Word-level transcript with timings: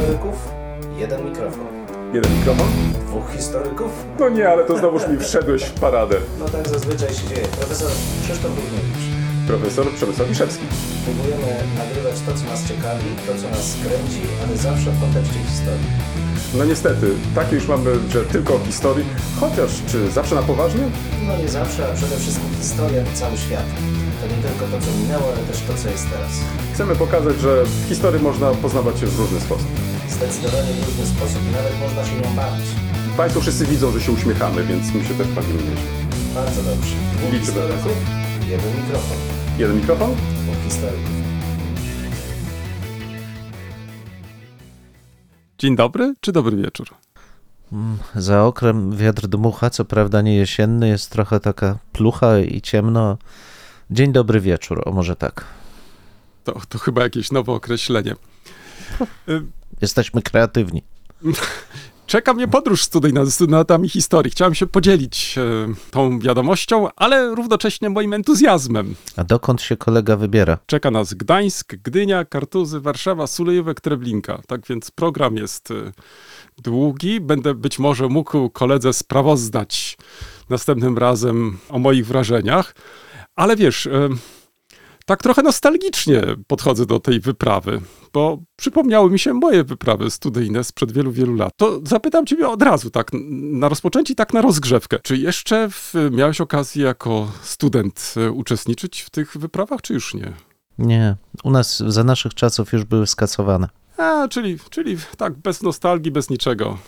historyków, 0.00 0.48
jeden 0.96 1.24
mikrofon. 1.24 1.66
Jeden 2.14 2.38
mikrofon? 2.38 2.66
Dwóch 3.06 3.30
historyków? 3.36 3.90
No 4.20 4.28
nie, 4.28 4.48
ale 4.48 4.64
to 4.64 4.78
znowuż 4.78 5.08
mi 5.08 5.18
wszedłeś 5.18 5.62
w 5.62 5.72
paradę. 5.72 6.16
No 6.38 6.48
tak 6.48 6.68
zazwyczaj 6.68 7.08
się 7.08 7.28
dzieje. 7.28 7.46
Profesor 7.58 7.90
Krzysztof 8.24 8.50
Równiewicz. 8.56 9.04
Profesor 9.46 9.86
Przemysław 9.94 10.28
Wiszewski. 10.28 10.64
Próbujemy 11.04 11.46
nagrywać 11.78 12.14
to, 12.26 12.34
co 12.34 12.44
nas 12.44 12.68
ciekawi, 12.68 13.04
to, 13.26 13.32
co 13.42 13.50
nas 13.50 13.76
kręci, 13.84 14.22
ale 14.46 14.56
zawsze 14.56 14.90
w 14.90 15.00
kontekście 15.00 15.38
historii. 15.48 15.86
No 16.54 16.64
niestety, 16.64 17.06
takie 17.34 17.54
już 17.54 17.68
mamy, 17.68 17.90
że 18.10 18.24
tylko 18.24 18.54
o 18.54 18.58
historii. 18.58 19.04
Chociaż, 19.40 19.70
czy 19.86 20.10
zawsze 20.10 20.34
na 20.34 20.42
poważnie? 20.42 20.84
No 21.26 21.36
nie 21.36 21.48
zawsze, 21.48 21.90
a 21.90 21.94
przede 21.94 22.16
wszystkim 22.16 22.48
historia 22.60 23.02
to 23.04 23.10
cały 23.14 23.36
świat. 23.36 23.66
To 24.20 24.26
nie 24.26 24.42
tylko 24.42 24.64
to, 24.76 24.86
co 24.86 24.90
minęło, 25.02 25.24
ale 25.32 25.42
też 25.46 25.58
to, 25.68 25.74
co 25.82 25.88
jest 25.88 26.10
teraz. 26.10 26.32
Chcemy 26.74 26.96
pokazać, 26.96 27.40
że 27.40 27.64
w 27.64 27.88
historii 27.88 28.22
można 28.22 28.50
poznawać 28.50 28.98
się 29.00 29.06
w 29.06 29.20
różny 29.20 29.40
sposób. 29.40 29.79
Zdecydowanie 30.20 30.72
w 30.72 30.86
różny 30.86 31.06
sposób 31.06 31.42
i 31.48 31.52
nawet 31.52 31.80
można 31.80 32.04
się 32.04 32.16
nią 32.16 32.36
bawić. 32.36 32.66
Państwo 33.16 33.40
wszyscy 33.40 33.66
widzą, 33.66 33.92
że 33.92 34.00
się 34.00 34.12
uśmiechamy, 34.12 34.64
więc 34.64 34.94
my 34.94 35.04
się 35.04 35.14
też 35.14 35.28
bawimy 35.28 35.62
nieźle. 35.62 35.90
Bardzo 36.34 36.62
dobrze. 36.62 36.94
Dwóch 37.12 37.32
Liczymy 37.32 37.46
historyków, 37.46 37.92
jeden 38.48 38.76
mikrofon. 38.76 39.16
Jeden 39.58 39.76
mikrofon? 39.76 40.14
Dwóch 40.14 40.64
historyków. 40.64 41.10
Dzień 45.58 45.76
dobry 45.76 46.14
czy 46.20 46.32
dobry 46.32 46.56
wieczór? 46.56 46.88
Za 48.14 48.44
okrem 48.44 48.96
wiatr 48.96 49.26
dmucha, 49.26 49.70
co 49.70 49.84
prawda 49.84 50.22
nie 50.22 50.36
jesienny, 50.36 50.88
jest 50.88 51.10
trochę 51.10 51.40
taka 51.40 51.78
plucha 51.92 52.38
i 52.38 52.60
ciemno. 52.60 53.18
Dzień 53.90 54.12
dobry 54.12 54.40
wieczór, 54.40 54.82
o 54.84 54.92
może 54.92 55.16
tak. 55.16 55.44
To, 56.44 56.60
to 56.68 56.78
chyba 56.78 57.02
jakieś 57.02 57.32
nowe 57.32 57.52
określenie. 57.52 58.14
Jesteśmy 59.82 60.22
kreatywni. 60.22 60.82
Czeka 62.10 62.34
mnie 62.34 62.48
podróż 62.48 62.82
studyjna 62.82 63.24
ze 63.24 63.30
studentami 63.30 63.88
historii. 63.88 64.30
Chciałem 64.30 64.54
się 64.54 64.66
podzielić 64.66 65.38
e, 65.38 65.74
tą 65.90 66.18
wiadomością, 66.18 66.88
ale 66.96 67.34
równocześnie 67.34 67.90
moim 67.90 68.12
entuzjazmem. 68.12 68.94
A 69.16 69.24
dokąd 69.24 69.62
się 69.62 69.76
kolega 69.76 70.16
wybiera? 70.16 70.58
Czeka 70.66 70.90
nas 70.90 71.14
Gdańsk, 71.14 71.74
Gdynia, 71.82 72.24
Kartuzy, 72.24 72.80
Warszawa, 72.80 73.26
Sulejówek, 73.26 73.80
Treblinka. 73.80 74.40
Tak 74.46 74.66
więc 74.66 74.90
program 74.90 75.36
jest 75.36 75.70
e, 75.70 75.74
długi. 76.58 77.20
Będę 77.20 77.54
być 77.54 77.78
może 77.78 78.08
mógł 78.08 78.50
koledze 78.50 78.92
sprawozdać 78.92 79.98
następnym 80.48 80.98
razem 80.98 81.58
o 81.68 81.78
moich 81.78 82.06
wrażeniach. 82.06 82.74
Ale 83.36 83.56
wiesz, 83.56 83.86
e, 83.86 84.08
tak 85.06 85.22
trochę 85.22 85.42
nostalgicznie 85.42 86.22
podchodzę 86.46 86.86
do 86.86 87.00
tej 87.00 87.20
wyprawy, 87.20 87.80
bo 88.12 88.38
przypomniały 88.56 89.10
mi 89.10 89.18
się 89.18 89.34
moje 89.34 89.64
wyprawy 89.64 90.10
studyjne 90.10 90.64
sprzed 90.64 90.92
wielu, 90.92 91.12
wielu 91.12 91.34
lat. 91.34 91.52
To 91.56 91.80
zapytam 91.84 92.26
ciebie 92.26 92.48
od 92.48 92.62
razu, 92.62 92.90
tak 92.90 93.10
na 93.40 93.68
rozpoczęcie 93.68 94.12
i 94.12 94.16
tak 94.16 94.32
na 94.32 94.40
rozgrzewkę. 94.40 94.98
Czy 95.02 95.16
jeszcze 95.16 95.70
w, 95.70 95.94
miałeś 96.10 96.40
okazję 96.40 96.84
jako 96.84 97.32
student 97.42 98.14
e, 98.16 98.30
uczestniczyć 98.30 99.00
w 99.00 99.10
tych 99.10 99.36
wyprawach, 99.36 99.82
czy 99.82 99.94
już 99.94 100.14
nie? 100.14 100.32
Nie, 100.78 101.16
u 101.44 101.50
nas 101.50 101.78
za 101.78 102.04
naszych 102.04 102.34
czasów 102.34 102.72
już 102.72 102.84
były 102.84 103.06
skasowane. 103.06 103.68
A, 103.96 104.28
czyli, 104.28 104.58
czyli 104.70 104.96
tak, 105.16 105.38
bez 105.38 105.62
nostalgii, 105.62 106.12
bez 106.12 106.30
niczego 106.30 106.78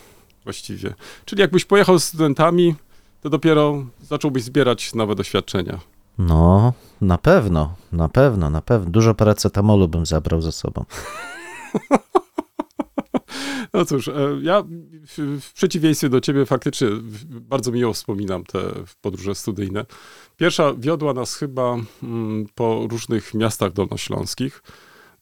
właściwie. 0.43 0.93
Czyli 1.25 1.41
jakbyś 1.41 1.65
pojechał 1.65 1.99
z 1.99 2.03
studentami, 2.03 2.75
to 3.21 3.29
dopiero 3.29 3.85
zacząłbyś 4.01 4.43
zbierać 4.43 4.93
nowe 4.93 5.15
doświadczenia. 5.15 5.79
No, 6.17 6.73
na 7.01 7.17
pewno, 7.17 7.75
na 7.91 8.09
pewno, 8.09 8.49
na 8.49 8.61
pewno. 8.61 8.91
Dużo 8.91 9.15
paracetamolu 9.15 9.87
bym 9.87 10.05
zabrał 10.05 10.41
ze 10.41 10.51
sobą. 10.51 10.85
No 13.73 13.85
cóż, 13.85 14.07
e, 14.07 14.13
ja 14.41 14.63
w, 15.17 15.53
przeciwieństwie 15.53 16.09
do 16.09 16.21
ciebie 16.21 16.45
faktycznie 16.45 16.87
bardzo 17.25 17.71
miło 17.71 17.93
wspominam 17.93 18.43
te 18.43 18.59
podróże 19.01 19.35
studyjne. 19.35 19.85
Pierwsza 20.37 20.73
wiodła 20.77 21.13
nas 21.13 21.35
chyba 21.35 21.77
mm, 22.03 22.45
po 22.55 22.87
różnych 22.89 23.33
miastach 23.33 23.73
dolnośląskich. 23.73 24.63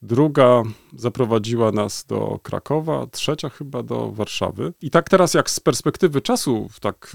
Druga 0.01 0.63
zaprowadziła 0.95 1.71
nas 1.71 2.05
do 2.05 2.39
Krakowa, 2.43 3.07
trzecia 3.07 3.49
chyba 3.49 3.83
do 3.83 4.11
Warszawy. 4.11 4.73
I 4.81 4.89
tak 4.89 5.09
teraz, 5.09 5.33
jak 5.33 5.49
z 5.49 5.59
perspektywy 5.59 6.21
czasu 6.21 6.69
tak 6.81 7.11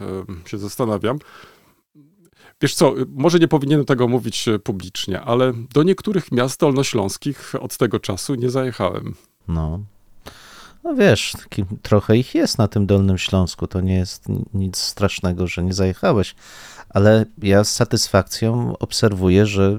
e, 0.00 0.04
e, 0.04 0.48
się 0.48 0.58
zastanawiam, 0.58 1.18
Wiesz 2.62 2.74
co, 2.74 2.94
może 3.08 3.38
nie 3.38 3.48
powinienem 3.48 3.84
tego 3.84 4.08
mówić 4.08 4.48
e, 4.48 4.58
publicznie, 4.58 5.20
ale 5.20 5.52
do 5.72 5.82
niektórych 5.82 6.32
miast 6.32 6.60
dolnośląskich 6.60 7.52
od 7.60 7.76
tego 7.76 8.00
czasu 8.00 8.34
nie 8.34 8.50
zajechałem. 8.50 9.14
No. 9.48 9.80
No 10.84 10.94
wiesz, 10.94 11.32
trochę 11.82 12.16
ich 12.16 12.34
jest 12.34 12.58
na 12.58 12.68
tym 12.68 12.86
Dolnym 12.86 13.18
Śląsku. 13.18 13.66
To 13.66 13.80
nie 13.80 13.94
jest 13.94 14.28
ni- 14.28 14.44
nic 14.54 14.76
strasznego, 14.78 15.46
że 15.46 15.62
nie 15.62 15.72
zajechałeś. 15.72 16.34
Ale 16.88 17.24
ja 17.42 17.64
z 17.64 17.74
satysfakcją 17.74 18.78
obserwuję, 18.78 19.46
że 19.46 19.78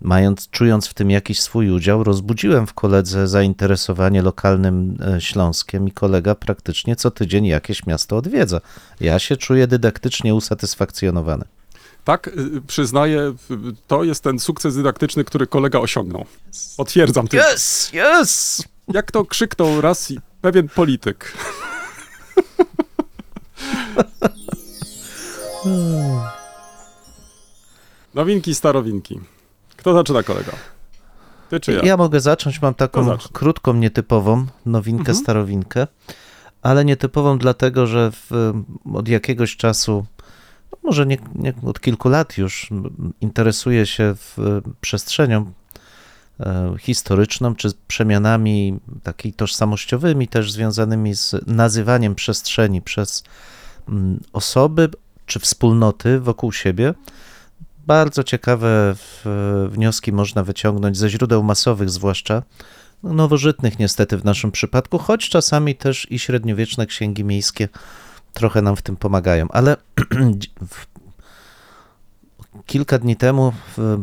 mając, 0.00 0.50
czując 0.50 0.86
w 0.86 0.94
tym 0.94 1.10
jakiś 1.10 1.40
swój 1.40 1.70
udział, 1.70 2.04
rozbudziłem 2.04 2.66
w 2.66 2.74
koledze 2.74 3.28
zainteresowanie 3.28 4.22
lokalnym 4.22 4.96
e, 5.00 5.20
Śląskiem 5.20 5.88
i 5.88 5.92
kolega 5.92 6.34
praktycznie 6.34 6.96
co 6.96 7.10
tydzień 7.10 7.46
jakieś 7.46 7.86
miasto 7.86 8.16
odwiedza. 8.16 8.60
Ja 9.00 9.18
się 9.18 9.36
czuję 9.36 9.66
dydaktycznie 9.66 10.34
usatysfakcjonowany. 10.34 11.44
Tak, 12.04 12.28
y, 12.28 12.62
przyznaję, 12.66 13.20
y, 13.50 13.56
to 13.86 14.04
jest 14.04 14.22
ten 14.24 14.38
sukces 14.38 14.76
dydaktyczny, 14.76 15.24
który 15.24 15.46
kolega 15.46 15.78
osiągnął. 15.78 16.24
Potwierdzam 16.76 17.28
to. 17.28 17.36
Yes, 17.36 17.90
yes! 17.94 18.62
Jak 18.88 19.10
to 19.12 19.24
krzyknął 19.24 19.80
raz 19.80 20.12
pewien 20.40 20.68
polityk. 20.68 21.32
Nowinki, 28.14 28.54
starowinki. 28.54 29.20
Kto 29.76 29.94
zaczyna, 29.94 30.22
kolega? 30.22 30.52
Ty 31.50 31.60
czy 31.60 31.72
ja? 31.72 31.82
Ja 31.82 31.96
mogę 31.96 32.20
zacząć, 32.20 32.62
mam 32.62 32.74
taką 32.74 33.18
krótką, 33.32 33.74
nietypową 33.74 34.46
nowinkę, 34.66 35.00
Mhm. 35.00 35.18
starowinkę, 35.18 35.86
ale 36.62 36.84
nietypową 36.84 37.38
dlatego, 37.38 37.86
że 37.86 38.10
w, 38.12 38.52
od 38.94 39.08
jakiegoś 39.08 39.56
czasu, 39.56 40.06
może 40.82 41.06
nie, 41.06 41.18
nie 41.34 41.54
od 41.66 41.80
kilku 41.80 42.08
lat 42.08 42.38
już, 42.38 42.68
m, 42.72 43.12
interesuję 43.20 43.86
się 43.86 44.14
przestrzenią 44.80 45.52
e, 46.40 46.74
historyczną, 46.78 47.54
czy 47.54 47.72
przemianami 47.88 48.80
takimi 49.02 49.34
tożsamościowymi, 49.34 50.28
też 50.28 50.52
związanymi 50.52 51.16
z 51.16 51.34
nazywaniem 51.46 52.14
przestrzeni 52.14 52.82
przez 52.82 53.24
mm, 53.88 54.20
osoby 54.32 54.88
czy 55.26 55.40
wspólnoty 55.40 56.20
wokół 56.20 56.52
siebie. 56.52 56.94
Bardzo 57.86 58.24
ciekawe 58.24 58.94
wnioski 59.68 60.12
można 60.12 60.44
wyciągnąć 60.44 60.98
ze 60.98 61.10
źródeł 61.10 61.42
masowych, 61.42 61.90
zwłaszcza 61.90 62.42
no, 63.02 63.12
nowożytnych 63.12 63.78
niestety 63.78 64.18
w 64.18 64.24
naszym 64.24 64.52
przypadku, 64.52 64.98
choć 64.98 65.28
czasami 65.28 65.74
też 65.74 66.06
i 66.10 66.18
średniowieczne 66.18 66.86
księgi 66.86 67.24
miejskie 67.24 67.68
trochę 68.32 68.62
nam 68.62 68.76
w 68.76 68.82
tym 68.82 68.96
pomagają. 68.96 69.46
Ale 69.50 69.76
kilka 72.66 72.98
dni 72.98 73.16
temu 73.16 73.52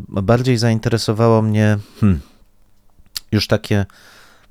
bardziej 0.07 0.57
zainteresowało 0.57 1.41
mnie 1.41 1.77
hmm, 1.99 2.19
już 3.31 3.47
takie, 3.47 3.85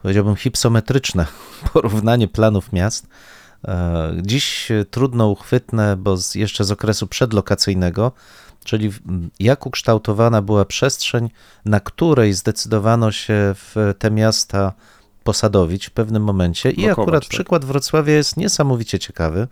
powiedziałbym, 0.03 0.37
hipsometryczne 0.37 1.27
porównanie 1.72 2.28
planów 2.28 2.72
miast. 2.72 3.06
E, 3.69 4.12
Dziś 4.22 4.69
trudno 4.91 5.28
uchwytne, 5.28 5.97
bo 5.97 6.17
z, 6.17 6.34
jeszcze 6.34 6.65
z 6.65 6.71
okresu 6.71 7.06
przedlokacyjnego, 7.06 8.12
czyli 8.65 8.91
jak 9.41 9.67
ukształtowana 9.67 10.43
była 10.43 10.65
przestrzeń, 10.65 11.31
na 11.65 11.81
której 11.81 12.33
zdecydowano 12.33 13.12
się 13.12 13.55
w 13.55 13.94
te 13.99 14.11
miasta 14.11 14.73
posadowić 15.28 15.86
w 15.86 15.90
pewnym 15.90 16.22
momencie. 16.22 16.70
I 16.70 16.76
Blokować, 16.76 16.98
akurat 16.98 17.22
tak. 17.22 17.30
przykład 17.30 17.64
Wrocławia 17.64 18.14
jest 18.14 18.36
niesamowicie 18.36 18.98
ciekawy, 18.98 19.48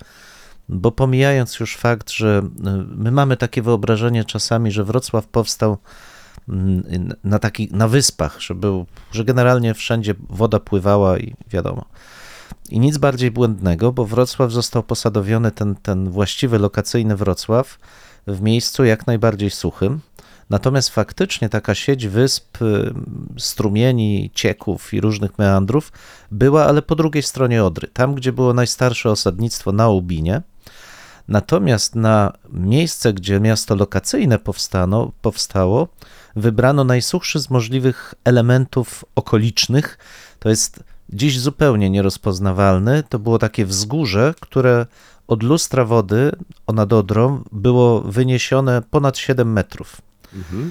bo 0.69 0.93
pomijając 0.93 1.61
już 1.61 1.76
fakt, 1.76 2.11
że 2.11 2.43
y, 2.58 2.70
my 2.96 3.11
mamy 3.11 3.37
takie 3.37 3.62
wyobrażenie 3.62 4.25
czasami, 4.25 4.70
że 4.70 4.84
Wrocław 4.84 5.26
powstał 5.26 5.78
mm, 6.49 7.12
na 7.25 7.38
takich, 7.38 7.73
na 7.73 7.88
wyspach, 7.88 8.40
że 8.40 8.55
był, 8.55 8.87
że 9.12 9.25
generalnie 9.25 9.75
wszędzie 9.75 10.14
woda 10.31 10.61
pływała 10.61 11.19
i 11.19 11.34
wiadomo. 11.50 11.84
I 12.70 12.81
nic 12.81 12.99
bardziej 12.99 13.31
błędnego, 13.31 13.93
bo 13.93 14.05
Wrocław 14.05 14.52
został 14.52 14.82
posadowiony, 14.82 15.50
ten, 15.50 15.75
ten 15.82 16.11
właściwy 16.11 16.58
lokacyjny 16.58 17.17
Wrocław, 17.17 17.78
w 18.26 18.40
miejscu 18.40 18.84
jak 18.84 19.06
najbardziej 19.06 19.50
suchym. 19.50 20.00
Natomiast 20.51 20.89
faktycznie 20.89 21.49
taka 21.49 21.75
sieć 21.75 22.07
wysp, 22.07 22.63
y, 22.63 22.95
strumieni, 23.39 24.31
cieków 24.35 24.95
i 24.95 25.01
różnych 25.01 25.39
meandrów 25.39 25.93
była, 26.31 26.67
ale 26.67 26.83
po 26.83 26.95
drugiej 26.95 27.23
stronie 27.23 27.65
Odry, 27.65 27.89
tam 27.89 28.15
gdzie 28.15 28.33
było 28.33 28.55
najstarsze 28.55 29.11
osadnictwo 29.11 29.73
na 29.73 29.89
Łubinie. 29.89 30.43
Natomiast 31.29 31.95
na 31.95 32.33
miejsce, 32.53 33.13
gdzie 33.13 33.41
miasto 33.41 33.75
lokacyjne 33.75 34.39
powstano, 34.39 35.13
powstało, 35.23 35.89
wybrano 36.37 36.85
najsuchszy 36.85 37.41
z 37.41 37.51
możliwych 37.51 38.15
elementów 38.25 39.05
okolicznych. 39.15 39.99
To 40.39 40.49
jest 40.49 40.85
dziś 41.11 41.41
zupełnie 41.41 41.91
nierozpoznawalny. 41.91 43.03
To 43.09 43.19
było 43.19 43.39
takie 43.39 43.67
wzgórze, 43.67 44.35
które 44.41 44.87
od 45.27 45.43
lustra 45.43 45.85
wody, 45.85 46.33
nad 46.69 46.93
Odrą, 46.93 47.43
było 47.53 48.01
wyniesione 48.01 48.83
ponad 48.91 49.19
7 49.19 49.53
metrów. 49.53 50.01
Mhm. 50.34 50.70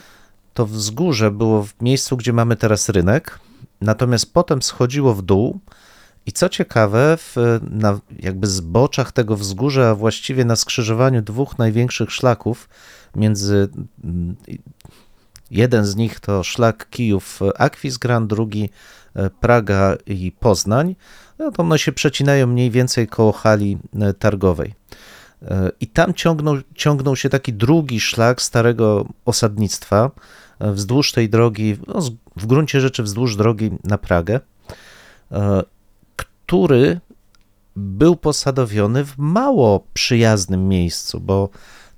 To 0.54 0.66
wzgórze 0.66 1.32
było 1.32 1.64
w 1.64 1.74
miejscu, 1.82 2.18
gdzie 2.18 2.34
mamy 2.34 2.56
teraz 2.56 2.90
rynek, 2.90 3.40
natomiast 3.82 4.34
potem 4.34 4.62
schodziło 4.62 5.14
w 5.14 5.22
dół 5.22 5.60
i 6.26 6.32
co 6.32 6.50
ciekawe, 6.50 7.18
w, 7.18 7.36
na 7.70 8.00
jakby 8.20 8.48
zboczach 8.48 9.12
tego 9.12 9.36
wzgórza, 9.36 9.90
a 9.90 9.96
właściwie 9.96 10.46
na 10.46 10.56
skrzyżowaniu 10.56 11.22
dwóch 11.22 11.58
największych 11.58 12.12
szlaków, 12.12 12.70
między 13.16 13.70
mm, 14.04 14.36
jeden 15.52 15.86
z 15.86 15.96
nich 15.96 16.20
to 16.20 16.44
szlak 16.44 16.88
Kijów-Akwizgrad, 16.92 18.28
drugi 18.28 18.70
e, 19.16 19.30
Praga 19.30 19.96
i 20.06 20.32
Poznań, 20.32 20.96
no 21.40 21.52
to 21.52 21.64
one 21.64 21.80
się 21.80 21.92
przecinają 21.92 22.48
mniej 22.48 22.72
więcej 22.72 23.08
koło 23.08 23.32
hali 23.32 23.78
e, 24.00 24.14
targowej. 24.14 24.74
E, 25.42 25.72
I 25.82 25.88
tam 25.88 26.14
ciągnął, 26.14 26.58
ciągnął 26.76 27.16
się 27.16 27.30
taki 27.30 27.54
drugi 27.54 28.00
szlak 28.00 28.42
starego 28.42 29.06
osadnictwa 29.26 30.12
e, 30.60 30.72
wzdłuż 30.72 31.12
tej 31.12 31.30
drogi, 31.30 31.78
no, 31.88 32.02
w 32.36 32.46
gruncie 32.46 32.82
rzeczy 32.82 33.04
wzdłuż 33.04 33.36
drogi 33.36 33.72
na 33.84 33.98
Pragę, 33.98 34.40
e, 35.32 35.64
który 36.16 37.00
był 37.76 38.16
posadowiony 38.16 39.06
w 39.06 39.18
mało 39.18 39.84
przyjaznym 39.94 40.68
miejscu, 40.68 41.20
bo 41.20 41.50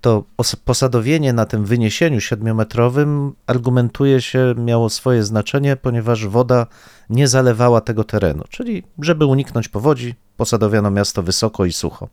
to 0.01 0.23
os- 0.37 0.55
posadowienie 0.55 1.33
na 1.33 1.45
tym 1.45 1.65
wyniesieniu 1.65 2.21
siedmiometrowym 2.21 3.33
argumentuje 3.47 4.21
się, 4.21 4.55
miało 4.57 4.89
swoje 4.89 5.23
znaczenie, 5.23 5.75
ponieważ 5.75 6.27
woda 6.27 6.67
nie 7.09 7.27
zalewała 7.27 7.81
tego 7.81 8.03
terenu, 8.03 8.43
czyli 8.49 8.83
żeby 8.99 9.25
uniknąć 9.25 9.67
powodzi, 9.67 10.15
posadowiono 10.37 10.91
miasto 10.91 11.23
wysoko 11.23 11.65
i 11.65 11.73
sucho. 11.73 12.07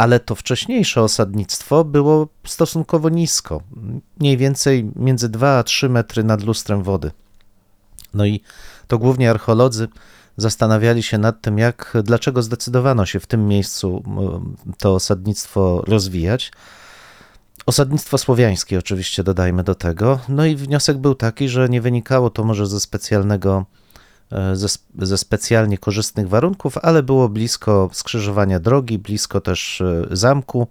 Ale 0.00 0.20
to 0.20 0.34
wcześniejsze 0.34 1.02
osadnictwo 1.02 1.84
było 1.84 2.28
stosunkowo 2.46 3.08
nisko, 3.08 3.62
mniej 4.20 4.36
więcej 4.36 4.90
między 4.96 5.28
2 5.28 5.58
a 5.58 5.62
3 5.62 5.88
metry 5.88 6.24
nad 6.24 6.42
lustrem 6.42 6.82
wody. 6.82 7.10
No 8.14 8.26
i 8.26 8.40
to 8.86 8.98
głównie 8.98 9.30
archeolodzy 9.30 9.88
zastanawiali 10.36 11.02
się 11.02 11.18
nad 11.18 11.40
tym, 11.40 11.58
jak, 11.58 11.96
dlaczego 12.04 12.42
zdecydowano 12.42 13.06
się 13.06 13.20
w 13.20 13.26
tym 13.26 13.48
miejscu 13.48 14.02
m, 14.06 14.56
to 14.78 14.94
osadnictwo 14.94 15.82
rozwijać. 15.86 16.52
Osadnictwo 17.66 18.18
słowiańskie, 18.18 18.78
oczywiście, 18.78 19.22
dodajmy 19.22 19.64
do 19.64 19.74
tego. 19.74 20.18
No 20.28 20.46
i 20.46 20.56
wniosek 20.56 20.98
był 20.98 21.14
taki, 21.14 21.48
że 21.48 21.68
nie 21.68 21.80
wynikało 21.80 22.30
to 22.30 22.44
może 22.44 22.66
ze 22.66 22.80
specjalnego, 22.80 23.64
e, 23.74 23.79
ze, 24.52 24.68
ze 24.98 25.18
specjalnie 25.18 25.78
korzystnych 25.78 26.28
warunków, 26.28 26.78
ale 26.78 27.02
było 27.02 27.28
blisko 27.28 27.90
skrzyżowania 27.92 28.60
drogi, 28.60 28.98
blisko 28.98 29.40
też 29.40 29.80
e, 29.80 30.06
zamku 30.10 30.66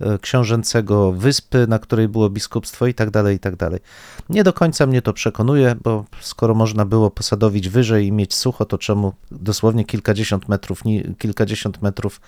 e, 0.00 0.18
książęcego, 0.18 1.12
wyspy, 1.12 1.66
na 1.68 1.78
której 1.78 2.08
było 2.08 2.30
biskupstwo 2.30 2.86
i 2.86 2.94
tak 2.94 3.10
dalej, 3.10 3.36
i 3.36 3.38
tak 3.38 3.56
dalej. 3.56 3.80
Nie 4.28 4.44
do 4.44 4.52
końca 4.52 4.86
mnie 4.86 5.02
to 5.02 5.12
przekonuje, 5.12 5.76
bo 5.84 6.04
skoro 6.20 6.54
można 6.54 6.84
było 6.84 7.10
posadowić 7.10 7.68
wyżej 7.68 8.06
i 8.06 8.12
mieć 8.12 8.34
sucho, 8.34 8.64
to 8.64 8.78
czemu 8.78 9.12
dosłownie 9.30 9.84
kilkadziesiąt 9.84 10.48
metrów, 10.48 10.82
kilkadziesiąt 11.18 11.82
metrów 11.82 12.20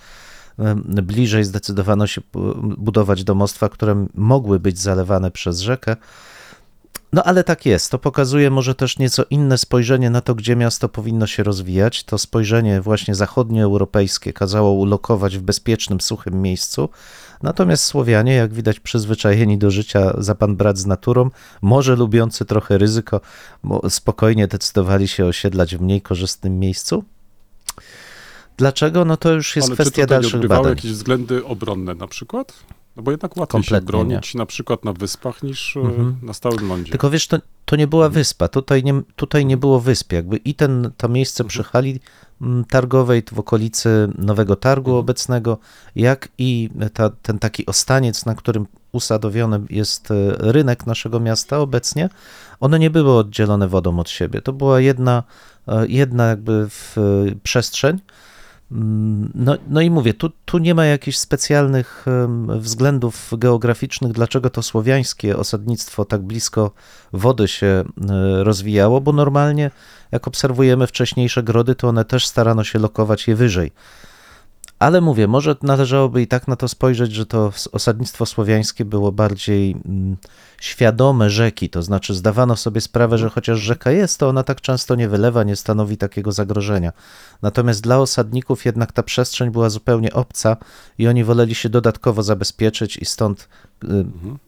bliżej 1.03 1.43
zdecydowano 1.43 2.07
się 2.07 2.21
bu- 2.33 2.55
budować 2.77 3.23
domostwa, 3.23 3.69
które 3.69 4.07
mogły 4.15 4.59
być 4.59 4.79
zalewane 4.79 5.31
przez 5.31 5.59
rzekę. 5.59 5.95
No 7.13 7.23
ale 7.23 7.43
tak 7.43 7.65
jest. 7.65 7.91
To 7.91 7.99
pokazuje 7.99 8.49
może 8.49 8.75
też 8.75 8.99
nieco 8.99 9.23
inne 9.29 9.57
spojrzenie 9.57 10.09
na 10.09 10.21
to, 10.21 10.35
gdzie 10.35 10.55
miasto 10.55 10.89
powinno 10.89 11.27
się 11.27 11.43
rozwijać. 11.43 12.03
To 12.03 12.17
spojrzenie 12.17 12.81
właśnie 12.81 13.15
zachodnioeuropejskie 13.15 14.33
kazało 14.33 14.71
ulokować 14.71 15.37
w 15.37 15.41
bezpiecznym, 15.41 16.01
suchym 16.01 16.41
miejscu. 16.41 16.89
Natomiast 17.43 17.83
Słowianie, 17.83 18.33
jak 18.33 18.53
widać, 18.53 18.79
przyzwyczajeni 18.79 19.57
do 19.57 19.71
życia 19.71 20.13
za 20.17 20.35
pan 20.35 20.55
brat 20.55 20.77
z 20.77 20.85
naturą, 20.85 21.29
może 21.61 21.95
lubiący 21.95 22.45
trochę 22.45 22.77
ryzyko, 22.77 23.21
spokojnie 23.89 24.47
decydowali 24.47 25.07
się 25.07 25.25
osiedlać 25.25 25.75
w 25.75 25.81
mniej 25.81 26.01
korzystnym 26.01 26.59
miejscu. 26.59 27.03
Dlaczego? 28.57 29.05
No 29.05 29.17
to 29.17 29.33
już 29.33 29.55
jest 29.55 29.67
Ale 29.67 29.75
kwestia 29.75 30.01
czy 30.01 30.07
dalszych 30.07 30.47
badań. 30.47 30.69
jakieś 30.69 30.91
względy 30.91 31.45
obronne 31.45 31.93
na 31.95 32.07
przykład? 32.07 32.53
No 32.97 33.03
bo 33.03 33.11
jednak 33.11 33.37
łatwiej 33.37 33.63
się 33.63 33.69
Kompletnie 33.69 33.87
bronić 33.87 34.35
na 34.35 34.45
przykład 34.45 34.85
na 34.85 34.93
wyspach 34.93 35.43
niż 35.43 35.77
e, 35.77 35.79
Mhm. 35.79 36.15
na 36.21 36.33
stałym 36.33 36.67
lądzie. 36.69 36.91
Tylko 36.91 37.09
wiesz, 37.09 37.27
to, 37.27 37.37
to 37.65 37.75
nie 37.75 37.87
była 37.87 38.09
wyspa. 38.09 38.47
Tutaj 38.47 38.83
nie, 38.83 39.01
tutaj 39.15 39.45
nie 39.45 39.57
było 39.57 39.79
wysp. 39.79 40.13
Jakby 40.13 40.37
i 40.37 40.53
ten, 40.55 40.91
to 40.97 41.09
miejsce 41.09 41.43
przy 41.43 41.63
hali 41.63 41.99
mm, 42.41 42.65
targowej 42.65 43.23
w 43.33 43.39
okolicy 43.39 44.09
Nowego 44.17 44.55
Targu 44.55 44.95
obecnego, 44.95 45.57
jak 45.95 46.29
i 46.37 46.69
ta, 46.93 47.09
ten 47.09 47.39
taki 47.39 47.65
ostaniec, 47.65 48.25
na 48.25 48.35
którym 48.35 48.67
usadowiony 48.91 49.61
jest 49.69 50.11
e, 50.11 50.13
rynek 50.39 50.85
naszego 50.85 51.19
miasta 51.19 51.59
obecnie, 51.59 52.09
one 52.59 52.79
nie 52.79 52.89
były 52.89 53.17
oddzielone 53.17 53.67
wodą 53.67 53.99
od 53.99 54.09
siebie. 54.09 54.41
To 54.41 54.53
była 54.53 54.79
jedna, 54.79 55.23
e, 55.67 55.87
jedna 55.87 56.27
jakby 56.27 56.67
w, 56.69 56.95
przestrzeń. 57.43 57.99
Mm, 58.71 59.31
No, 59.35 59.55
no 59.69 59.81
i 59.81 59.89
mówię, 59.89 60.13
tu, 60.13 60.29
tu 60.45 60.57
nie 60.57 60.75
ma 60.75 60.85
jakichś 60.85 61.17
specjalnych 61.17 62.05
względów 62.49 63.31
geograficznych, 63.37 64.11
dlaczego 64.11 64.49
to 64.49 64.63
słowiańskie 64.63 65.37
osadnictwo 65.37 66.05
tak 66.05 66.21
blisko 66.21 66.71
wody 67.13 67.47
się 67.47 67.67
e, 67.67 67.83
rozwijało, 68.43 69.01
bo 69.01 69.11
normalnie, 69.13 69.71
jak 70.11 70.27
obserwujemy 70.27 70.87
wcześniejsze 70.87 71.43
grody, 71.43 71.75
to 71.75 71.87
one 71.87 72.05
też 72.05 72.27
starano 72.27 72.63
się 72.63 72.79
lokować 72.79 73.27
je 73.27 73.35
wyżej. 73.35 73.71
Ale 74.79 75.01
mówię, 75.01 75.27
może 75.27 75.55
należałoby 75.61 76.21
i 76.21 76.27
tak 76.27 76.47
na 76.47 76.55
to 76.55 76.67
spojrzeć, 76.67 77.11
że 77.11 77.25
to 77.25 77.51
osadnictwo 77.71 78.25
słowiańskie 78.25 78.85
było 78.85 79.11
bardziej 79.11 79.71
mm, 79.71 80.17
świadome 80.61 81.29
rzeki, 81.29 81.69
to 81.69 81.83
znaczy 81.83 82.13
zdawano 82.13 82.55
sobie 82.55 82.81
sprawę, 82.81 83.17
że 83.17 83.29
chociaż 83.29 83.59
rzeka 83.59 83.91
jest, 83.91 84.19
to 84.19 84.29
ona 84.29 84.43
tak 84.43 84.61
często 84.61 84.95
nie 84.95 85.09
wylewa, 85.09 85.43
nie 85.43 85.55
stanowi 85.55 85.97
takiego 85.97 86.31
zagrożenia. 86.31 86.93
Natomiast 87.41 87.81
dla 87.81 87.99
osadników 87.99 88.65
jednak 88.65 88.91
ta 88.91 89.03
przestrzeń 89.03 89.49
była 89.49 89.69
zupełnie 89.69 90.13
obca 90.13 90.57
i 90.97 91.07
oni 91.07 91.23
woleli 91.23 91.55
się 91.55 91.69
dodatkowo 91.69 92.23
zabezpieczyć 92.23 92.97
i 92.97 93.05
stąd 93.05 93.49
y, 93.83 93.87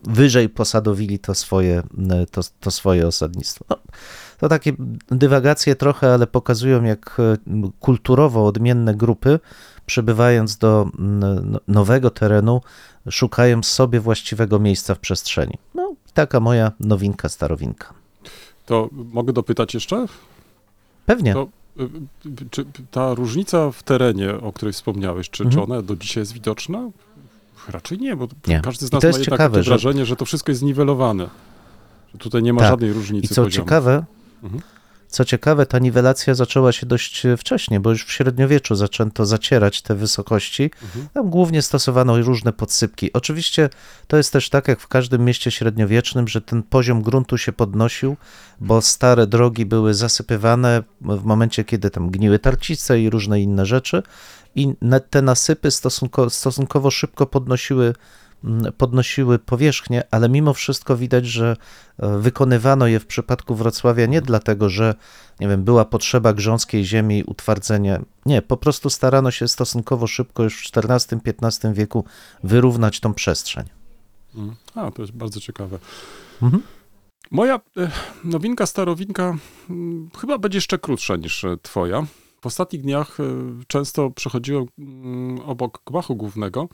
wyżej 0.03 0.49
posadowili 0.49 1.19
to 1.19 1.35
swoje, 1.35 1.83
y, 2.23 2.27
to, 2.31 2.41
to 2.59 2.71
swoje 2.71 3.07
osadnictwo. 3.07 3.65
No, 3.69 3.77
to 4.39 4.49
takie 4.49 4.73
dywagacje 5.11 5.75
trochę, 5.75 6.13
ale 6.13 6.27
pokazują, 6.27 6.83
jak 6.83 7.19
y, 7.19 7.37
kulturowo 7.79 8.45
odmienne 8.45 8.95
grupy, 8.95 9.39
przybywając 9.89 10.57
do 10.57 10.89
nowego 11.67 12.09
terenu, 12.09 12.61
szukają 13.09 13.63
sobie 13.63 13.99
właściwego 13.99 14.59
miejsca 14.59 14.95
w 14.95 14.99
przestrzeni. 14.99 15.57
No, 15.75 15.93
taka 16.13 16.39
moja 16.39 16.71
nowinka, 16.79 17.29
starowinka. 17.29 17.93
To 18.65 18.89
mogę 18.93 19.33
dopytać 19.33 19.73
jeszcze? 19.73 20.05
Pewnie. 21.05 21.33
To, 21.33 21.47
y, 21.79 21.83
y, 22.43 22.49
czy 22.51 22.65
ta 22.91 23.13
różnica 23.13 23.71
w 23.71 23.83
terenie, 23.83 24.33
o 24.41 24.53
której 24.53 24.73
wspomniałeś, 24.73 25.29
czy, 25.29 25.37
czy 25.37 25.43
Mhm. 25.59 25.71
ona 25.71 25.81
do 25.81 25.95
dzisiaj 25.95 26.21
jest 26.21 26.33
widoczna? 26.33 26.89
Raczej 27.67 27.97
nie, 27.99 28.15
bo 28.15 28.27
Nie. 28.47 28.61
każdy 28.61 28.85
z 28.87 28.89
I 28.89 28.93
nas 28.95 29.01
to 29.01 29.07
ma 29.07 29.09
jest 29.09 29.19
jednak 29.19 29.37
ciekawe, 29.39 29.53
takie 29.53 29.63
że- 29.63 29.69
wrażenie, 29.71 30.05
że 30.05 30.15
to 30.15 30.25
wszystko 30.25 30.51
jest 30.51 30.59
zniwelowane. 30.59 31.29
Że 32.13 32.17
tutaj 32.17 32.43
nie 32.43 32.53
ma 32.53 32.59
Tak. 32.61 32.69
żadnej 32.69 32.93
różnicy 32.93 33.25
I 33.25 33.27
co 33.35 33.43
poziomu. 33.43 33.65
ciekawe, 33.65 34.05
Mhm. 34.43 34.61
Co 35.09 35.25
ciekawe, 35.25 35.65
ta 35.65 35.79
niwelacja 35.79 36.35
zaczęła 36.35 36.71
się 36.71 36.85
dość 36.85 37.25
e, 37.25 37.37
wcześnie, 37.37 37.79
bo 37.79 37.89
już 37.89 38.05
w 38.05 38.11
średniowieczu 38.11 38.75
zaczęto 38.75 39.25
zacierać 39.25 39.81
te 39.81 39.95
wysokości. 39.95 40.71
Mhm. 40.83 41.07
Tam 41.13 41.29
głównie 41.29 41.61
stosowano 41.61 42.21
różne 42.21 42.53
podsypki. 42.53 43.13
Oczywiście 43.13 43.69
to 44.07 44.17
jest 44.17 44.33
też 44.33 44.49
tak, 44.49 44.67
jak 44.67 44.79
w 44.79 44.87
każdym 44.87 45.25
mieście 45.25 45.51
średniowiecznym, 45.51 46.27
że 46.27 46.41
ten 46.41 46.63
poziom 46.63 47.01
gruntu 47.01 47.37
się 47.37 47.51
podnosił, 47.51 48.17
bo 48.61 48.81
stare 48.81 49.27
drogi 49.27 49.65
były 49.65 49.93
zasypywane 49.93 50.83
w 51.01 51.23
momencie, 51.23 51.63
kiedy 51.63 51.89
tam 51.89 52.09
gniły 52.09 52.39
tarcice 52.39 53.01
i 53.01 53.09
różne 53.09 53.41
inne 53.41 53.65
rzeczy 53.65 54.03
i 54.55 54.73
te 55.09 55.21
nasypy 55.21 55.71
stosunko, 55.71 56.29
stosunkowo 56.29 56.91
szybko 56.91 57.25
podnosiły 57.25 57.93
podnosiły 58.77 59.39
powierzchnię, 59.39 60.03
ale 60.11 60.29
mimo 60.29 60.53
wszystko 60.53 60.97
widać, 60.97 61.25
że 61.25 61.55
e, 61.97 62.17
wykonywano 62.17 62.87
je 62.87 62.99
w 62.99 63.05
przypadku 63.05 63.55
Wrocławia 63.55 64.05
nie 64.05 64.21
dlatego, 64.21 64.69
że 64.69 64.95
nie 65.39 65.47
wiem, 65.47 65.63
była 65.63 65.85
potrzeba 65.85 66.33
grząskiej 66.33 66.85
ziemi 66.85 67.19
i 67.19 67.23
utwardzenia. 67.23 68.01
Nie, 68.25 68.41
po 68.41 68.57
prostu 68.57 68.89
starano 68.89 69.31
się 69.31 69.47
stosunkowo 69.47 70.07
szybko 70.07 70.43
już 70.43 70.67
w 70.67 70.71
XIV-XV 70.71 71.73
wieku 71.73 72.05
wyrównać 72.43 72.99
tą 72.99 73.13
przestrzeń. 73.13 73.65
Mhm. 74.35 74.55
A, 74.75 74.91
to 74.91 75.01
jest 75.01 75.13
bardzo 75.13 75.39
ciekawe. 75.39 75.79
Mhm. 76.41 76.63
Moja 77.31 77.55
e, 77.55 77.91
nowinka, 78.23 78.65
starowinka 78.65 79.37
mm, 79.69 80.09
chyba 80.17 80.37
będzie 80.37 80.57
jeszcze 80.57 80.77
krótsza 80.77 81.15
niż 81.15 81.43
e, 81.43 81.57
twoja. 81.61 82.05
W 82.41 82.45
ostatnich 82.45 82.81
dniach 82.81 83.17
często 83.67 84.11
przechodziłem 84.11 84.65
mm, 84.79 85.39
obok 85.39 85.81
gmachu 85.85 86.15
głównego 86.15 86.67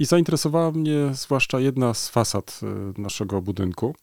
i 0.00 0.04
zainteresowała 0.04 0.70
mnie 0.70 1.10
zwłaszcza 1.12 1.60
jedna 1.60 1.94
z 1.94 2.08
fasad 2.08 2.60
e, 2.62 3.00
naszego 3.00 3.42
budynku. 3.42 3.94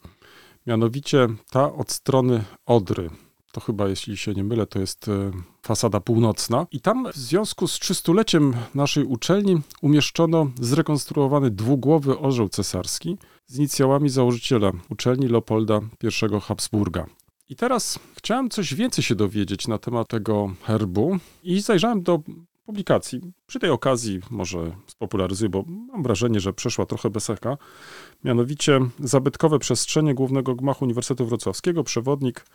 Mianowicie 0.68 1.28
ta 1.50 1.74
od 1.74 1.92
strony 1.92 2.44
Odry. 2.66 3.10
to 3.52 3.62
chyba, 3.62 3.90
jeśli 3.90 4.18
się 4.18 4.34
nie 4.34 4.44
mylę, 4.44 4.68
to 4.68 4.80
jest 4.80 5.08
e, 5.08 5.32
fasada 5.62 6.00
północna. 6.00 6.68
I 6.72 6.82
tam 6.82 7.08
w 7.14 7.18
związku 7.18 7.68
z 7.68 7.80
300-leciem 7.80 8.54
naszej 8.76 9.04
uczelni 9.04 9.62
umieszczono 9.82 10.52
zrekonstruowany 10.62 11.52
dwugłowy 11.52 12.20
orzeł 12.20 12.50
cesarski 12.50 13.18
z 13.46 13.58
inicjałami 13.58 14.10
założyciela 14.10 14.72
uczelni 14.90 15.28
Leopolda 15.28 15.80
I 16.04 16.40
Habsburga. 16.42 17.06
I 17.50 17.56
teraz 17.56 18.00
chciałem 18.18 18.50
coś 18.50 18.74
więcej 18.74 19.04
się 19.04 19.16
dowiedzieć 19.16 19.68
na 19.68 19.78
temat 19.78 20.08
tego 20.08 20.54
herbu 20.64 21.18
i 21.44 21.62
zajrzałem 21.62 22.04
do 22.04 22.20
publikacji. 22.68 23.22
Przy 23.48 23.60
tej 23.60 23.70
okazji 23.70 24.20
może 24.32 24.72
spopularyzuję, 24.88 25.50
bo 25.50 25.64
mam 25.68 26.04
wrażenie, 26.04 26.40
że 26.40 26.54
przeszła 26.54 26.86
trochę 26.86 27.10
bez. 27.10 27.28
Mianowicie 28.24 28.80
Zabytkowe 29.00 29.60
przestrzenie 29.60 30.14
Głównego 30.14 30.56
Gmachu 30.56 30.86
Uniwersytetu 30.86 31.26
Wrocławskiego, 31.26 31.84
przewodnik 31.84 32.46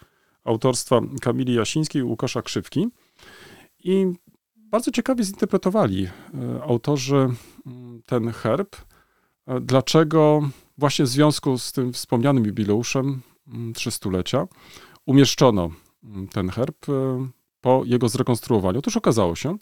autorstwa 0.45 1.01
Kamili 1.21 1.55
Jasińskiej 1.55 2.01
i 2.01 2.05
Łukasza 2.05 2.43
Krzywki. 2.43 2.89
I 3.85 4.07
bardzo 4.57 4.91
ciekawie 4.91 5.25
zinterpretowali 5.25 6.05
e, 6.07 6.63
autorzy 6.63 7.29
mm, 7.67 8.03
ten 8.07 8.31
herb. 8.31 8.77
E, 9.47 9.61
Dlaczego 9.61 10.41
właśnie 10.79 11.05
w 11.05 11.09
związku 11.09 11.59
z 11.59 11.73
tym 11.73 11.93
wspomnianym 11.93 12.47
jubileuszem 12.47 13.21
mm, 13.49 13.73
300-lecia 13.73 14.47
umieszczono 15.07 15.71
mm, 16.05 16.29
ten 16.29 16.49
herb 16.49 16.89
e, 16.89 16.93
po 17.61 17.83
jego 17.85 18.09
zrekonstruowaniu? 18.09 18.79
Otóż 18.79 18.97
okazało 18.97 19.37
się, 19.37 19.57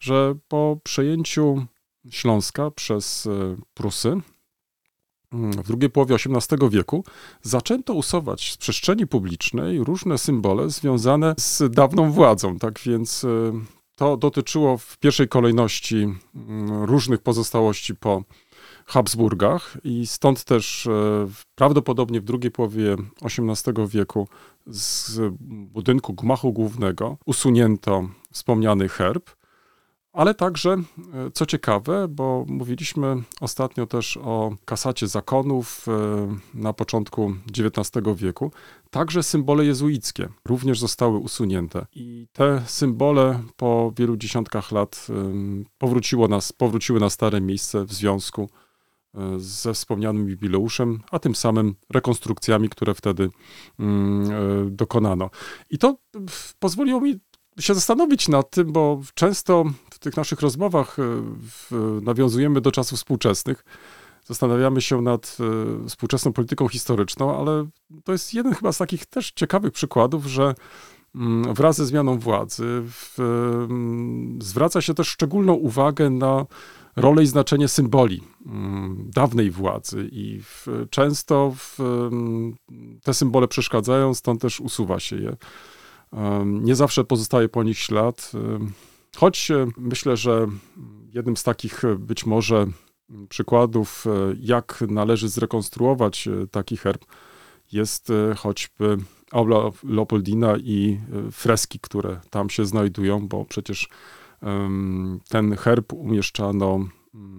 że 0.00 0.34
po 0.48 0.78
przejęciu 0.82 1.66
Śląska 2.10 2.70
przez 2.70 3.26
e, 3.26 3.56
Prusy 3.74 4.08
mm, 5.32 5.52
w 5.52 5.66
drugiej 5.66 5.90
połowie 5.90 6.14
XVIII 6.14 6.70
wieku 6.70 7.04
zaczęto 7.42 7.94
usuwać 7.94 8.52
z 8.52 8.56
przestrzeni 8.56 9.06
publicznej 9.06 9.84
różne 9.84 10.18
symbole 10.18 10.70
związane 10.70 11.34
z 11.38 11.62
dawną 11.70 12.12
władzą. 12.12 12.58
Tak 12.58 12.80
więc 12.80 13.24
e, 13.24 13.28
to 13.94 14.16
dotyczyło 14.16 14.78
w 14.78 14.98
pierwszej 14.98 15.28
kolejności 15.28 15.96
mm, 16.34 16.84
różnych 16.84 17.20
pozostałości 17.20 17.94
po 17.94 18.22
Habsburgach 18.86 19.76
i 19.84 20.06
stąd 20.06 20.44
też 20.44 20.86
e, 20.86 20.90
prawdopodobnie 21.54 22.20
w 22.20 22.24
drugiej 22.24 22.50
połowie 22.50 22.96
XVIII 23.22 23.88
wieku 23.88 24.28
z 24.66 25.20
budynku 25.72 26.14
gmachu 26.14 26.52
głównego 26.52 27.16
usunięto 27.26 28.08
wspomniany 28.32 28.88
herb, 28.88 29.30
ale 30.16 30.34
także, 30.34 30.70
e, 30.70 31.30
co 31.34 31.46
ciekawe, 31.46 32.08
bo 32.08 32.44
mówiliśmy 32.48 33.16
ostatnio 33.40 33.86
też 33.86 34.16
o 34.16 34.56
kasacie 34.64 35.08
zakonów 35.08 35.86
e, 35.88 36.36
na 36.54 36.72
początku 36.72 37.34
XIX 37.58 38.06
wieku, 38.16 38.52
także 38.90 39.22
symbole 39.22 39.64
jezuickie 39.64 40.28
również 40.44 40.80
zostały 40.80 41.18
usunięte. 41.18 41.86
I 41.94 42.26
te 42.32 42.62
symbole 42.66 43.42
po 43.56 43.92
wielu 43.96 44.16
dziesiątkach 44.16 44.72
lat 44.72 45.06
em, 45.10 45.64
powróciło 45.78 46.28
na, 46.28 46.38
powróciły 46.56 47.00
na 47.00 47.10
stare 47.10 47.40
miejsce 47.40 47.84
w 47.84 47.92
związku 47.92 48.48
e, 49.14 49.20
ze 49.38 49.74
wspomnianym 49.74 50.28
jubileuszem, 50.28 51.00
a 51.10 51.18
tym 51.18 51.34
samym 51.34 51.74
rekonstrukcjami, 51.90 52.68
które 52.68 52.94
wtedy 52.94 53.30
mm, 53.78 54.30
e, 54.30 54.70
dokonano. 54.70 55.30
I 55.70 55.78
to 55.78 55.96
pozwoliło 56.58 57.00
mi 57.00 57.20
się 57.60 57.74
zastanowić 57.74 58.28
nad 58.28 58.50
tym, 58.50 58.72
bo 58.72 59.00
często 59.14 59.64
w 59.90 59.98
tych 59.98 60.16
naszych 60.16 60.40
rozmowach 60.40 60.96
e, 60.98 61.02
nawiązujemy 62.02 62.60
do 62.60 62.72
czasów 62.72 62.98
współczesnych. 62.98 63.64
Zastanawiamy 64.24 64.80
się 64.80 65.02
nad 65.02 65.36
e, 65.84 65.88
współczesną 65.88 66.32
polityką 66.32 66.68
historyczną, 66.68 67.38
ale 67.38 67.66
to 68.04 68.12
jest 68.12 68.34
jeden 68.34 68.54
chyba 68.54 68.72
z 68.72 68.78
takich 68.78 69.06
też 69.06 69.32
ciekawych 69.32 69.72
przykładów, 69.72 70.26
że 70.26 70.54
mm, 71.14 71.54
wraz 71.54 71.76
ze 71.76 71.86
zmianą 71.86 72.18
władzy 72.18 72.82
w, 72.90 73.20
mm, 73.20 74.38
zwraca 74.42 74.80
się 74.80 74.94
też 74.94 75.08
szczególną 75.08 75.52
uwagę 75.52 76.10
na 76.10 76.46
rolę 76.96 77.22
i 77.22 77.26
znaczenie 77.26 77.68
symboli 77.68 78.22
mm, 78.46 79.10
dawnej 79.14 79.50
władzy 79.50 80.08
i 80.12 80.40
w, 80.42 80.66
często 80.90 81.54
w, 81.56 81.78
te 83.02 83.14
symbole 83.14 83.48
przeszkadzają, 83.48 84.14
stąd 84.14 84.40
też 84.40 84.60
usuwa 84.60 85.00
się 85.00 85.16
je. 85.16 85.36
Nie 86.44 86.74
zawsze 86.74 87.04
pozostaje 87.04 87.48
po 87.48 87.62
nich 87.62 87.78
ślad, 87.78 88.32
choć 89.16 89.50
e, 89.50 89.66
myślę, 89.76 90.16
że 90.16 90.46
jednym 91.12 91.36
z 91.36 91.42
takich 91.42 91.84
e, 91.84 91.96
być 91.96 92.26
może 92.26 92.66
przykładów, 93.28 94.06
e, 94.06 94.10
jak 94.40 94.84
należy 94.88 95.28
zrekonstruować 95.28 96.28
taki 96.50 96.76
herb, 96.76 97.04
jest 97.72 98.12
choćby 98.36 98.96
aula 99.32 99.70
Leopoldina 99.84 100.56
i 100.56 101.00
freski, 101.32 101.80
które 101.80 102.20
tam 102.30 102.50
się 102.50 102.64
znajdują, 102.64 103.28
bo 103.28 103.44
przecież 103.44 103.88
ten 105.28 105.56
herb 105.56 105.92
umieszczano 105.92 106.88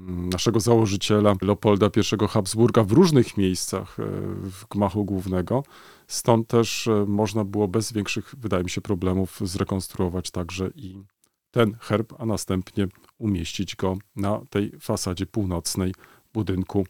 naszego 0.08 0.60
założyciela 0.60 1.36
Leopolda 1.42 1.90
I 1.96 2.28
Habsburga 2.28 2.84
w 2.84 2.92
różnych 2.92 3.38
miejscach 3.38 4.00
e, 4.00 4.04
w 4.42 4.66
gmachu 4.70 5.06
głównego. 5.06 5.64
Stąd 6.08 6.48
też 6.48 6.88
e, 6.88 7.06
można 7.08 7.44
było 7.44 7.68
bez 7.68 7.94
większych, 7.94 8.36
wydaje 8.38 8.64
mi 8.64 8.70
się, 8.70 8.82
problemów 8.82 9.40
zrekonstruować 9.44 10.32
także 10.32 10.70
i 10.76 11.04
ten 11.52 11.78
herb, 11.80 12.14
a 12.18 12.26
następnie 12.26 12.88
umieścić 13.18 13.76
go 13.76 13.98
na 14.16 14.42
tej 14.50 14.72
fasadzie 14.80 15.26
północnej 15.26 15.94
budynku 16.34 16.86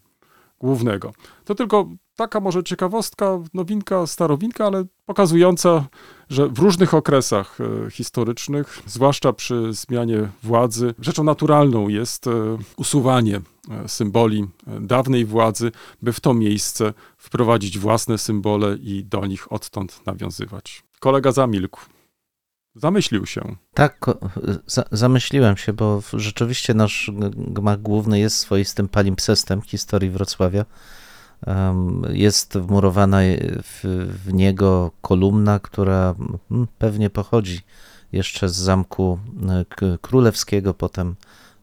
głównego. 0.58 1.12
To 1.44 1.54
tylko 1.54 1.88
taka 2.18 2.40
może 2.40 2.62
ciekawostka, 2.64 3.38
nowinka, 3.54 4.06
starowinka, 4.06 4.66
ale 4.66 4.84
pokazująca, 5.06 5.86
że 6.28 6.48
w 6.48 6.58
różnych 6.58 6.94
okresach 6.94 7.58
e, 7.60 7.90
historycznych, 7.90 8.82
zwłaszcza 8.86 9.32
przy 9.32 9.72
zmianie 9.72 10.28
władzy, 10.42 10.94
rzeczą 11.00 11.24
naturalną 11.24 11.88
jest 11.88 12.26
e, 12.26 12.30
usuwanie 12.76 13.40
e, 13.70 13.88
symboli 13.88 14.48
dawnej 14.80 15.24
władzy, 15.24 15.72
by 16.02 16.12
w 16.12 16.20
to 16.20 16.34
miejsce 16.34 16.94
wprowadzić 17.16 17.78
własne 17.78 18.18
symbole 18.18 18.76
i 18.80 19.04
do 19.04 19.26
nich 19.26 19.52
odtąd 19.52 20.06
nawiązywać. 20.06 20.82
Kolega 21.00 21.32
zamilkł. 21.32 21.80
Zamyślił 22.74 23.26
się. 23.26 23.56
Tak, 23.74 24.06
za, 24.66 24.84
zamyśliłem 24.92 25.56
się, 25.56 25.72
bo 25.72 26.02
rzeczywiście 26.12 26.74
nasz 26.74 27.10
gmach 27.36 27.82
główny 27.82 28.18
jest 28.18 28.36
swoistym 28.36 28.88
palimpsestem 28.88 29.62
historii 29.62 30.10
Wrocławia. 30.10 30.64
Jest 32.08 32.58
wmurowana 32.58 33.18
w, 33.62 33.82
niego 34.32 34.90
kolumna, 35.02 35.58
która 35.58 36.14
mm, 36.50 36.66
pewnie 36.78 37.10
pochodzi 37.10 37.60
jeszcze 38.12 38.48
z 38.48 38.56
zamku 38.56 39.18
e, 39.82 39.98
królewskiego, 39.98 40.74
potem 40.74 41.14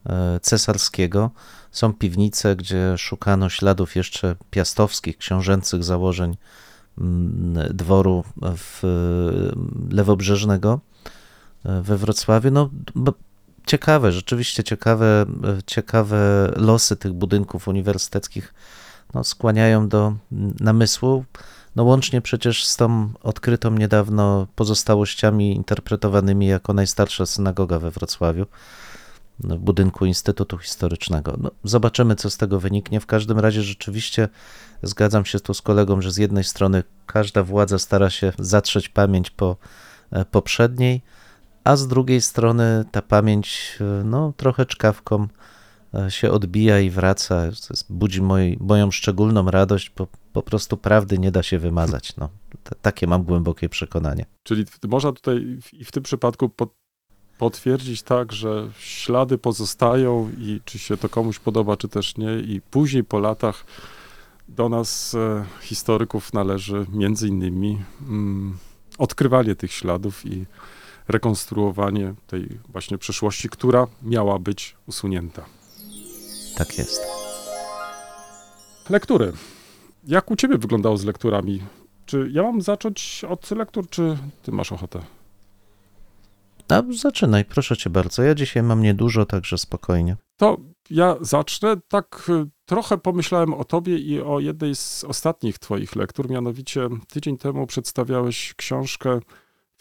e, 0.06 0.40
cesarskiego. 0.40 1.32
Są 1.72 1.94
piwnice, 1.94 2.56
gdzie 2.56 2.98
szukano 2.98 3.50
śladów 3.50 3.96
jeszcze 3.96 4.36
piastowskich, 4.50 5.18
książęcych 5.18 5.84
założeń 5.84 6.38
mm, 6.98 7.76
dworu 7.76 8.24
w, 8.42 8.82
lewobrzeżnego 9.92 10.80
e, 11.66 11.82
we 11.82 11.98
Wrocławiu. 11.98 12.52
No, 12.52 12.70
ciekawe, 13.66 14.12
rzeczywiście 14.12 14.64
ciekawe, 14.64 15.26
ciekawe 15.66 16.52
losy 16.56 16.96
tych 16.96 17.14
budynków 17.14 17.68
uniwersyteckich 17.68 18.54
no, 19.14 19.24
skłaniają 19.24 19.88
do 19.88 20.14
namysłu. 20.60 21.26
No 21.76 21.84
łącznie 21.84 22.22
przecież 22.22 22.66
z 22.66 22.78
tą 22.78 23.10
odkrytą 23.24 23.72
niedawno 23.72 24.48
pozostałościami 24.56 25.56
interpretowanymi 25.56 26.48
jako 26.48 26.74
najstarsza 26.74 27.26
synagoga 27.26 27.80
we 27.80 27.92
Wrocławiu 27.92 28.46
no, 29.40 29.58
w 29.58 29.60
budynku 29.60 30.06
Instytutu 30.06 30.58
Historycznego. 30.58 31.38
No, 31.42 31.52
zobaczymy, 31.64 32.16
co 32.16 32.30
z 32.30 32.38
tego 32.38 32.60
wyniknie. 32.60 33.00
W 33.00 33.06
każdym 33.06 33.40
razie 33.40 33.62
rzeczywiście 33.62 34.30
zgadzam 34.84 35.26
się 35.26 35.40
tu 35.40 35.54
z 35.54 35.62
kolegą, 35.62 36.02
że 36.02 36.12
z 36.12 36.18
jednej 36.18 36.44
strony 36.44 36.84
każda 37.06 37.44
władza 37.44 37.80
stara 37.80 38.10
się 38.10 38.34
zatrzeć 38.40 38.90
pamięć 38.90 39.30
po 39.30 39.58
e, 40.12 40.26
poprzedniej, 40.26 41.02
a 41.64 41.76
z 41.76 41.88
drugiej 41.88 42.22
strony 42.22 42.86
ta 42.92 43.02
pamięć 43.02 43.78
e, 43.82 44.04
no, 44.04 44.34
trochę 44.38 44.66
czkawką 44.66 45.28
się 46.10 46.32
odbija 46.32 46.80
i 46.80 46.90
wraca. 46.90 47.44
Budzi 47.90 48.22
moj, 48.22 48.58
moją 48.60 48.92
szczególną 48.92 49.52
radość, 49.52 49.92
bo 49.98 50.08
po 50.34 50.42
prostu 50.42 50.78
prawdy 50.78 51.20
nie 51.20 51.32
da 51.32 51.44
się 51.44 51.60
wymazać. 51.60 52.16
No, 52.16 52.30
takie 52.82 53.08
mam 53.08 53.24
głębokie 53.24 53.70
przekonanie. 53.70 54.26
Czyli 54.44 54.66
można 54.88 55.12
tutaj 55.12 55.60
i 55.74 55.86
w 55.86 55.92
tym 55.92 56.04
przypadku 56.04 56.50
pot- 56.50 56.76
potwierdzić 57.38 58.04
tak, 58.04 58.32
że 58.32 58.70
ślady 58.80 59.38
pozostają 59.38 60.32
i 60.38 60.62
czy 60.66 60.80
się 60.80 60.98
to 60.98 61.10
komuś 61.10 61.40
podoba, 61.40 61.78
czy 61.78 61.88
też 61.88 62.18
nie. 62.18 62.40
I 62.40 62.62
później 62.62 63.04
po 63.04 63.20
latach 63.20 63.66
do 64.48 64.70
nas, 64.70 65.16
e, 65.16 65.46
historyków, 65.62 66.34
należy 66.34 66.86
między 66.90 67.28
innymi 67.28 67.82
mm, 68.02 68.58
odkrywanie 68.98 69.56
tych 69.56 69.72
śladów 69.72 70.26
i 70.26 70.46
rekonstruowanie 71.08 72.14
tej 72.28 72.60
właśnie 72.70 72.98
przeszłości, 72.98 73.50
która 73.50 73.88
miała 74.04 74.40
być 74.40 74.76
usunięta. 74.88 75.46
Tak 76.58 76.78
jest. 76.78 77.02
Lektury. 78.90 79.34
Jak 80.08 80.32
u 80.32 80.36
ciebie 80.36 80.58
wyglądało 80.58 80.98
z 80.98 81.06
lekturami 81.06 81.62
Czy 82.06 82.30
ja 82.32 82.44
mam 82.44 82.62
zacząć 82.62 83.26
od 83.30 83.52
lektur, 83.52 83.90
czy 83.90 84.18
ty 84.42 84.52
masz 84.52 84.72
ochotę? 84.72 85.02
A 86.70 86.82
zaczynaj, 86.92 87.46
proszę 87.46 87.78
cię 87.78 87.90
bardzo. 87.90 88.24
Ja 88.24 88.36
dzisiaj 88.36 88.64
mam 88.64 88.82
niedużo, 88.82 89.26
także 89.26 89.58
spokojnie. 89.58 90.18
To 90.38 90.58
ja 90.90 91.16
zacznę. 91.22 91.76
Tak 91.88 92.26
y, 92.30 92.50
trochę 92.66 92.98
pomyślałem 92.98 93.54
o 93.54 93.64
tobie 93.64 93.98
i 93.98 94.22
o 94.22 94.40
jednej 94.40 94.76
z 94.76 95.04
ostatnich 95.04 95.60
twoich 95.60 95.96
lektur. 95.96 96.30
Mianowicie 96.30 96.88
tydzień 97.08 97.38
temu 97.38 97.68
przedstawiałeś 97.68 98.54
książkę 98.58 99.20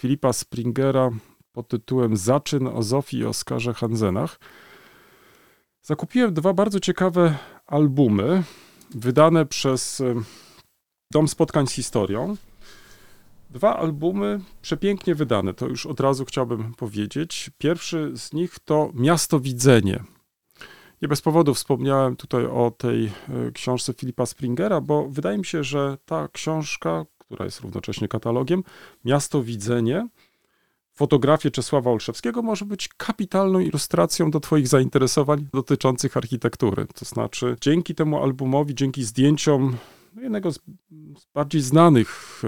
Filipa 0.00 0.32
Springera 0.32 1.10
pod 1.52 1.68
tytułem 1.68 2.16
Zaczyn 2.16 2.66
o 2.66 2.82
Zofii 2.82 3.18
i 3.18 3.24
Oskarze 3.24 3.74
Hansenach. 3.74 4.38
Zakupiłem 5.86 6.34
dwa 6.34 6.52
bardzo 6.52 6.80
ciekawe 6.80 7.38
albumy 7.66 8.42
wydane 8.90 9.46
przez 9.46 10.00
y, 10.00 10.14
Dom 11.12 11.28
Spotkań 11.28 11.66
z 11.66 11.72
Historią. 11.72 12.36
Dwa 13.50 13.76
albumy 13.76 14.40
przepięknie 14.62 15.14
wydane, 15.14 15.54
to 15.54 15.66
już 15.66 15.86
od 15.86 16.00
razu 16.00 16.24
chciałbym 16.24 16.74
powiedzieć. 16.74 17.50
Pierwszy 17.58 18.12
z 18.16 18.32
nich 18.32 18.58
to 18.58 18.90
Miasto 18.94 19.40
Widzenie. 19.40 20.04
Nie 21.02 21.08
bez 21.08 21.20
powodu 21.20 21.54
wspomniałem 21.54 22.16
tutaj 22.16 22.46
o 22.46 22.72
tej 22.78 23.06
e, 23.06 23.10
książce 23.52 23.92
Filipa 23.94 24.26
Springera, 24.26 24.80
bo 24.80 25.08
wydaje 25.08 25.38
mi 25.38 25.44
się, 25.44 25.64
że 25.64 25.98
ta 26.04 26.28
książka, 26.28 27.04
która 27.18 27.44
jest 27.44 27.60
równocześnie 27.60 28.08
katalogiem, 28.08 28.62
Miasto 29.04 29.42
Widzenie, 29.42 30.08
fotografię 30.94 31.50
Czesława 31.50 31.90
Olszewskiego 31.90 32.42
może 32.42 32.64
być 32.64 32.88
kapitalną 32.88 33.58
ilustracją 33.58 34.30
do 34.30 34.40
Twoich 34.40 34.68
zainteresowań 34.68 35.46
dotyczących 35.52 36.16
architektury. 36.16 36.86
To 36.94 37.04
znaczy, 37.04 37.56
dzięki 37.60 37.94
temu 37.94 38.22
albumowi, 38.22 38.74
dzięki 38.74 39.04
zdjęciom 39.04 39.76
jednego 40.22 40.52
z, 40.52 40.58
bardziej 41.34 41.60
znanych 41.60 42.42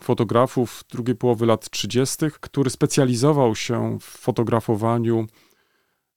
fotografów 0.00 0.84
drugiej 0.90 1.16
połowy 1.16 1.46
lat 1.46 1.70
30., 1.70 2.16
który 2.40 2.70
specjalizował 2.70 3.54
się 3.54 3.98
w 4.00 4.04
fotografowaniu 4.04 5.26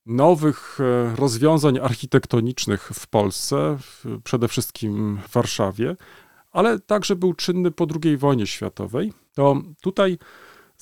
nowych 0.06 0.78
e, 0.80 1.16
rozwiązań 1.16 1.80
architektonicznych 1.80 2.92
w 2.94 3.08
Polsce, 3.08 3.78
przede 4.24 4.48
wszystkim 4.48 5.20
w 5.28 5.32
Warszawie, 5.32 5.96
ale 6.52 6.80
także 6.80 7.16
był 7.16 7.34
czynny 7.34 7.72
po 7.72 7.88
II 8.04 8.18
wojnie 8.18 8.48
światowej. 8.48 9.14
To 9.34 9.62
tutaj 9.82 10.18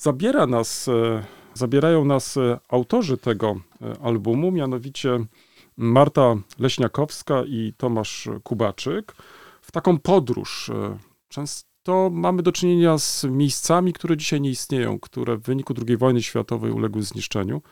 zabiera 0.02 0.46
nas, 0.46 0.88
e, 0.88 1.24
zabierają 1.54 2.04
nas 2.04 2.36
e, 2.36 2.58
autorzy 2.68 3.18
tego 3.18 3.56
e, 3.82 4.02
albumu, 4.02 4.50
mianowicie 4.50 5.18
Marta 5.76 6.36
Leśniakowska 6.58 7.42
i 7.46 7.72
Tomasz 7.76 8.28
Kubaczyk, 8.42 9.14
w 9.62 9.72
taką 9.72 9.98
podróż. 9.98 10.70
Często 11.28 12.10
mamy 12.12 12.42
do 12.42 12.52
czynienia 12.52 12.98
z 12.98 13.24
miejscami, 13.24 13.92
które 13.92 14.16
dzisiaj 14.16 14.40
nie 14.40 14.50
istnieją, 14.50 15.00
które 15.00 15.36
w 15.36 15.42
wyniku 15.42 15.74
II 15.88 15.96
wojny 15.96 16.22
światowej 16.22 16.72
uległy 16.72 17.02
zniszczeniu. 17.02 17.62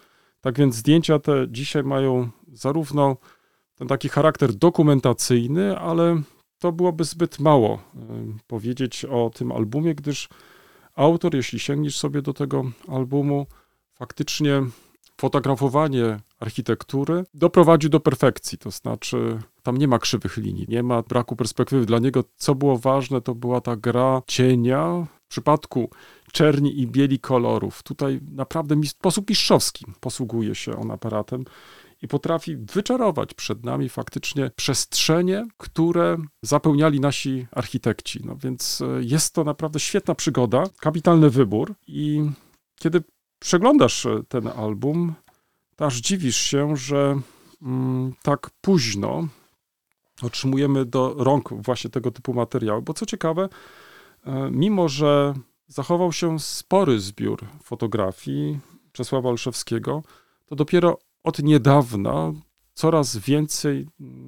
Tak 0.41 0.59
więc 0.59 0.75
zdjęcia 0.75 1.19
te 1.19 1.47
dzisiaj 1.49 1.85
mają 1.85 2.31
zarówno 2.53 3.17
ten 3.75 3.89
taki 3.89 4.09
charakter 4.09 4.55
dokumentacyjny, 4.55 5.79
ale 5.79 6.23
to 6.59 6.73
byłoby 6.73 7.05
zbyt 7.05 7.39
mało 7.39 7.79
powiedzieć 8.47 9.05
o 9.05 9.31
tym 9.35 9.53
albumie, 9.53 9.95
gdyż 9.95 10.29
autor, 11.01 11.35
jeśli 11.35 11.59
sięgniesz 11.59 11.99
sobie 11.99 12.23
do 12.23 12.33
tego 12.33 12.65
albumu, 12.89 13.47
faktycznie 13.95 14.63
fotografowanie 15.21 16.21
architektury 16.41 17.25
doprowadził 17.35 17.91
do 17.91 18.01
perfekcji. 18.01 18.59
To 18.59 18.71
znaczy, 18.71 19.39
tam 19.63 19.77
nie 19.77 19.89
ma 19.89 19.99
krzywych 19.99 20.37
linii, 20.37 20.67
nie 20.69 20.83
ma 20.83 21.03
braku 21.03 21.37
perspektywy. 21.37 21.87
Dla 21.87 21.99
niego, 21.99 22.25
co 22.37 22.55
było 22.55 22.79
ważne, 22.79 23.21
to 23.21 23.35
była 23.35 23.61
ta 23.61 23.77
gra 23.77 24.23
cienia. 24.27 25.07
W 25.25 25.31
przypadku 25.31 25.91
czerni 26.33 26.81
i 26.81 26.87
bieli 26.87 27.19
kolorów, 27.19 27.83
tutaj 27.83 28.21
naprawdę 28.33 28.77
sposób 28.87 29.31
mistrzowski 29.31 29.87
posługuje 30.01 30.55
się 30.55 30.77
on 30.77 30.91
aparatem 30.91 31.45
i 32.03 32.09
potrafi 32.09 32.57
wyczarować 32.57 33.35
przed 33.35 33.65
nami 33.65 33.89
faktycznie 33.89 34.51
przestrzenie, 34.57 35.47
które 35.57 36.17
zapełniali 36.43 37.01
nasi 37.01 37.47
architekci. 37.53 38.21
No 38.25 38.37
więc 38.37 38.81
e, 38.81 38.87
jest 39.01 39.35
to 39.35 39.45
naprawdę 39.45 39.81
świetna 39.81 40.15
przygoda, 40.15 40.65
kapitalny 40.81 41.31
wybór 41.31 41.75
i 41.87 42.31
kiedy 42.79 43.03
przeglądasz 43.39 44.07
e, 44.07 44.23
ten 44.29 44.49
album, 44.49 45.15
to 45.77 45.87
aż 45.87 45.97
dziwisz 45.97 46.37
się, 46.37 46.77
że 46.77 47.21
mm, 47.63 48.15
tak 48.23 48.51
późno 48.61 49.29
otrzymujemy 50.23 50.85
do 50.85 51.15
rąk 51.19 51.53
właśnie 51.53 51.91
tego 51.91 52.11
typu 52.11 52.35
materiały, 52.35 52.83
bo 52.83 52.95
co 52.95 53.07
ciekawe, 53.07 53.49
e, 54.25 54.51
mimo 54.51 54.89
że 54.89 55.35
zachował 55.67 56.13
się 56.13 56.39
spory 56.39 57.01
zbiór 57.01 57.47
fotografii 57.63 58.59
Czesława 58.93 59.29
Olszewskiego, 59.29 60.03
to 60.47 60.57
dopiero 60.57 60.99
od 61.23 61.43
niedawna 61.43 62.33
coraz 62.75 63.17
więcej 63.17 63.87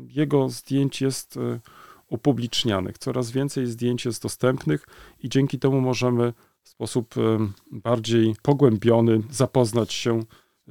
jego 0.09 0.49
zdjęć 0.49 1.01
jest 1.01 1.37
e, 1.37 1.61
upublicznianych, 2.09 2.99
coraz 2.99 3.31
więcej 3.31 3.67
zdjęć 3.67 4.05
jest 4.05 4.23
dostępnych 4.23 4.87
i 5.23 5.29
dzięki 5.29 5.59
temu 5.59 5.81
możemy 5.81 6.33
w 6.63 6.69
sposób 6.69 7.15
e, 7.17 7.39
bardziej 7.71 8.35
pogłębiony 8.43 9.23
zapoznać 9.31 9.93
się 9.93 10.19
e, 10.19 10.25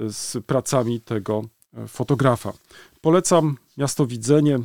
z 0.09 0.37
pracami 0.45 1.01
tego 1.01 1.41
fotografa. 1.87 2.53
Polecam 3.01 3.57
Miasto 3.77 4.05
Widzenie. 4.05 4.59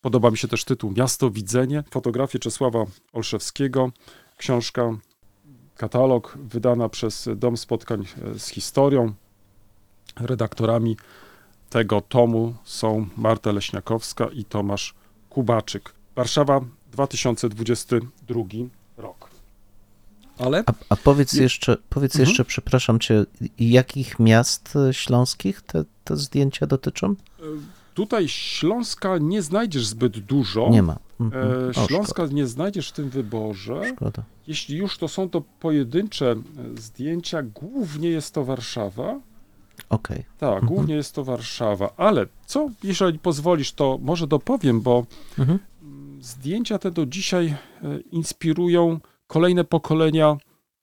Podoba 0.00 0.30
mi 0.30 0.38
się 0.38 0.48
też 0.48 0.64
tytuł 0.64 0.92
Miasto 0.96 1.30
Widzenie. 1.30 1.84
Fotografię 1.90 2.38
Czesława 2.38 2.84
Olszewskiego. 3.12 3.92
Książka, 4.36 4.98
katalog 5.76 6.38
wydana 6.40 6.88
przez 6.88 7.28
Dom 7.36 7.56
Spotkań 7.56 8.04
z 8.38 8.48
Historią. 8.48 9.14
Redaktorami 10.20 10.96
tego 11.70 12.00
tomu 12.00 12.54
są 12.64 13.06
Marta 13.16 13.52
Leśniakowska 13.52 14.26
i 14.26 14.44
Tomasz 14.44 14.94
Kubaczyk. 15.30 15.92
Warszawa 16.16 16.60
2022 16.92 18.42
rok. 18.96 19.28
Ale 20.38 20.62
A, 20.66 20.72
a 20.88 20.96
powiedz 20.96 21.32
jeszcze, 21.32 21.76
powiedz 21.90 22.14
Mhm. 22.14 22.28
jeszcze, 22.28 22.44
przepraszam 22.44 22.98
cię, 23.00 23.24
jakich 23.58 24.18
miast 24.18 24.76
e, 24.76 24.94
śląskich 24.94 25.62
te, 25.62 25.84
te 26.04 26.16
zdjęcia 26.16 26.66
dotyczą? 26.66 27.14
tutaj 27.94 28.28
Śląska 28.28 29.18
nie 29.18 29.42
znajdziesz 29.42 29.86
zbyt 29.86 30.18
dużo. 30.18 30.68
Nie 30.70 30.82
ma. 30.82 30.96
Mhm. 31.20 31.52
E, 31.76 31.82
O, 31.84 31.86
Śląska 31.86 32.26
nie 32.26 32.46
znajdziesz 32.46 32.88
w 32.88 32.92
tym 32.92 33.10
wyborze. 33.10 33.74
Szkoda, 33.74 33.94
szkoda. 33.96 34.22
Jeśli 34.46 34.76
już 34.76 34.98
to 34.98 35.08
są 35.08 35.30
to 35.30 35.42
pojedyncze 35.60 36.30
e, 36.30 36.36
zdjęcia, 36.80 37.42
głównie 37.42 38.08
jest 38.08 38.34
to 38.34 38.44
Warszawa. 38.44 39.20
Okej. 39.90 40.24
Tak, 40.38 40.52
Mhm. 40.52 40.66
głównie 40.66 40.94
jest 40.94 41.14
to 41.14 41.24
Warszawa. 41.24 41.90
Ale 41.96 42.26
co, 42.46 42.70
jeżeli 42.84 43.18
pozwolisz, 43.18 43.72
to 43.72 43.98
może 44.02 44.26
dopowiem, 44.26 44.80
bo 44.80 45.06
Mhm. 45.38 45.58
zdjęcia 46.20 46.78
te 46.78 46.90
do 46.90 47.06
dzisiaj 47.06 47.46
e, 47.46 47.56
inspirują 48.10 49.00
kolejne 49.26 49.64
pokolenia 49.64 50.36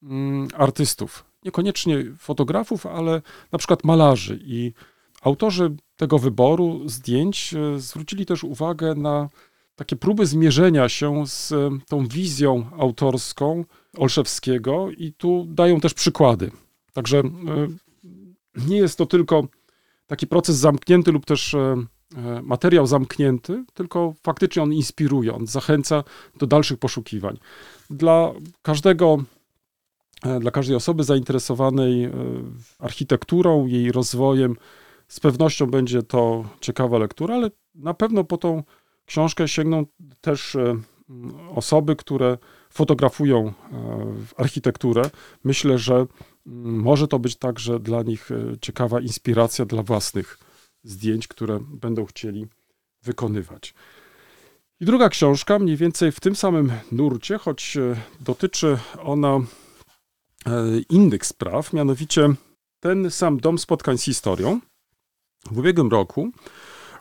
mm, 0.04 0.48
artystów. 0.58 1.26
Niekoniecznie 1.46 1.98
fotografów, 2.18 2.86
ale 2.86 3.22
na 3.52 3.58
przykład 3.60 3.84
malarzy. 3.84 4.40
I 4.44 4.74
autorzy 5.22 5.76
tego 5.98 6.20
wyboru 6.20 6.82
zdjęć 6.90 7.54
e, 7.54 7.80
zwrócili 7.80 8.26
też 8.26 8.44
uwagę 8.44 8.96
na 8.96 9.30
takie 9.76 9.96
próby 9.96 10.26
zmierzenia 10.26 10.90
się 10.90 11.28
z 11.28 11.52
e, 11.52 11.70
tą 11.88 12.08
wizją 12.08 12.66
autorską 12.80 13.66
Olszewskiego 13.98 14.92
i 14.98 15.14
tu 15.14 15.46
dają 15.50 15.80
też 15.80 15.94
przykłady. 15.94 16.52
Także 16.94 17.24
nie 18.68 18.78
jest 18.78 18.98
to 18.98 19.06
tylko 19.06 19.48
taki 20.08 20.28
proces 20.28 20.56
zamknięty 20.56 21.12
lub 21.12 21.26
też 21.26 21.54
e, 21.54 21.76
e, 22.16 22.42
materiał 22.42 22.88
zamknięty, 22.88 23.66
tylko 23.74 24.14
faktycznie 24.24 24.64
on 24.64 24.74
inspiruje, 24.74 25.34
on 25.34 25.48
zachęca 25.48 26.04
do 26.40 26.48
dalszych 26.48 26.80
poszukiwań. 26.80 27.38
Dla 27.90 28.32
każdego, 28.62 29.24
e, 30.26 30.40
dla 30.40 30.52
każdej 30.52 30.76
osoby 30.76 31.04
zainteresowanej 31.04 32.10
architekturą, 32.80 33.66
jej 33.66 33.92
rozwojem, 33.92 34.56
z 35.08 35.20
pewnością 35.20 35.66
będzie 35.66 36.04
to 36.04 36.46
ciekawa 36.62 36.98
lektura, 36.98 37.36
ale 37.36 37.52
na 37.76 37.94
pewno 37.94 38.24
po 38.24 38.38
tą 38.38 38.64
książkę 39.06 39.48
sięgną 39.48 39.86
też 40.22 40.58
osoby, 41.56 41.96
które 41.96 42.38
fotografują 42.70 43.54
architekturę. 44.38 45.10
Myślę, 45.44 45.78
że 45.78 46.06
może 46.46 47.08
to 47.08 47.20
być 47.20 47.36
także 47.36 47.80
dla 47.80 48.04
nich 48.04 48.32
e, 48.32 48.58
ciekawa 48.62 49.02
inspiracja 49.02 49.66
dla 49.66 49.84
własnych 49.84 50.40
zdjęć, 50.84 51.28
które 51.28 51.60
będą 51.60 52.06
chcieli 52.06 52.48
wykonywać. 53.04 53.74
I 54.80 54.86
druga 54.86 55.10
książka, 55.10 55.60
mniej 55.60 55.78
więcej 55.78 56.12
w 56.12 56.20
tym 56.20 56.36
samym 56.36 56.72
nurcie, 56.92 57.38
choć 57.38 57.78
e, 57.78 57.96
dotyczy 58.20 58.78
ona 59.04 59.36
e, 59.36 59.42
innych 60.90 61.26
spraw, 61.26 61.74
mianowicie 61.74 62.30
ten 62.80 63.12
sam 63.12 63.40
Dom 63.40 63.60
Spotkań 63.60 63.98
z 63.98 64.04
Historią 64.04 64.60
w 65.52 65.58
ubiegłym 65.58 65.90
roku 65.90 66.30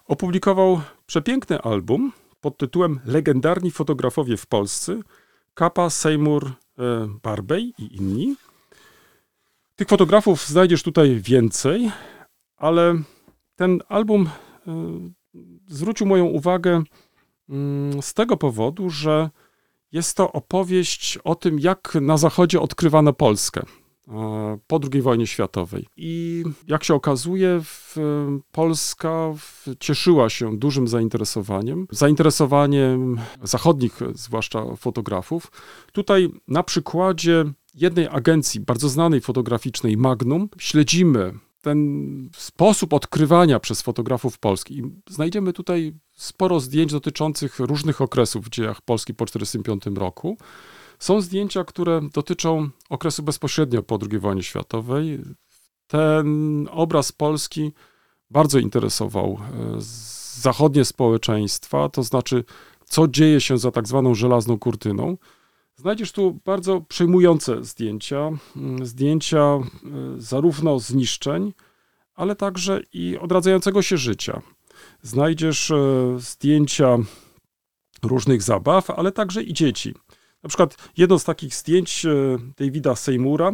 opublikował 0.06 0.80
przepiękny 1.06 1.60
album 1.60 2.12
pod 2.40 2.58
tytułem 2.58 3.00
Legendarni 3.04 3.70
fotografowie 3.70 4.36
w 4.36 4.46
Polsce 4.46 5.00
Kappa, 5.54 5.90
Seymour, 5.90 6.52
Barbey 7.22 7.74
i 7.78 7.96
inni. 7.96 8.36
Tych 9.76 9.88
fotografów 9.88 10.46
znajdziesz 10.46 10.82
tutaj 10.82 11.20
więcej, 11.20 11.90
ale 12.56 12.94
ten 13.56 13.80
album 13.88 14.28
e, 14.66 14.70
zwrócił 15.66 16.06
moją 16.06 16.24
uwagę 16.24 16.82
mm, 17.48 18.02
z 18.02 18.14
tego 18.14 18.36
powodu, 18.36 18.90
że 18.90 19.30
jest 19.92 20.16
to 20.16 20.32
opowieść 20.32 21.18
o 21.24 21.34
tym, 21.34 21.58
jak 21.58 21.94
na 22.00 22.16
Zachodzie 22.16 22.60
odkrywano 22.60 23.12
Polskę 23.12 23.62
po 24.66 24.80
II 24.92 25.02
wojnie 25.02 25.26
światowej. 25.26 25.86
I 25.96 26.44
jak 26.66 26.84
się 26.84 26.94
okazuje, 26.94 27.60
Polska 28.52 29.32
cieszyła 29.80 30.30
się 30.30 30.58
dużym 30.58 30.88
zainteresowaniem, 30.88 31.86
zainteresowaniem 31.90 33.20
zachodnich, 33.42 33.98
zwłaszcza 34.14 34.76
fotografów. 34.76 35.52
Tutaj 35.92 36.28
na 36.48 36.62
przykładzie 36.62 37.44
jednej 37.74 38.08
agencji 38.08 38.60
bardzo 38.60 38.88
znanej 38.88 39.20
fotograficznej 39.20 39.96
Magnum 39.96 40.48
śledzimy 40.58 41.34
ten 41.64 42.30
sposób 42.36 42.92
odkrywania 42.92 43.60
przez 43.60 43.82
fotografów 43.82 44.38
Polski. 44.38 44.78
I 44.78 44.82
znajdziemy 45.10 45.52
tutaj 45.52 45.92
sporo 46.12 46.60
zdjęć 46.60 46.92
dotyczących 46.92 47.58
różnych 47.58 48.00
okresów 48.00 48.44
w 48.44 48.48
dziejach 48.48 48.82
Polski 48.82 49.14
po 49.14 49.26
1945 49.26 49.98
roku. 49.98 50.36
Są 50.98 51.20
zdjęcia, 51.20 51.64
które 51.64 52.00
dotyczą 52.14 52.68
okresu 52.90 53.22
bezpośrednio 53.22 53.82
po 53.82 53.98
II 54.10 54.18
wojnie 54.18 54.42
światowej. 54.42 55.20
Ten 55.86 56.68
obraz 56.70 57.12
Polski 57.12 57.72
bardzo 58.30 58.58
interesował 58.58 59.38
e, 59.38 59.76
zachodnie 60.40 60.84
społeczeństwa, 60.84 61.88
to 61.88 62.02
znaczy, 62.02 62.44
co 62.84 63.08
dzieje 63.08 63.40
się 63.40 63.58
za 63.58 63.70
tak 63.70 63.88
zwaną 63.88 64.14
żelazną 64.14 64.58
kurtyną. 64.58 65.16
Znajdziesz 65.76 66.12
tu 66.12 66.40
bardzo 66.44 66.80
przejmujące 66.80 67.64
zdjęcia, 67.64 68.30
mm, 68.56 68.86
zdjęcia 68.86 69.38
e, 69.38 69.60
zarówno 70.18 70.78
zniszczeń, 70.78 71.52
ale 72.14 72.36
także 72.36 72.80
i 72.92 73.18
odradzającego 73.18 73.82
się 73.82 73.96
życia. 73.96 74.42
Znajdziesz 75.02 75.70
e, 75.70 75.76
zdjęcia 76.18 76.98
różnych 78.02 78.42
zabaw, 78.42 78.90
ale 78.90 79.12
także 79.12 79.42
i 79.42 79.52
dzieci. 79.52 79.94
Na 80.42 80.48
przykład 80.48 80.76
jedno 80.96 81.18
z 81.18 81.24
takich 81.24 81.54
zdjęć 81.54 82.06
e, 82.06 82.38
Davida 82.56 82.96
Seymoura, 82.96 83.52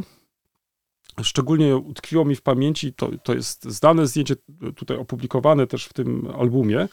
szczególnie 1.23 1.77
utkwiło 1.77 2.25
mi 2.25 2.37
w 2.37 2.43
pamięci, 2.43 2.93
to, 2.93 3.11
to 3.23 3.35
jest 3.35 3.65
znane 3.65 4.07
zdjęcie, 4.07 4.37
tutaj 4.77 4.97
opublikowane 4.97 5.67
też 5.67 5.85
w 5.87 5.93
tym 5.93 6.29
albumie. 6.39 6.89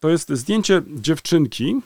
To 0.00 0.08
jest 0.08 0.32
zdjęcie 0.32 0.82
dziewczynki, 0.88 1.80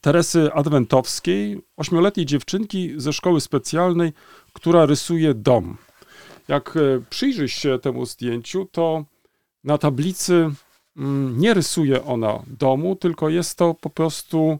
Teresy 0.00 0.52
Adwentowskiej, 0.52 1.62
ośmioletniej 1.76 2.26
dziewczynki 2.26 2.92
ze 2.96 3.12
szkoły 3.12 3.40
specjalnej, 3.40 4.12
która 4.52 4.86
rysuje 4.86 5.34
dom. 5.34 5.76
Jak 6.48 6.76
e, 6.76 6.80
przyjrzysz 7.10 7.52
się 7.52 7.78
temu 7.78 8.06
zdjęciu, 8.06 8.68
to 8.72 9.04
na 9.64 9.78
tablicy 9.78 10.50
mm, 10.96 11.38
nie 11.38 11.54
rysuje 11.54 12.04
ona 12.04 12.42
domu, 12.46 12.96
tylko 12.96 13.28
jest 13.28 13.58
to 13.58 13.74
po 13.74 13.90
prostu 13.90 14.58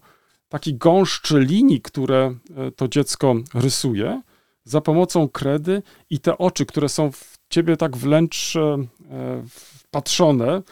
taki 0.49 0.75
gąszcz 0.75 1.31
linii, 1.31 1.81
które 1.81 2.35
e, 2.57 2.71
to 2.71 2.89
dziecko 2.89 3.35
rysuje 3.55 4.23
za 4.65 4.81
pomocą 4.81 5.29
kredy 5.29 5.83
i 6.11 6.21
te 6.21 6.39
oczy, 6.39 6.67
które 6.67 6.89
są 6.89 7.13
w 7.13 7.39
ciebie 7.49 7.77
tak 7.77 7.97
wręcz 7.97 8.57
e, 8.57 8.79
wpatrzone, 9.49 10.63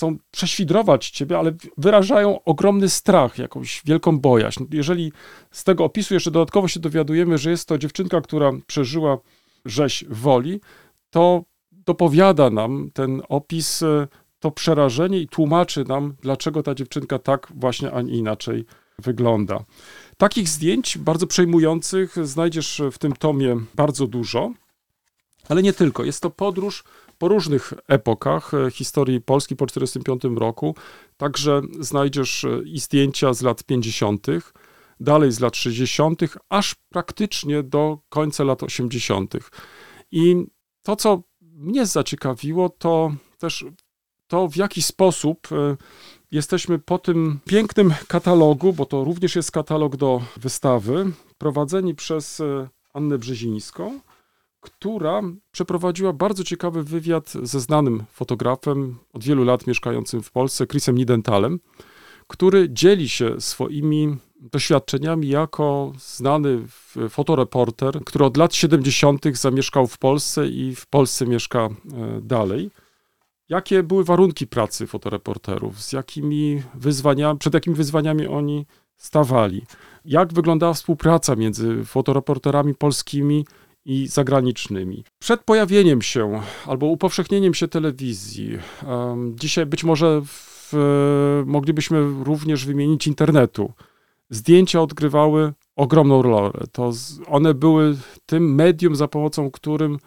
chcą 0.00 0.16
prześwidrować 0.30 1.10
ciebie, 1.10 1.38
ale 1.38 1.52
wyrażają 1.78 2.44
ogromny 2.44 2.88
strach, 2.88 3.38
jakąś 3.38 3.82
wielką 3.84 4.18
bojaźń. 4.18 4.64
Jeżeli 4.70 5.12
z 5.50 5.64
tego 5.64 5.84
opisu 5.84 6.14
jeszcze 6.14 6.30
dodatkowo 6.30 6.68
się 6.68 6.80
dowiadujemy, 6.80 7.38
że 7.38 7.50
jest 7.50 7.68
to 7.68 7.78
dziewczynka, 7.78 8.20
która 8.20 8.52
przeżyła 8.66 9.18
rzeź 9.64 10.04
woli, 10.08 10.60
to 11.10 11.44
dopowiada 11.72 12.50
nam 12.50 12.90
ten 12.94 13.22
opis, 13.28 13.82
e, 13.82 14.08
to 14.38 14.50
przerażenie 14.50 15.20
i 15.20 15.28
tłumaczy 15.28 15.84
nam, 15.84 16.14
dlaczego 16.22 16.62
ta 16.62 16.74
dziewczynka 16.74 17.18
tak 17.18 17.52
właśnie, 17.54 17.92
a 17.92 18.02
nie 18.02 18.12
inaczej 18.12 18.64
wygląda. 18.98 19.64
Takich 20.16 20.48
zdjęć 20.48 20.98
bardzo 20.98 21.26
przejmujących 21.26 22.26
znajdziesz 22.26 22.82
w 22.92 22.98
tym 22.98 23.12
tomie 23.12 23.56
bardzo 23.74 24.06
dużo, 24.06 24.52
ale 25.48 25.62
nie 25.62 25.72
tylko. 25.72 26.04
Jest 26.04 26.22
to 26.22 26.30
podróż 26.30 26.84
po 27.20 27.28
różnych 27.28 27.72
epokach 27.88 28.54
e, 28.54 28.70
historii 28.70 29.20
Polski 29.20 29.56
po 29.56 29.66
1945 29.66 30.38
roku. 30.40 30.74
Także 31.16 31.60
znajdziesz 31.80 32.44
e, 32.44 32.62
i 32.64 32.80
zdjęcia 32.80 33.32
z 33.32 33.42
lat 33.42 33.64
50., 33.64 34.26
dalej 35.00 35.32
z 35.32 35.40
lat 35.40 35.56
60., 35.56 36.20
aż 36.48 36.74
praktycznie 36.88 37.62
do 37.62 37.98
końca 38.08 38.44
lat 38.44 38.62
80. 38.62 39.34
I 40.10 40.46
to, 40.82 40.96
co 40.96 41.22
mnie 41.40 41.86
zaciekawiło, 41.86 42.68
to 42.68 43.12
też 43.38 43.64
to, 44.26 44.48
w 44.48 44.56
jaki 44.56 44.82
sposób 44.82 45.48
e, 45.52 45.76
jesteśmy 46.30 46.78
po 46.78 46.98
tym 46.98 47.40
pięknym 47.44 47.94
katalogu, 48.08 48.72
bo 48.72 48.86
to 48.86 49.04
również 49.04 49.36
jest 49.36 49.50
katalog 49.50 49.96
do 49.96 50.22
wystawy, 50.36 51.12
prowadzeni 51.38 51.94
przez 51.94 52.42
Annę 52.94 53.18
Brzezińską, 53.18 54.00
która 54.60 55.22
przeprowadziła 55.52 56.12
bardzo 56.12 56.44
ciekawy 56.44 56.84
wywiad 56.84 57.32
ze 57.42 57.60
znanym 57.60 58.04
fotografem, 58.12 58.98
od 59.12 59.24
wielu 59.24 59.44
lat 59.44 59.66
mieszkającym 59.66 60.22
w 60.22 60.30
Polsce, 60.30 60.66
Chrisem 60.66 60.98
Nidentalem, 60.98 61.60
który 62.26 62.68
dzieli 62.70 63.08
się 63.08 63.40
swoimi 63.40 64.16
doświadczeniami 64.40 65.28
jako 65.28 65.92
znany 65.98 66.62
fotoreporter, 67.08 68.04
który 68.04 68.24
od 68.24 68.36
lat 68.36 68.54
70. 68.54 69.24
zamieszkał 69.32 69.86
w 69.86 69.98
Polsce 69.98 70.48
i 70.48 70.74
w 70.74 70.86
Polsce 70.86 71.26
mieszka 71.26 71.60
e, 71.60 71.70
dalej. 72.22 72.70
Jakie 73.48 73.82
były 73.82 74.04
warunki 74.04 74.46
pracy 74.46 74.86
fotoreporterów, 74.86 75.82
z 75.82 75.92
jakimi 75.92 76.62
wyzwaniami, 76.74 77.38
przed 77.38 77.54
jakimi 77.54 77.76
wyzwaniami 77.76 78.26
oni 78.26 78.66
stawali? 78.96 79.62
Jak 80.04 80.32
wyglądała 80.32 80.74
współpraca 80.74 81.36
między 81.36 81.84
fotoreporterami 81.84 82.74
polskimi 82.74 83.44
i 83.90 84.08
zagranicznymi. 84.08 85.04
Przed 85.18 85.44
pojawieniem 85.44 86.02
się 86.02 86.42
albo 86.66 86.86
upowszechnieniem 86.86 87.54
się 87.54 87.68
telewizji, 87.68 88.58
dzisiaj 89.34 89.66
być 89.66 89.84
może 89.84 90.22
w, 90.26 90.72
moglibyśmy 91.46 92.24
również 92.24 92.64
wymienić 92.64 93.06
internetu. 93.06 93.72
Zdjęcia 94.30 94.82
odgrywały 94.82 95.52
ogromną 95.76 96.22
rolę. 96.22 96.52
To 96.72 96.92
one 97.26 97.54
były 97.54 97.96
tym 98.26 98.54
medium, 98.54 98.96
za 98.96 99.08
pomocą 99.08 99.50
którym 99.50 99.98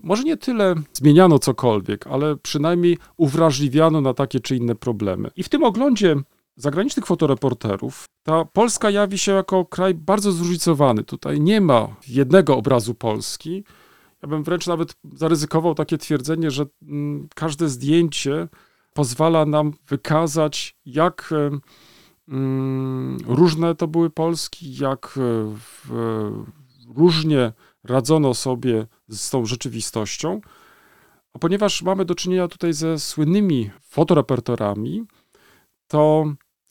może 0.00 0.22
nie 0.22 0.36
tyle 0.36 0.74
zmieniano 0.92 1.38
cokolwiek, 1.38 2.06
ale 2.06 2.36
przynajmniej 2.36 2.98
uwrażliwiano 3.16 4.00
na 4.00 4.14
takie 4.14 4.40
czy 4.40 4.56
inne 4.56 4.74
problemy. 4.74 5.30
I 5.36 5.42
w 5.42 5.48
tym 5.48 5.64
oglądzie 5.64 6.16
zagranicznych 6.56 7.06
fotoreporterów, 7.06 8.04
ta 8.24 8.44
Polska 8.44 8.90
jawi 8.90 9.18
się 9.18 9.32
jako 9.32 9.64
kraj 9.64 9.94
bardzo 9.94 10.32
zróżnicowany. 10.32 11.04
Tutaj 11.04 11.40
nie 11.40 11.60
ma 11.60 11.88
jednego 12.08 12.56
obrazu 12.56 12.94
Polski. 12.94 13.64
Ja 14.22 14.28
bym 14.28 14.44
wręcz 14.44 14.66
nawet 14.66 14.96
zaryzykował 15.12 15.74
takie 15.74 15.98
twierdzenie, 15.98 16.50
że 16.50 16.66
mm, 16.82 17.28
każde 17.34 17.68
zdjęcie 17.68 18.48
pozwala 18.94 19.46
nam 19.46 19.72
wykazać, 19.88 20.76
jak 20.86 21.32
e, 21.32 21.58
mm, 22.28 23.18
różne 23.26 23.74
to 23.74 23.88
były 23.88 24.10
Polski, 24.10 24.76
jak 24.76 25.18
e, 25.18 25.52
różnie 26.96 27.52
radzono 27.84 28.34
sobie 28.34 28.86
z 29.08 29.30
tą 29.30 29.46
rzeczywistością. 29.46 30.40
A 31.32 31.38
ponieważ 31.38 31.82
mamy 31.82 32.04
do 32.04 32.14
czynienia 32.14 32.48
tutaj 32.48 32.72
ze 32.72 32.98
słynnymi 32.98 33.70
fotoreporterami, 33.80 35.04
to 35.88 36.24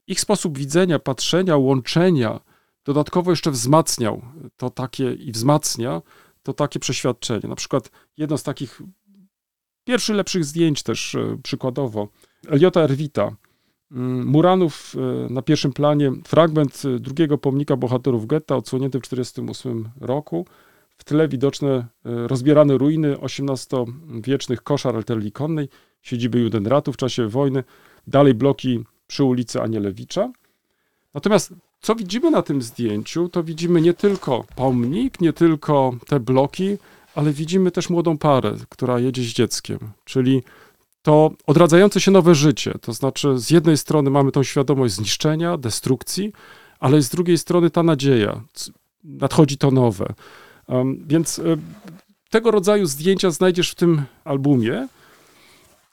ich 0.07 0.19
sposób 0.19 0.57
widzenia, 0.57 0.99
patrzenia, 0.99 1.57
łączenia 1.57 2.39
dodatkowo 2.85 3.31
jeszcze 3.31 3.51
wzmacniał 3.51 4.21
to 4.57 4.69
takie 4.69 5.13
i 5.13 5.31
wzmacnia 5.31 6.01
to 6.43 6.53
takie 6.53 6.79
przeświadczenie. 6.79 7.49
Na 7.49 7.55
przykład 7.55 7.91
jedno 8.17 8.37
z 8.37 8.43
takich 8.43 8.81
pierwszych 9.83 10.15
lepszych 10.15 10.45
zdjęć 10.45 10.83
też 10.83 11.15
e, 11.15 11.37
przykładowo 11.43 12.07
Eliota 12.47 12.81
Erwita, 12.81 13.35
mm, 13.91 14.27
Muranów 14.27 14.95
e, 14.95 15.33
na 15.33 15.41
pierwszym 15.41 15.73
planie, 15.73 16.11
fragment 16.25 16.81
e, 16.85 16.99
drugiego 16.99 17.37
pomnika 17.37 17.75
bohaterów 17.75 18.27
getta 18.27 18.55
odsłonięty 18.55 18.99
w 18.99 19.01
1948 19.01 19.89
roku. 20.07 20.45
W 20.97 21.03
tle 21.03 21.27
widoczne 21.27 21.85
rozbierane 22.03 22.77
ruiny 22.77 23.17
XVIII-wiecznych 23.21 24.63
koszar 24.63 24.95
artylerii 24.95 25.31
konnej, 25.31 25.69
siedziby 26.01 26.39
Judenratu 26.39 26.93
w 26.93 26.97
czasie 26.97 27.27
wojny, 27.27 27.63
dalej 28.07 28.33
bloki 28.33 28.83
przy 29.07 29.23
ulicy 29.23 29.61
Anielewicza. 29.61 30.31
Natomiast 31.13 31.53
co 31.81 31.95
widzimy 31.95 32.31
na 32.31 32.41
tym 32.41 32.61
zdjęciu, 32.61 33.29
to 33.29 33.43
widzimy 33.43 33.81
nie 33.81 33.93
tylko 33.93 34.45
pomnik, 34.55 35.21
nie 35.21 35.33
tylko 35.33 35.95
te 36.07 36.19
bloki, 36.19 36.77
ale 37.15 37.33
widzimy 37.33 37.71
też 37.71 37.89
młodą 37.89 38.17
parę, 38.17 38.55
która 38.69 38.99
jedzie 38.99 39.23
z 39.23 39.25
dzieckiem, 39.25 39.79
czyli 40.05 40.43
to 41.01 41.31
odradzające 41.47 42.01
się 42.01 42.11
nowe 42.11 42.35
życie. 42.35 42.73
To 42.81 42.93
znaczy, 42.93 43.39
z 43.39 43.49
jednej 43.49 43.77
strony 43.77 44.09
mamy 44.09 44.31
tą 44.31 44.43
świadomość 44.43 44.93
zniszczenia, 44.93 45.57
destrukcji, 45.57 46.33
ale 46.79 47.01
z 47.01 47.09
drugiej 47.09 47.37
strony 47.37 47.69
ta 47.69 47.83
nadzieja, 47.83 48.41
nadchodzi 49.03 49.57
to 49.57 49.71
nowe. 49.71 50.13
Um, 50.67 51.03
więc 51.07 51.39
e, 51.39 51.43
tego 52.29 52.51
rodzaju 52.51 52.85
zdjęcia 52.85 53.31
znajdziesz 53.31 53.71
w 53.71 53.75
tym 53.75 54.03
albumie 54.23 54.87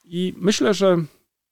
i 0.05 0.35
myślę, 0.37 0.75
że 0.75 0.97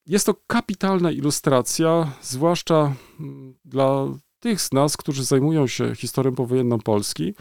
jest 0.09 0.27
to 0.27 0.35
kapitalna 0.47 1.11
ilustracja, 1.11 2.13
zwłaszcza 2.23 2.95
mm, 3.21 3.55
dla 3.65 4.07
tych 4.41 4.61
z 4.61 4.73
nas, 4.73 4.97
którzy 4.97 5.25
zajmują 5.25 5.67
się 5.67 5.95
historią 5.95 6.35
powojenną 6.35 6.79
Polski, 6.79 7.35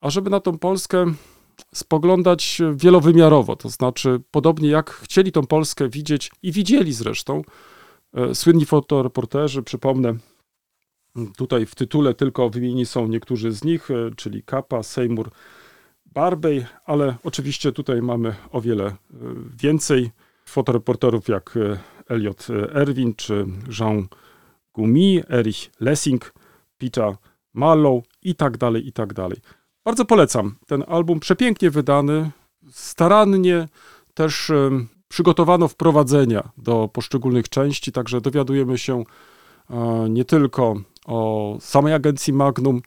ażeby 0.00 0.30
na 0.30 0.40
tą 0.40 0.58
Polskę 0.58 1.06
spoglądać 1.74 2.62
wielowymiarowo, 2.74 3.56
to 3.56 3.68
znaczy 3.68 4.20
podobnie 4.30 4.68
jak 4.68 4.90
chcieli 4.90 5.32
tą 5.32 5.46
Polskę 5.46 5.88
widzieć 5.88 6.30
i 6.42 6.52
widzieli 6.52 6.92
zresztą 6.92 7.42
e, 8.14 8.34
słynni 8.34 8.66
fotoreporterzy, 8.66 9.62
przypomnę, 9.62 10.14
tutaj 11.36 11.66
w 11.66 11.74
tytule 11.74 12.14
tylko 12.14 12.50
wymienieni 12.50 12.86
są 12.86 13.08
niektórzy 13.08 13.52
z 13.52 13.64
nich, 13.64 13.90
e, 13.90 13.94
czyli 14.16 14.42
Kapa, 14.42 14.82
Seymour, 14.82 15.30
Barbej, 16.06 16.66
ale 16.84 17.16
oczywiście 17.24 17.72
tutaj 17.72 18.02
mamy 18.02 18.34
o 18.50 18.60
wiele 18.60 18.84
e, 18.84 18.96
więcej 19.62 20.10
fotoreporterów 20.44 21.28
jak 21.28 21.58
Elliot 22.08 22.46
Erwin 22.74 23.14
czy 23.14 23.46
Jean 23.80 24.08
Gumi, 24.74 25.22
Erich 25.30 25.70
Lessing, 25.80 26.34
Peter 26.78 27.16
Marlow 27.54 28.04
i 28.22 28.34
tak 28.34 28.56
dalej, 28.58 28.88
i 28.88 28.92
tak 28.92 29.14
dalej. 29.14 29.38
Bardzo 29.84 30.04
polecam 30.04 30.54
ten 30.66 30.84
album, 30.88 31.20
przepięknie 31.20 31.70
wydany, 31.70 32.30
starannie 32.70 33.68
też 34.14 34.52
przygotowano 35.08 35.68
wprowadzenia 35.68 36.48
do 36.58 36.88
poszczególnych 36.92 37.48
części, 37.48 37.92
także 37.92 38.20
dowiadujemy 38.20 38.78
się 38.78 39.04
e, 39.70 40.06
nie 40.10 40.24
tylko 40.24 40.74
o 41.06 41.56
samej 41.60 41.94
agencji 41.94 42.32
Magnum, 42.32 42.82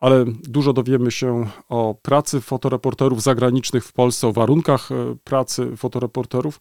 ale 0.00 0.24
dużo 0.42 0.72
dowiemy 0.72 1.10
się 1.10 1.46
o 1.68 1.94
pracy 2.02 2.40
fotoreporterów 2.40 3.22
zagranicznych 3.22 3.84
w 3.84 3.92
Polsce, 3.92 4.28
o 4.28 4.32
warunkach 4.32 4.92
e, 4.92 5.16
pracy 5.24 5.76
fotoreporterów, 5.76 6.60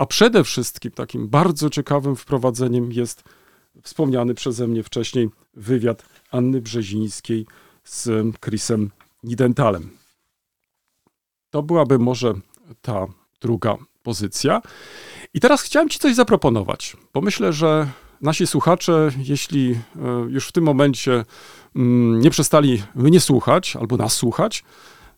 a 0.00 0.06
przede 0.06 0.44
wszystkim 0.44 0.92
takim 0.92 1.28
bardzo 1.28 1.70
ciekawym 1.70 2.16
wprowadzeniem 2.16 2.92
jest 2.92 3.24
wspomniany 3.82 4.34
przeze 4.34 4.66
mnie 4.66 4.82
wcześniej 4.82 5.28
wywiad 5.54 6.04
Anny 6.30 6.60
Brzezińskiej 6.60 7.46
z 7.84 8.08
Chrisem 8.44 8.90
Nidentalem. 9.22 9.90
To 11.50 11.62
byłaby 11.62 11.98
może 11.98 12.34
ta 12.82 13.06
druga 13.40 13.76
pozycja. 14.02 14.62
I 15.34 15.40
teraz 15.40 15.62
chciałem 15.62 15.88
Ci 15.88 15.98
coś 15.98 16.14
zaproponować, 16.14 16.96
bo 17.14 17.20
myślę, 17.20 17.52
że 17.52 17.88
nasi 18.20 18.46
słuchacze, 18.46 19.10
jeśli 19.18 19.70
e, 19.72 19.76
już 20.28 20.48
w 20.48 20.52
tym 20.52 20.64
momencie 20.64 21.24
mm, 21.76 22.20
nie 22.20 22.30
przestali 22.30 22.82
mnie 22.94 23.20
słuchać 23.20 23.76
albo 23.76 23.96
nas 23.96 24.12
słuchać, 24.12 24.64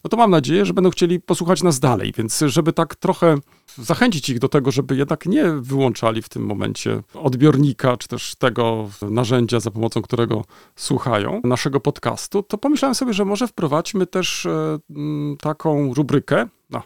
no 0.05 0.09
to 0.09 0.17
mam 0.17 0.31
nadzieję, 0.31 0.67
że 0.67 0.75
będą 0.75 0.91
chcieli 0.91 1.21
posłuchać 1.21 1.63
nas 1.63 1.81
dalej. 1.81 2.13
Więc, 2.17 2.45
żeby 2.47 2.73
tak 2.73 2.95
trochę 2.97 3.37
zachęcić 3.79 4.29
ich 4.29 4.39
do 4.39 4.49
tego, 4.49 4.71
żeby 4.71 4.97
jednak 4.97 5.27
nie 5.27 5.45
wyłączali 5.45 6.23
w 6.23 6.29
tym 6.29 6.47
momencie 6.47 7.03
odbiornika, 7.15 7.97
czy 7.97 8.09
też 8.09 8.35
tego 8.35 8.91
narzędzia, 9.03 9.61
za 9.61 9.71
pomocą 9.71 10.03
którego 10.03 10.45
słuchają 10.77 11.41
naszego 11.45 11.81
podcastu, 11.81 12.43
to 12.43 12.59
pomyślałem 12.59 12.95
sobie, 12.95 13.13
że 13.13 13.25
może 13.25 13.49
wprowadźmy 13.49 14.07
też 14.07 14.47
e, 14.47 14.79
mm, 14.91 15.37
taką 15.37 15.95
rubrykę. 15.95 16.49
No, 16.71 16.83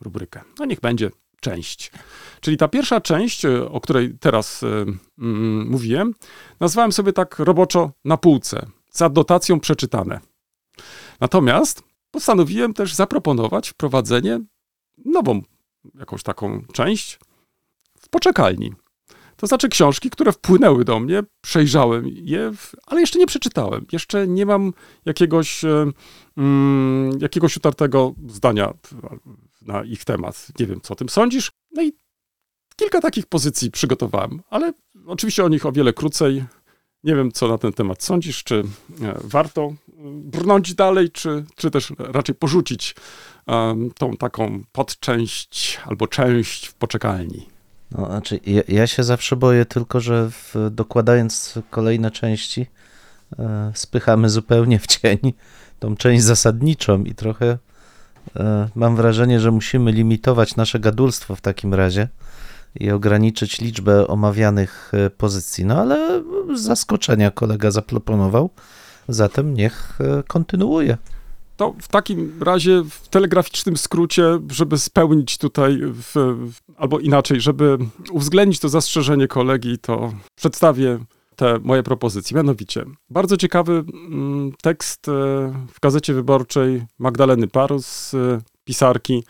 rubrykę. 0.00 0.40
No 0.58 0.64
niech 0.64 0.80
będzie 0.80 1.10
część. 1.40 1.92
Czyli 2.40 2.56
ta 2.56 2.68
pierwsza 2.68 3.00
część, 3.00 3.44
e, 3.44 3.70
o 3.70 3.80
której 3.80 4.18
teraz 4.20 4.62
e, 4.62 4.66
mm, 5.18 5.68
mówiłem, 5.68 6.14
nazwałem 6.60 6.92
sobie 6.92 7.12
tak 7.12 7.38
roboczo 7.38 7.90
na 8.04 8.16
półce, 8.16 8.66
za 8.92 9.08
dotacją 9.08 9.60
przeczytane. 9.60 10.20
Natomiast 11.20 11.82
postanowiłem 12.10 12.74
też 12.74 12.94
zaproponować 12.94 13.68
wprowadzenie 13.68 14.40
nową 15.04 15.42
jakąś 15.94 16.22
taką 16.22 16.62
część 16.72 17.18
w 18.00 18.08
poczekalni. 18.08 18.72
To 19.36 19.46
znaczy 19.46 19.68
książki, 19.68 20.10
które 20.10 20.32
wpłynęły 20.32 20.84
do 20.84 21.00
mnie, 21.00 21.22
przejrzałem 21.40 22.08
je, 22.08 22.52
ale 22.86 23.00
jeszcze 23.00 23.18
nie 23.18 23.26
przeczytałem. 23.26 23.86
Jeszcze 23.92 24.28
nie 24.28 24.46
mam 24.46 24.72
jakiegoś, 25.04 25.64
e, 25.64 25.86
mm, 26.36 27.18
jakiegoś 27.20 27.56
utartego 27.56 28.14
zdania 28.28 28.74
na 29.62 29.84
ich 29.84 30.04
temat. 30.04 30.46
Nie 30.60 30.66
wiem, 30.66 30.80
co 30.80 30.92
o 30.92 30.96
tym 30.96 31.08
sądzisz. 31.08 31.50
No 31.72 31.82
i 31.82 31.92
kilka 32.76 33.00
takich 33.00 33.26
pozycji 33.26 33.70
przygotowałem, 33.70 34.42
ale 34.50 34.72
oczywiście 35.06 35.44
o 35.44 35.48
nich 35.48 35.66
o 35.66 35.72
wiele 35.72 35.92
krócej. 35.92 36.44
Nie 37.06 37.16
wiem, 37.16 37.32
co 37.32 37.48
na 37.48 37.58
ten 37.58 37.72
temat 37.72 38.02
sądzisz, 38.02 38.44
czy 38.44 38.64
e, 39.02 39.14
warto 39.24 39.62
e, 39.62 39.74
brnąć 40.04 40.74
dalej, 40.74 41.10
czy, 41.10 41.44
czy 41.56 41.70
też 41.70 41.92
raczej 41.98 42.34
porzucić 42.34 42.94
em, 43.46 43.90
tą 43.98 44.16
taką 44.16 44.60
podczęść 44.72 45.80
albo 45.86 46.06
część 46.06 46.66
w 46.66 46.74
poczekalni. 46.74 47.48
No, 47.90 48.06
znaczy, 48.06 48.40
ja, 48.46 48.62
ja 48.68 48.86
się 48.86 49.04
zawsze 49.04 49.36
boję 49.36 49.64
tylko, 49.64 50.00
że 50.00 50.30
w, 50.30 50.54
dokładając 50.70 51.58
kolejne 51.70 52.10
części, 52.10 52.66
e, 53.38 53.72
spychamy 53.74 54.30
zupełnie 54.30 54.78
w 54.78 54.86
cień 54.86 55.18
tą 55.78 55.96
część 55.96 56.24
zasadniczą 56.24 57.04
i 57.04 57.14
trochę 57.14 57.58
e, 58.36 58.68
mam 58.74 58.96
wrażenie, 58.96 59.40
że 59.40 59.50
musimy 59.50 59.92
limitować 59.92 60.56
nasze 60.56 60.80
gadulstwo 60.80 61.36
w 61.36 61.40
takim 61.40 61.74
razie 61.74 62.08
i 62.80 62.90
ograniczyć 62.90 63.60
liczbę 63.60 64.06
omawianych 64.06 64.92
e, 64.94 65.10
pozycji. 65.10 65.64
No 65.64 65.80
ale 65.80 66.22
z 66.54 66.60
zaskoczenia 66.60 67.30
kolega 67.30 67.70
zaproponował, 67.70 68.50
zatem 69.08 69.54
niech 69.54 69.98
e, 70.00 70.22
kontynuuje. 70.22 70.96
To 71.56 71.74
w 71.80 71.88
takim 71.88 72.32
razie 72.40 72.82
w 72.90 73.08
telegraficznym 73.08 73.76
skrócie, 73.76 74.38
żeby 74.50 74.78
spełnić 74.78 75.38
tutaj, 75.38 75.80
w, 75.82 76.14
albo 76.76 76.98
inaczej, 76.98 77.40
żeby 77.40 77.78
uwzględnić 78.10 78.60
to 78.60 78.68
zastrzeżenie 78.68 79.28
kolegi, 79.28 79.78
to 79.78 80.12
przedstawię 80.34 80.98
te 81.36 81.58
moje 81.58 81.82
propozycje. 81.82 82.36
Mianowicie, 82.36 82.84
bardzo 83.10 83.36
ciekawy 83.36 83.72
mm, 83.72 84.52
tekst 84.62 85.08
e, 85.08 85.12
w 85.74 85.80
Gazecie 85.82 86.14
Wyborczej 86.14 86.82
Magdaleny 86.98 87.48
Parus, 87.48 88.12
pisarki, 88.64 89.24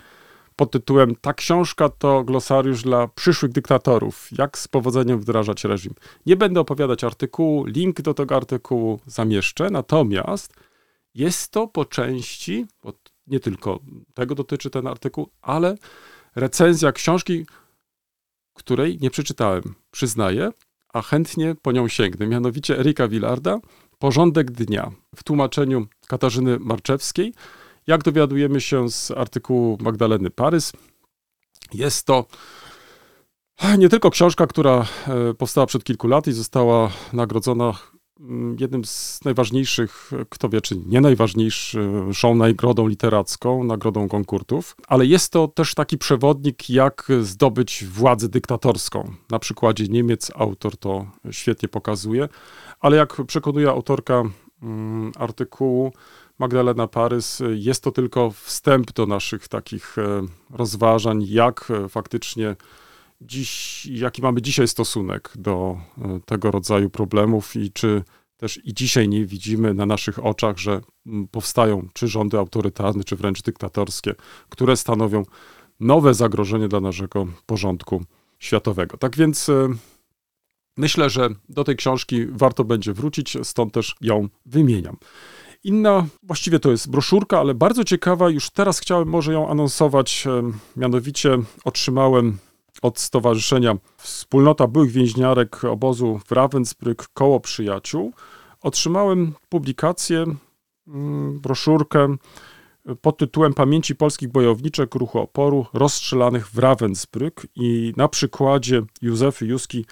pod 0.57 0.71
tytułem 0.71 1.17
Ta 1.21 1.35
książka 1.35 1.89
to 1.89 2.25
glosariusz 2.25 2.83
dla 2.83 3.09
przyszłych 3.09 3.53
dyktatorów. 3.53 4.29
Jak 4.39 4.59
z 4.59 4.69
powodzeniem 4.69 5.21
wdrażać 5.21 5.65
reżim. 5.65 5.95
Nie 6.27 6.37
będę 6.37 6.61
opowiadać 6.61 7.05
artykułu, 7.05 7.65
link 7.65 8.01
do 8.01 8.15
tego 8.15 8.37
artykułu 8.37 9.01
zamieszczę, 9.07 9.71
natomiast 9.71 10.55
jest 11.15 11.51
to 11.51 11.69
po 11.69 11.85
części, 11.85 12.67
bo 12.83 12.93
nie 13.27 13.41
tylko 13.41 13.81
tego 14.15 14.35
dotyczy 14.35 14.71
ten 14.71 14.87
artykuł, 14.87 15.31
ale 15.43 15.77
recenzja 16.37 16.93
książki, 16.93 17.47
której 18.55 18.99
nie 19.01 19.11
przeczytałem, 19.11 19.63
przyznaję, 19.91 20.51
a 20.93 21.03
chętnie 21.03 21.55
po 21.63 21.73
nią 21.73 21.89
sięgnę. 21.89 22.27
Mianowicie 22.27 22.79
Erika 22.79 23.09
Willarda, 23.09 23.59
Porządek 23.99 24.51
Dnia 24.51 24.91
w 25.17 25.25
tłumaczeniu 25.25 25.87
Katarzyny 26.07 26.59
Marczewskiej. 26.59 27.35
Jak 27.87 28.03
dowiadujemy 28.03 28.61
się 28.61 28.91
z 28.91 29.11
artykułu 29.11 29.79
Magdaleny 29.81 30.31
Parys, 30.31 30.73
jest 31.75 32.07
to 32.07 32.25
nie 33.79 33.89
tylko 33.89 34.11
książka, 34.11 34.47
która 34.47 34.87
e, 35.09 35.35
powstała 35.35 35.67
przed 35.67 35.85
kilku 35.85 36.09
lat 36.09 36.27
i 36.27 36.33
została 36.33 36.91
nagrodzona 37.13 37.75
mm, 38.21 38.57
jednym 38.61 38.85
z 38.85 39.21
najważniejszych, 39.25 40.11
kto 40.29 40.49
wie, 40.49 40.61
czy 40.61 40.77
nie 40.87 41.01
najważniejszą 41.01 42.35
nagrodą 42.35 42.87
literacką, 42.87 43.65
nagrodą 43.65 44.09
konkurtów, 44.09 44.77
ale 44.89 45.07
jest 45.07 45.33
to 45.33 45.49
też 45.49 45.75
taki 45.75 45.99
przewodnik, 45.99 46.71
jak 46.71 47.09
zdobyć 47.21 47.85
władzę 47.85 48.29
dyktatorską. 48.29 49.13
Na 49.31 49.39
przykładzie 49.39 49.85
Niemiec 49.89 50.31
autor 50.35 50.77
to 50.77 51.07
świetnie 51.31 51.69
pokazuje, 51.69 52.29
ale 52.81 52.97
jak 52.97 53.27
przekonuje 53.27 53.69
autorka 53.69 54.23
mm, 54.63 55.13
artykułu 55.19 55.93
Magdalena 56.39 56.87
Parys, 56.87 57.43
jest 57.55 57.83
to 57.83 57.93
tylko 57.93 58.31
wstęp 58.31 58.93
do 58.93 59.07
naszych 59.07 59.49
takich 59.49 59.99
e, 59.99 60.23
rozważań, 60.51 61.25
jak 61.29 61.71
e, 61.71 61.89
faktycznie 61.89 62.57
dziś, 63.21 63.87
jaki 63.87 64.23
mamy 64.23 64.43
dzisiaj 64.43 64.69
stosunek 64.69 65.33
do 65.35 65.77
e, 65.99 66.21
tego 66.27 66.51
rodzaju 66.51 66.91
problemów 66.91 67.57
i 67.57 67.73
czy 67.73 68.03
też 68.37 68.61
i 68.65 68.75
dzisiaj 68.75 69.09
nie 69.09 69.27
widzimy 69.27 69.75
na 69.75 69.87
naszych 69.87 70.25
oczach, 70.25 70.59
że 70.59 70.81
powstają 71.31 71.89
czy 71.93 72.09
rządy 72.09 72.39
autorytarne, 72.39 73.05
czy 73.05 73.17
wręcz 73.17 73.43
dyktatorskie, 73.43 74.15
które 74.49 74.77
stanowią 74.77 75.23
nowe 75.81 76.15
zagrożenie 76.15 76.69
dla 76.69 76.81
naszego 76.81 77.27
porządku 77.47 78.05
światowego. 78.39 78.97
Tak 78.97 79.17
więc 79.17 79.51
myślę, 80.77 81.11
że 81.11 81.29
do 81.49 81.65
tej 81.65 81.77
książki 81.77 82.27
warto 82.27 82.65
będzie 82.65 82.93
wrócić, 82.93 83.37
stąd 83.43 83.73
też 83.73 83.97
ją 84.01 84.29
wymieniam. 84.47 84.97
Inna, 85.67 86.07
właściwie 86.23 86.59
to 86.59 86.71
jest 86.71 86.91
broszurka, 86.91 87.41
ale 87.41 87.55
bardzo 87.55 87.85
ciekawa, 87.85 88.31
już 88.31 88.51
teraz 88.51 88.79
chciałem 88.79 89.09
może 89.09 89.33
ją 89.33 89.49
anonsować, 89.49 90.27
e, 90.27 90.43
mianowicie 90.77 91.39
otrzymałem 91.65 92.39
od 92.83 92.99
Stowarzyszenia 92.99 93.77
Wspólnota 93.97 94.67
Byłych 94.67 94.91
Więźniarek 94.91 95.65
Obozu 95.65 96.21
w 96.27 96.31
Ravensbrück 96.31 97.09
Koło 97.15 97.41
Przyjaciół 97.41 98.13
otrzymałem 98.61 99.33
publikację, 99.49 100.25
mm, 100.89 101.41
broszurkę 101.41 102.17
pod 103.01 103.19
tytułem 103.19 103.55
Pamięci 103.55 103.97
polskich 103.97 104.29
bojowniczek 104.29 104.95
ruchu 104.95 105.19
oporu 105.19 105.67
rozstrzelanych 105.73 106.49
w 106.49 106.57
Ravensbrück 106.59 107.47
i 107.57 107.93
na 107.97 108.09
przykładzie 108.09 108.83
Józefy 109.03 109.47
Juski 109.47 109.85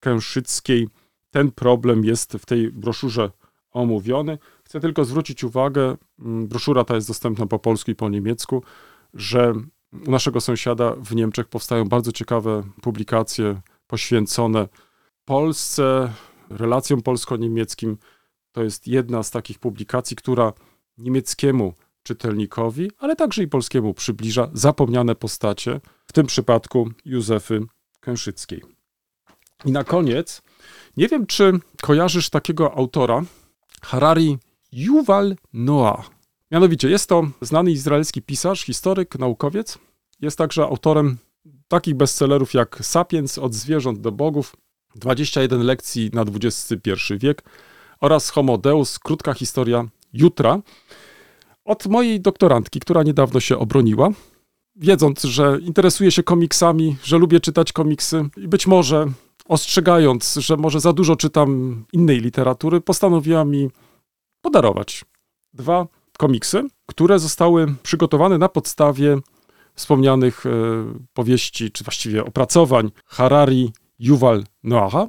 Kęszyckiej 0.00 0.88
ten 1.30 1.50
problem 1.50 2.04
jest 2.04 2.32
w 2.32 2.46
tej 2.46 2.72
broszurze 2.72 3.30
omówiony. 3.72 4.38
Chcę 4.70 4.80
tylko 4.80 5.04
zwrócić 5.04 5.44
uwagę, 5.44 5.96
mm, 6.18 6.48
broszura 6.48 6.84
ta 6.84 6.94
jest 6.94 7.08
dostępna 7.08 7.46
po 7.46 7.58
polsku 7.58 7.90
i 7.90 7.94
po 7.94 8.08
niemiecku, 8.08 8.62
że 9.14 9.52
u 10.06 10.10
naszego 10.10 10.40
sąsiada 10.40 10.94
w 10.96 11.14
Niemczech 11.14 11.48
powstają 11.48 11.84
bardzo 11.84 12.12
ciekawe 12.12 12.62
publikacje 12.82 13.60
poświęcone 13.86 14.68
Polsce, 15.24 16.12
relacjom 16.50 17.02
polsko-niemieckim. 17.02 17.96
To 18.52 18.62
jest 18.62 18.88
jedna 18.88 19.22
z 19.22 19.30
takich 19.30 19.58
publikacji, 19.58 20.16
która 20.16 20.52
niemieckiemu 20.98 21.74
czytelnikowi, 22.02 22.90
ale 22.98 23.16
także 23.16 23.42
i 23.42 23.48
polskiemu 23.48 23.94
przybliża 23.94 24.50
zapomniane 24.52 25.14
postacie, 25.14 25.80
w 26.06 26.12
tym 26.12 26.26
przypadku 26.26 26.90
Józefy 27.04 27.60
Kęszyckiej. 28.00 28.62
I 29.64 29.72
na 29.72 29.84
koniec, 29.84 30.42
nie 30.96 31.08
wiem, 31.08 31.26
czy 31.26 31.52
kojarzysz 31.82 32.30
takiego 32.30 32.74
autora, 32.74 33.22
Harari 33.82 34.38
Yuval 34.72 35.36
Noah. 35.52 36.10
Mianowicie 36.50 36.90
jest 36.90 37.08
to 37.08 37.26
znany 37.40 37.70
izraelski 37.70 38.22
pisarz, 38.22 38.64
historyk, 38.64 39.18
naukowiec. 39.18 39.78
Jest 40.20 40.38
także 40.38 40.62
autorem 40.62 41.16
takich 41.68 41.94
bestsellerów 41.94 42.54
jak 42.54 42.78
Sapiens 42.82 43.38
od 43.38 43.54
zwierząt 43.54 44.00
do 44.00 44.12
bogów, 44.12 44.56
21 44.94 45.62
lekcji 45.62 46.10
na 46.12 46.22
XXI 46.22 46.90
wiek 47.18 47.42
oraz 48.00 48.30
Homo 48.30 48.58
Deus, 48.58 48.98
krótka 48.98 49.34
historia 49.34 49.88
jutra. 50.12 50.60
Od 51.64 51.86
mojej 51.86 52.20
doktorantki, 52.20 52.80
która 52.80 53.02
niedawno 53.02 53.40
się 53.40 53.58
obroniła, 53.58 54.10
wiedząc, 54.76 55.22
że 55.22 55.58
interesuję 55.62 56.10
się 56.10 56.22
komiksami, 56.22 56.96
że 57.04 57.18
lubię 57.18 57.40
czytać 57.40 57.72
komiksy 57.72 58.28
i 58.36 58.48
być 58.48 58.66
może 58.66 59.06
ostrzegając, 59.48 60.34
że 60.34 60.56
może 60.56 60.80
za 60.80 60.92
dużo 60.92 61.16
czytam 61.16 61.84
innej 61.92 62.20
literatury, 62.20 62.80
postanowiła 62.80 63.44
mi 63.44 63.70
podarować 64.40 65.04
dwa 65.52 65.86
komiksy, 66.18 66.62
które 66.86 67.18
zostały 67.18 67.74
przygotowane 67.82 68.38
na 68.38 68.48
podstawie 68.48 69.18
wspomnianych 69.74 70.46
e, 70.46 70.50
powieści, 71.12 71.70
czy 71.70 71.84
właściwie 71.84 72.24
opracowań 72.24 72.90
Harari 73.06 73.72
Yuval 73.98 74.44
Noaha. 74.62 75.08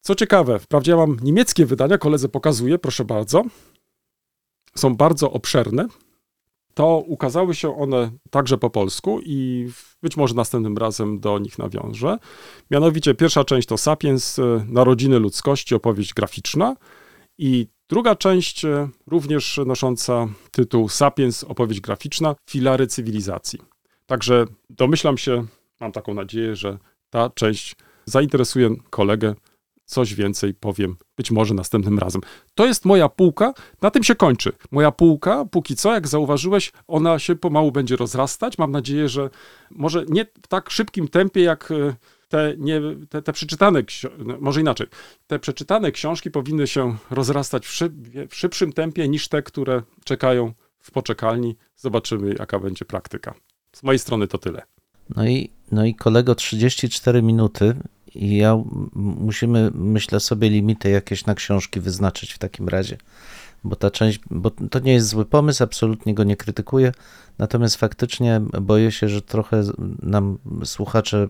Co 0.00 0.14
ciekawe, 0.14 0.58
wprawdzie 0.58 0.92
ja 0.92 0.96
mam 0.96 1.16
niemieckie 1.22 1.66
wydania, 1.66 1.98
koledze 1.98 2.28
pokazuję, 2.28 2.78
proszę 2.78 3.04
bardzo. 3.04 3.42
Są 4.76 4.96
bardzo 4.96 5.32
obszerne. 5.32 5.86
To 6.74 6.98
ukazały 6.98 7.54
się 7.54 7.76
one 7.76 8.10
także 8.30 8.58
po 8.58 8.70
polsku 8.70 9.20
i 9.24 9.68
być 10.02 10.16
może 10.16 10.34
następnym 10.34 10.76
razem 10.78 11.20
do 11.20 11.38
nich 11.38 11.58
nawiążę. 11.58 12.18
Mianowicie 12.70 13.14
pierwsza 13.14 13.44
część 13.44 13.68
to 13.68 13.78
Sapiens, 13.78 14.38
e, 14.38 14.66
Narodziny 14.68 15.18
ludzkości, 15.18 15.74
opowieść 15.74 16.14
graficzna 16.14 16.76
i 17.38 17.68
druga 17.88 18.16
część 18.16 18.64
e, 18.64 18.88
również 19.06 19.60
nosząca 19.66 20.26
tytuł 20.50 20.88
Sapiens, 20.88 21.44
opowieść 21.44 21.80
graficzna, 21.80 22.34
filary 22.50 22.86
cywilizacji. 22.86 23.58
Także 24.06 24.44
domyślam 24.70 25.18
się, 25.18 25.46
mam 25.80 25.92
taką 25.92 26.14
nadzieję, 26.14 26.56
że 26.56 26.78
ta 27.10 27.30
część 27.30 27.76
zainteresuje 28.04 28.70
kolegę. 28.90 29.34
Coś 29.84 30.14
więcej 30.14 30.54
powiem 30.54 30.96
być 31.16 31.30
może 31.30 31.54
następnym 31.54 31.98
razem. 31.98 32.22
To 32.54 32.66
jest 32.66 32.84
moja 32.84 33.08
półka, 33.08 33.52
na 33.82 33.90
tym 33.90 34.04
się 34.04 34.14
kończy. 34.14 34.52
Moja 34.70 34.92
półka, 34.92 35.44
póki 35.44 35.76
co, 35.76 35.94
jak 35.94 36.08
zauważyłeś, 36.08 36.72
ona 36.86 37.18
się 37.18 37.36
pomału 37.36 37.72
będzie 37.72 37.96
rozrastać. 37.96 38.58
Mam 38.58 38.70
nadzieję, 38.70 39.08
że 39.08 39.30
może 39.70 40.04
nie 40.08 40.24
w 40.42 40.48
tak 40.48 40.70
szybkim 40.70 41.08
tempie, 41.08 41.42
jak 41.42 41.70
e, 41.70 41.96
te, 42.28 42.54
nie, 42.58 42.80
te, 43.08 43.22
te 43.22 43.32
przeczytane, 43.32 43.82
no, 44.18 44.36
może 44.40 44.60
inaczej, 44.60 44.86
te 45.26 45.38
przeczytane 45.38 45.92
książki 45.92 46.30
powinny 46.30 46.66
się 46.66 46.96
rozrastać 47.10 47.66
w, 47.66 47.70
szyb, 47.70 47.92
w 48.28 48.34
szybszym 48.34 48.72
tempie 48.72 49.08
niż 49.08 49.28
te, 49.28 49.42
które 49.42 49.82
czekają 50.04 50.52
w 50.78 50.90
poczekalni. 50.90 51.56
Zobaczymy, 51.76 52.34
jaka 52.38 52.58
będzie 52.58 52.84
praktyka. 52.84 53.34
Z 53.72 53.82
mojej 53.82 53.98
strony 53.98 54.28
to 54.28 54.38
tyle. 54.38 54.62
No 55.16 55.26
i, 55.26 55.50
no 55.72 55.84
i 55.84 55.94
kolego, 55.94 56.34
34 56.34 57.22
minuty 57.22 57.74
i 58.14 58.36
ja 58.36 58.58
musimy, 58.94 59.70
myślę 59.74 60.20
sobie, 60.20 60.50
limity 60.50 60.90
jakieś 60.90 61.26
na 61.26 61.34
książki 61.34 61.80
wyznaczyć 61.80 62.32
w 62.32 62.38
takim 62.38 62.68
razie. 62.68 62.96
Bo 63.64 63.76
ta 63.76 63.90
część, 63.90 64.20
bo 64.30 64.50
to 64.50 64.78
nie 64.78 64.92
jest 64.92 65.08
zły 65.08 65.24
pomysł, 65.24 65.64
absolutnie 65.64 66.14
go 66.14 66.24
nie 66.24 66.36
krytykuję. 66.36 66.92
Natomiast 67.38 67.76
faktycznie 67.76 68.40
boję 68.60 68.92
się, 68.92 69.08
że 69.08 69.22
trochę 69.22 69.62
nam 70.02 70.38
słuchacze 70.64 71.28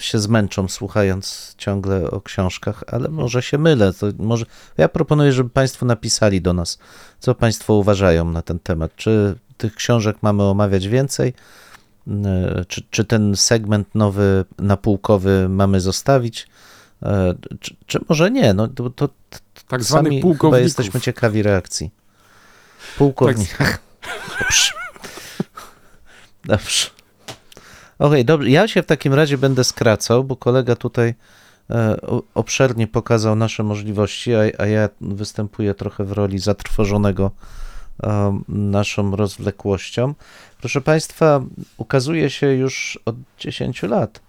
się 0.00 0.18
zmęczą 0.18 0.68
słuchając 0.68 1.54
ciągle 1.58 2.10
o 2.10 2.20
książkach, 2.20 2.84
ale 2.86 3.08
może 3.08 3.42
się 3.42 3.58
mylę. 3.58 3.92
To 3.92 4.06
może, 4.18 4.44
ja 4.78 4.88
proponuję, 4.88 5.32
żeby 5.32 5.50
Państwo 5.50 5.86
napisali 5.86 6.40
do 6.40 6.52
nas, 6.52 6.78
co 7.18 7.34
Państwo 7.34 7.74
uważają 7.74 8.24
na 8.24 8.42
ten 8.42 8.58
temat. 8.58 8.96
Czy 8.96 9.34
tych 9.56 9.74
książek 9.74 10.16
mamy 10.22 10.42
omawiać 10.42 10.88
więcej? 10.88 11.34
E, 12.08 12.64
czy, 12.68 12.82
czy 12.90 13.04
ten 13.04 13.36
segment 13.36 13.94
nowy 13.94 14.44
napółkowy 14.58 15.48
mamy 15.48 15.80
zostawić, 15.80 16.48
e, 17.02 17.34
czy, 17.60 17.76
czy 17.86 17.98
może 18.08 18.30
nie? 18.30 18.54
No, 18.54 18.68
to, 18.68 18.90
to 18.90 19.08
tak 19.68 19.84
sami 19.84 20.22
chyba 20.40 20.58
jesteśmy 20.58 21.00
ciekawi 21.00 21.42
reakcji. 21.42 21.90
Pułkownik. 22.98 23.56
Tak. 23.56 23.80
Dobrze. 24.40 24.72
Dobrze. 26.44 26.99
Okej, 28.00 28.24
dobrze. 28.24 28.50
Ja 28.50 28.68
się 28.68 28.82
w 28.82 28.86
takim 28.86 29.14
razie 29.14 29.38
będę 29.38 29.64
skracał, 29.64 30.24
bo 30.24 30.36
kolega 30.36 30.76
tutaj 30.76 31.14
e, 31.70 31.96
obszernie 32.34 32.86
pokazał 32.86 33.36
nasze 33.36 33.62
możliwości, 33.62 34.34
a, 34.34 34.40
a 34.58 34.66
ja 34.66 34.88
występuję 35.00 35.74
trochę 35.74 36.04
w 36.04 36.12
roli 36.12 36.38
zatrwożonego 36.38 37.30
naszą 38.48 39.16
rozwlekłością. 39.16 40.14
Proszę 40.60 40.80
Państwa, 40.80 41.40
ukazuje 41.76 42.30
się 42.30 42.46
już 42.46 42.98
od 43.04 43.16
10 43.38 43.82
lat 43.82 44.20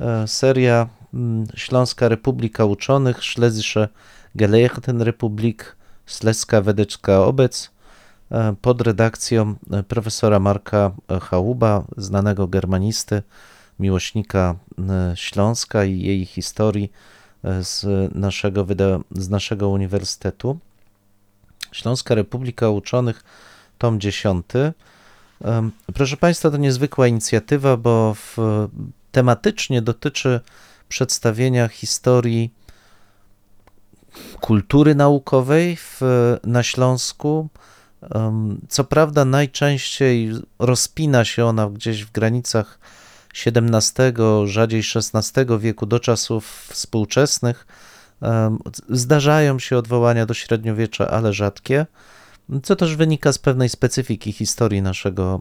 e, 0.00 0.28
seria 0.28 0.88
mm, 1.14 1.46
Śląska 1.56 2.08
Republika 2.08 2.64
Uczonych, 2.64 3.24
Schlesische 3.24 3.88
Gelehrtenrepublik, 4.34 5.76
Sleska 6.06 6.60
Wedeczka 6.60 7.24
Obec, 7.24 7.64
e, 7.66 7.77
pod 8.62 8.80
redakcją 8.80 9.54
e, 9.72 9.82
profesora 9.82 10.40
Marka 10.40 10.92
Chałuba, 11.22 11.84
znanego 11.96 12.48
germanisty, 12.48 13.22
miłośnika 13.78 14.54
Śląska 15.14 15.84
i 15.84 16.00
jej 16.00 16.24
historii 16.24 16.92
z 17.60 17.84
naszego, 18.14 18.66
z 19.10 19.28
naszego 19.28 19.68
uniwersytetu. 19.68 20.58
Śląska 21.72 22.14
Republika 22.14 22.70
Uczonych, 22.70 23.24
tom 23.78 24.00
10. 24.00 24.46
Proszę 25.94 26.16
Państwa, 26.16 26.50
to 26.50 26.56
niezwykła 26.56 27.06
inicjatywa, 27.06 27.76
bo 27.76 28.14
w, 28.14 28.36
tematycznie 29.12 29.82
dotyczy 29.82 30.40
przedstawienia 30.88 31.68
historii 31.68 32.50
kultury 34.40 34.94
naukowej 34.94 35.76
w, 35.76 36.00
na 36.44 36.62
Śląsku. 36.62 37.48
Co 38.68 38.84
prawda, 38.84 39.24
najczęściej 39.24 40.32
rozpina 40.58 41.24
się 41.24 41.44
ona 41.44 41.70
gdzieś 41.70 42.04
w 42.04 42.12
granicach 42.12 42.78
XVII, 43.46 44.12
rzadziej 44.44 44.82
XVI 44.94 45.58
wieku 45.58 45.86
do 45.86 46.00
czasów 46.00 46.68
współczesnych 46.70 47.66
Zdarzają 48.90 49.58
się 49.58 49.76
odwołania 49.76 50.26
do 50.26 50.34
średniowiecza, 50.34 51.10
ale 51.10 51.32
rzadkie, 51.32 51.86
co 52.62 52.76
też 52.76 52.96
wynika 52.96 53.32
z 53.32 53.38
pewnej 53.38 53.68
specyfiki 53.68 54.32
historii 54.32 54.82
naszego, 54.82 55.40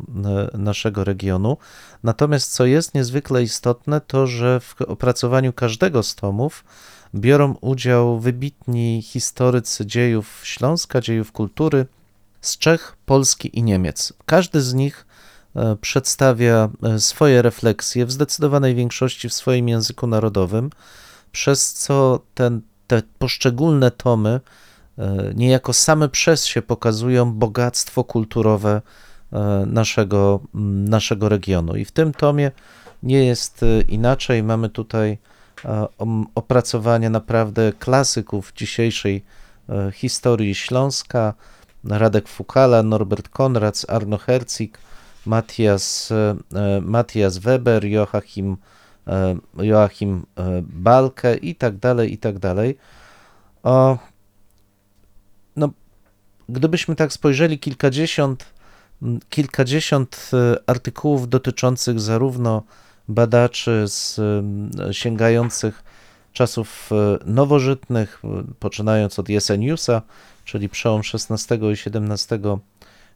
e, 0.54 0.58
naszego 0.58 1.04
regionu. 1.04 1.58
Natomiast 2.04 2.52
co 2.52 2.66
jest 2.66 2.94
niezwykle 2.94 3.44
istotne, 3.44 4.02
to 4.02 4.28
że 4.28 4.60
w 4.60 4.82
opracowaniu 4.82 5.54
każdego 5.54 6.04
z 6.04 6.16
tomów 6.16 6.64
biorą 7.16 7.56
udział 7.62 8.20
wybitni 8.20 9.02
historycy 9.02 9.86
dziejów 9.86 10.42
Śląska, 10.44 11.02
dziejów 11.02 11.32
kultury 11.32 11.86
z 12.42 12.58
Czech, 12.58 12.98
Polski 13.06 13.60
i 13.60 13.64
Niemiec. 13.64 14.14
Każdy 14.26 14.62
z 14.62 14.74
nich 14.74 15.06
e, 15.56 15.76
przedstawia 15.76 16.70
e, 16.84 17.00
swoje 17.00 17.42
refleksje 17.42 18.06
w 18.06 18.12
zdecydowanej 18.12 18.76
większości 18.76 19.30
w 19.30 19.34
swoim 19.34 19.70
języku 19.70 20.08
narodowym 20.08 20.70
przez 21.32 21.74
co 21.74 22.20
ten, 22.36 22.62
te 22.88 23.02
poszczególne 23.20 23.92
tomy 23.92 24.40
e, 24.98 25.34
niejako 25.36 25.74
same 25.74 26.10
przez 26.10 26.46
się 26.46 26.62
pokazują 26.62 27.34
bogactwo 27.34 28.04
kulturowe 28.04 28.82
naszego, 29.66 30.40
naszego 30.88 31.30
regionu. 31.30 31.76
I 31.76 31.86
w 31.86 31.92
tym 31.92 32.14
tomie 32.14 32.52
nie 33.04 33.26
jest 33.26 33.62
inaczej. 33.88 34.44
Mamy 34.44 34.70
tutaj 34.70 35.18
e, 35.66 35.88
opracowania 36.36 37.10
naprawdę 37.10 37.74
klasyków 37.80 38.54
dzisiejszej 38.56 39.24
historii 39.94 40.56
Śląska. 40.56 41.34
Radek 41.84 42.28
Fukala, 42.28 42.84
Norbert 42.84 43.30
Konrads, 43.30 43.86
Arno 43.90 44.18
Herzig, 44.18 44.78
Matthias, 45.28 46.12
e, 46.12 46.36
e, 46.56 46.82
Matthias 46.82 47.38
Weber, 47.38 47.86
Joachim, 47.86 48.58
e, 49.08 49.38
Joachim 49.64 50.26
Balke 50.64 51.36
i 51.36 51.56
tak 51.56 51.78
dalej, 51.78 52.14
i 52.14 52.18
tak 52.18 52.40
dalej. 52.40 52.78
O, 53.64 53.98
no, 55.56 55.70
gdybyśmy 56.50 56.96
tak 56.96 57.14
spojrzeli, 57.14 57.60
kilkadziesiąt, 57.60 58.46
kilkadziesiąt 59.30 60.32
artykułów 60.68 61.30
dotyczących 61.30 62.00
zarówno 62.00 62.64
badaczy 63.08 63.84
z, 63.88 64.20
sięgających 64.92 65.84
czasów 66.34 66.90
nowożytnych, 67.26 68.22
poczynając 68.60 69.20
od 69.20 69.30
Jeseniusa, 69.30 70.02
czyli 70.48 70.70
przełom 70.70 71.02
XVI 71.14 71.56
i 71.56 71.72
XVII 71.72 72.40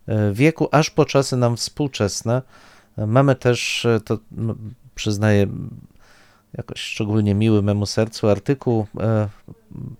e, 0.07 0.33
wieku, 0.33 0.67
aż 0.71 0.89
po 0.89 1.05
czasy 1.05 1.37
nam 1.37 1.57
współczesne. 1.57 2.41
Mamy 2.97 3.35
też, 3.35 3.85
e, 3.85 3.99
to 3.99 4.17
przyznaję, 4.95 5.47
jakoś 6.57 6.79
szczególnie 6.79 7.35
miły 7.35 7.61
memu 7.61 7.85
sercu 7.85 8.29
artykuł 8.29 8.87
e, 8.99 9.29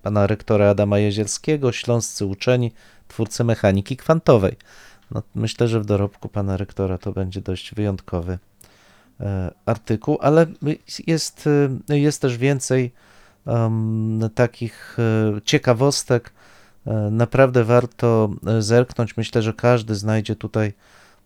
pana 0.02 0.28
rektora 0.28 0.70
Adama 0.70 1.00
Jezierskiego, 1.00 1.72
Śląscy 1.72 2.26
uczeni, 2.26 2.72
twórcy 3.08 3.44
mechaniki 3.44 3.98
kwantowej. 3.98 4.56
No, 5.12 5.24
myślę, 5.36 5.68
że 5.68 5.80
w 5.80 5.86
dorobku 5.86 6.30
pana 6.30 6.58
rektora 6.58 6.98
to 6.98 7.12
będzie 7.12 7.42
dość 7.42 7.76
wyjątkowy 7.76 8.38
artykuł, 9.66 10.18
ale 10.22 10.46
jest, 11.08 11.50
jest 11.90 12.22
też 12.22 12.38
więcej 12.38 12.92
em, 13.48 14.30
takich 14.36 14.98
ciekawostek. 15.46 16.34
E, 16.88 16.94
Naprawdę 17.12 17.64
warto 17.64 18.30
e, 18.48 18.62
zerknąć. 18.62 19.18
Myślę, 19.18 19.42
że 19.42 19.54
każdy 19.54 19.96
znajdzie 19.96 20.36
tutaj 20.36 20.74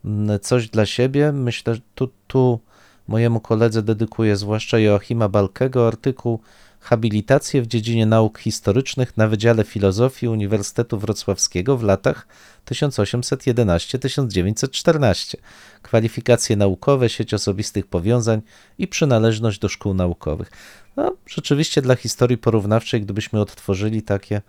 mm, 0.04 0.40
coś 0.40 0.68
dla 0.68 0.86
siebie. 0.86 1.32
Myślę, 1.32 1.74
że 1.74 1.80
tu, 1.94 2.08
tu 2.26 2.60
mojemu 3.08 3.40
koledze 3.40 3.82
dedykuję 3.82 4.36
zwłaszcza 4.36 4.78
Joachima 4.78 5.28
Balkego 5.28 5.86
artykuł 5.86 6.40
Habilitacje 6.86 7.62
w 7.62 7.66
dziedzinie 7.66 8.06
nauk 8.06 8.38
historycznych 8.38 9.16
na 9.16 9.28
Wydziale 9.28 9.64
Filozofii 9.64 10.28
Uniwersytetu 10.28 10.98
Wrocławskiego 10.98 11.76
w 11.76 11.82
latach 11.82 12.26
1811-1914. 12.66 15.36
Kwalifikacje 15.82 16.56
naukowe, 16.56 17.08
sieć 17.08 17.34
osobistych 17.34 17.86
powiązań 17.86 18.42
i 18.78 18.88
przynależność 18.88 19.58
do 19.58 19.68
szkół 19.68 19.94
naukowych. 19.94 20.50
No, 20.96 21.12
rzeczywiście 21.26 21.82
dla 21.82 21.96
historii 21.96 22.38
porównawczej, 22.38 23.00
gdybyśmy 23.00 23.40
odtworzyli 23.40 24.02
takie 24.02 24.42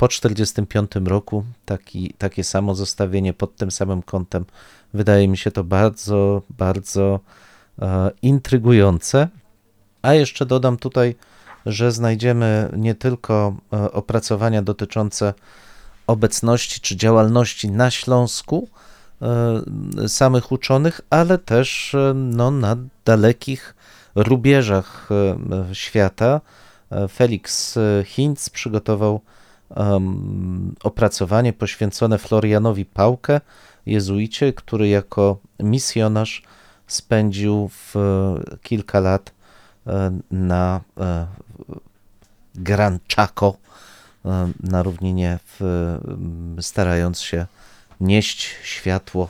po 0.00 0.08
1945 0.08 1.08
roku, 1.08 1.44
taki, 1.64 2.14
takie 2.18 2.44
samo 2.44 2.74
zestawienie 2.74 3.32
pod 3.32 3.56
tym 3.56 3.70
samym 3.70 4.02
kątem, 4.02 4.44
wydaje 4.94 5.28
mi 5.28 5.36
się 5.36 5.50
to 5.50 5.64
bardzo, 5.64 6.42
bardzo 6.50 7.20
e, 7.82 8.10
intrygujące. 8.22 9.28
A 10.02 10.14
jeszcze 10.14 10.46
dodam 10.46 10.76
tutaj, 10.76 11.14
że 11.66 11.92
znajdziemy 11.92 12.70
nie 12.76 12.94
tylko 12.94 13.56
e, 13.72 13.92
opracowania 13.92 14.62
dotyczące 14.62 15.34
obecności 16.06 16.80
czy 16.80 16.96
działalności 16.96 17.70
na 17.70 17.90
Śląsku 17.90 18.68
e, 19.22 20.08
samych 20.08 20.52
uczonych, 20.52 21.00
ale 21.10 21.38
też 21.38 21.94
e, 21.94 22.12
no, 22.14 22.50
na 22.50 22.76
dalekich 23.04 23.74
rubieżach 24.14 25.08
świata. 25.72 26.40
Felix 27.08 27.78
Hinz 28.04 28.50
przygotował 28.50 29.20
em, 29.76 30.74
opracowanie 30.82 31.52
poświęcone 31.52 32.18
Florianowi 32.18 32.84
Pałkę, 32.84 33.40
jezuicie, 33.86 34.52
który 34.52 34.88
jako 34.88 35.38
misjonarz 35.60 36.42
spędził 36.86 37.68
w 37.68 37.96
e, 37.96 38.56
kilka 38.62 39.00
lat 39.00 39.32
e, 39.86 40.18
na 40.30 40.80
e, 41.00 41.26
Gran 42.54 42.98
Chaco 43.16 43.56
na 44.60 44.82
równinie, 44.82 45.38
w, 45.46 45.98
starając 46.60 47.20
się 47.20 47.46
nieść 48.00 48.56
światło 48.62 49.28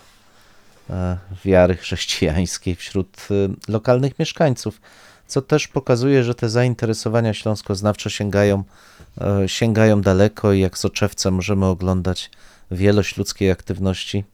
wiary 1.44 1.76
chrześcijańskiej 1.76 2.76
wśród 2.76 3.28
lokalnych 3.68 4.18
mieszkańców, 4.18 4.80
co 5.26 5.42
też 5.42 5.68
pokazuje, 5.68 6.24
że 6.24 6.34
te 6.34 6.48
zainteresowania 6.48 7.34
śląskoznawcze 7.34 8.10
sięgają, 8.10 8.64
sięgają 9.46 10.00
daleko 10.00 10.52
i 10.52 10.60
jak 10.60 10.78
soczewca 10.78 11.30
możemy 11.30 11.66
oglądać 11.66 12.30
wielość 12.70 13.16
ludzkiej 13.16 13.50
aktywności, 13.50 14.24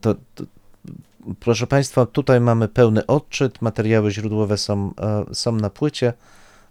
To, 0.00 0.14
to, 0.34 0.44
proszę 1.40 1.66
Państwa, 1.66 2.06
tutaj 2.06 2.40
mamy 2.40 2.68
pełny 2.68 3.06
odczyt, 3.06 3.62
materiały 3.62 4.10
źródłowe 4.10 4.58
są, 4.58 4.92
e, 5.30 5.34
są 5.34 5.52
na 5.52 5.70
płycie. 5.70 6.12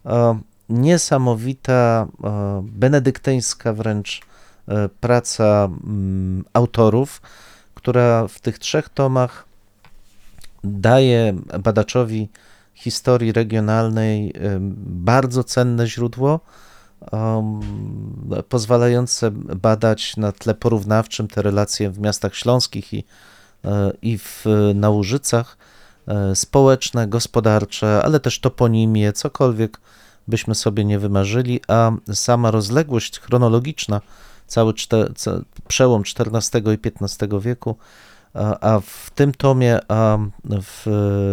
E, 0.05 0.39
Niesamowita, 0.69 2.07
e, 2.23 2.61
benedyktyńska 2.65 3.73
wręcz 3.73 4.21
praca 4.99 5.65
mm, 5.65 6.43
autorów, 6.53 7.21
która 7.73 8.27
w 8.27 8.39
tych 8.39 8.59
trzech 8.59 8.89
tomach 8.89 9.45
daje 10.63 11.33
badaczowi 11.59 12.29
historii 12.73 13.31
regionalnej 13.31 14.33
bardzo 14.85 15.43
cenne 15.43 15.87
źródło, 15.87 16.39
pozwalające 18.49 19.31
badać 19.55 20.17
na 20.17 20.31
tle 20.31 20.55
porównawczym 20.55 21.27
te 21.27 21.41
relacje 21.41 21.89
w 21.89 21.99
miastach 21.99 22.35
śląskich 22.35 22.93
i, 22.93 23.03
i 24.01 24.17
w, 24.17 24.45
na 24.75 24.89
Łużycach, 24.89 25.57
e, 26.07 26.35
społeczne, 26.35 27.07
gospodarcze, 27.07 28.01
ale 28.03 28.19
też 28.19 28.39
toponimie, 28.39 29.13
cokolwiek 29.13 29.79
byśmy 30.27 30.55
sobie 30.55 30.85
nie 30.85 30.99
wymarzyli, 30.99 31.59
a 31.67 31.91
sama 32.13 32.51
rozległość 32.51 33.19
chronologiczna, 33.19 34.01
cały 34.47 34.73
czte, 34.73 35.13
ca, 35.15 35.31
przełom 35.67 36.03
XIV 36.19 36.73
i 36.73 36.89
XV 37.01 37.39
wieku, 37.39 37.77
a, 38.33 38.73
a 38.73 38.79
w 38.79 39.09
tym 39.15 39.31
tomie, 39.31 39.79
a 39.87 40.17
w, 40.43 40.83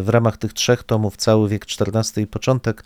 w 0.05 0.09
ramach 0.09 0.37
tych 0.37 0.53
trzech 0.53 0.83
tomów, 0.83 1.17
cały 1.17 1.49
wiek 1.49 1.67
XIV 1.81 2.23
i 2.23 2.27
początek 2.27 2.85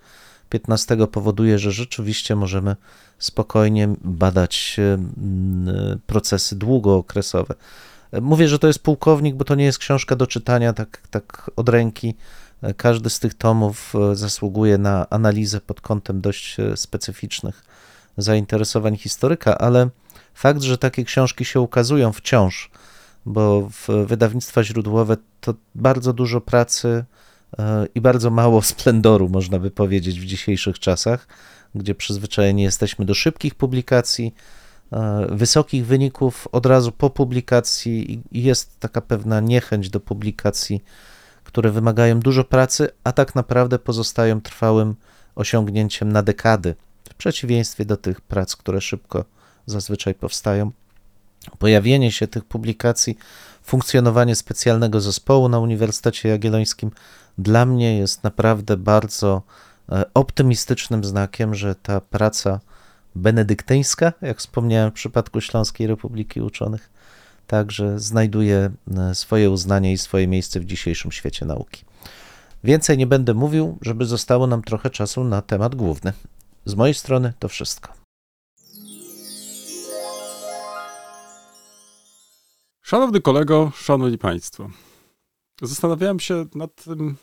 XV 0.68 1.06
powoduje, 1.06 1.58
że 1.58 1.72
rzeczywiście 1.72 2.36
możemy 2.36 2.76
spokojnie 3.18 3.88
badać 4.04 4.80
procesy 6.06 6.56
długookresowe. 6.56 7.54
Mówię, 8.20 8.48
że 8.48 8.58
to 8.58 8.66
jest 8.66 8.78
pułkownik, 8.78 9.34
bo 9.34 9.44
to 9.44 9.54
nie 9.54 9.64
jest 9.64 9.78
książka 9.78 10.16
do 10.16 10.26
czytania 10.26 10.72
tak, 10.72 11.02
tak 11.10 11.50
od 11.56 11.68
ręki. 11.68 12.14
Każdy 12.76 13.10
z 13.10 13.18
tych 13.18 13.34
tomów 13.34 13.94
e, 13.94 14.16
zasługuje 14.16 14.78
na 14.78 15.06
analizę 15.10 15.60
pod 15.60 15.80
kątem 15.80 16.20
dość 16.20 16.60
e, 16.60 16.76
specyficznych 16.76 17.64
zainteresowań 18.16 18.96
historyka, 18.96 19.58
ale 19.58 19.88
fakt, 20.34 20.62
że 20.62 20.78
takie 20.78 21.04
książki 21.04 21.44
się 21.44 21.60
ukazują 21.60 22.12
wciąż, 22.12 22.70
bo 23.26 23.68
wydawnictwa 24.06 24.64
źródłowe 24.64 25.16
to 25.40 25.54
bardzo 25.74 26.12
dużo 26.12 26.40
pracy 26.40 27.04
e, 27.58 27.86
i 27.94 28.00
bardzo 28.00 28.30
mało 28.30 28.62
splendoru, 28.72 29.28
można 29.28 29.58
by 29.58 29.70
powiedzieć, 29.70 30.20
w 30.20 30.24
dzisiejszych 30.24 30.78
czasach, 30.78 31.26
gdzie 31.74 31.94
przyzwyczajeni 31.94 32.62
jesteśmy 32.62 33.04
do 33.04 33.14
szybkich 33.14 33.54
publikacji, 33.54 34.34
wysokich 35.28 35.86
wyników 35.86 36.48
od 36.52 36.66
razu 36.66 36.92
po 36.92 37.10
publikacji 37.10 38.22
i 38.30 38.42
jest 38.42 38.80
taka 38.80 39.00
pewna 39.00 39.40
niechęć 39.40 39.90
do 39.90 40.00
publikacji, 40.00 40.84
które 41.44 41.70
wymagają 41.70 42.20
dużo 42.20 42.44
pracy, 42.44 42.88
a 43.04 43.12
tak 43.12 43.34
naprawdę 43.34 43.78
pozostają 43.78 44.40
trwałym 44.40 44.94
osiągnięciem 45.34 46.12
na 46.12 46.22
dekady, 46.22 46.74
w 47.10 47.14
przeciwieństwie 47.14 47.84
do 47.84 47.96
tych 47.96 48.20
prac, 48.20 48.56
które 48.56 48.80
szybko 48.80 49.24
zazwyczaj 49.66 50.14
powstają. 50.14 50.70
Pojawienie 51.58 52.12
się 52.12 52.26
tych 52.26 52.44
publikacji, 52.44 53.18
funkcjonowanie 53.62 54.36
specjalnego 54.36 55.00
zespołu 55.00 55.48
na 55.48 55.58
Uniwersytecie 55.58 56.28
Jagiellońskim 56.28 56.90
dla 57.38 57.66
mnie 57.66 57.98
jest 57.98 58.24
naprawdę 58.24 58.76
bardzo 58.76 59.42
optymistycznym 60.14 61.04
znakiem, 61.04 61.54
że 61.54 61.74
ta 61.74 62.00
praca 62.00 62.60
benedyktyńska, 63.14 64.12
jak 64.22 64.38
wspomniałem 64.38 64.90
w 64.90 64.94
przypadku 64.94 65.40
Śląskiej 65.40 65.86
Republiki 65.86 66.40
Uczonych, 66.40 66.90
także 67.46 67.98
znajduje 67.98 68.70
swoje 69.12 69.50
uznanie 69.50 69.92
i 69.92 69.98
swoje 69.98 70.28
miejsce 70.28 70.60
w 70.60 70.64
dzisiejszym 70.64 71.12
świecie 71.12 71.46
nauki. 71.46 71.84
Więcej 72.64 72.98
nie 72.98 73.06
będę 73.06 73.34
mówił, 73.34 73.78
żeby 73.80 74.04
zostało 74.04 74.46
nam 74.46 74.62
trochę 74.62 74.90
czasu 74.90 75.24
na 75.24 75.42
temat 75.42 75.74
główny. 75.74 76.12
Z 76.64 76.74
mojej 76.74 76.94
strony 76.94 77.32
to 77.38 77.48
wszystko. 77.48 77.92
Szanowny 82.82 83.20
kolego, 83.20 83.72
szanowni 83.74 84.18
państwo, 84.18 84.70
zastanawiałem 85.62 86.20
się 86.20 86.46
nad 86.54 86.84
tym, 86.84 87.16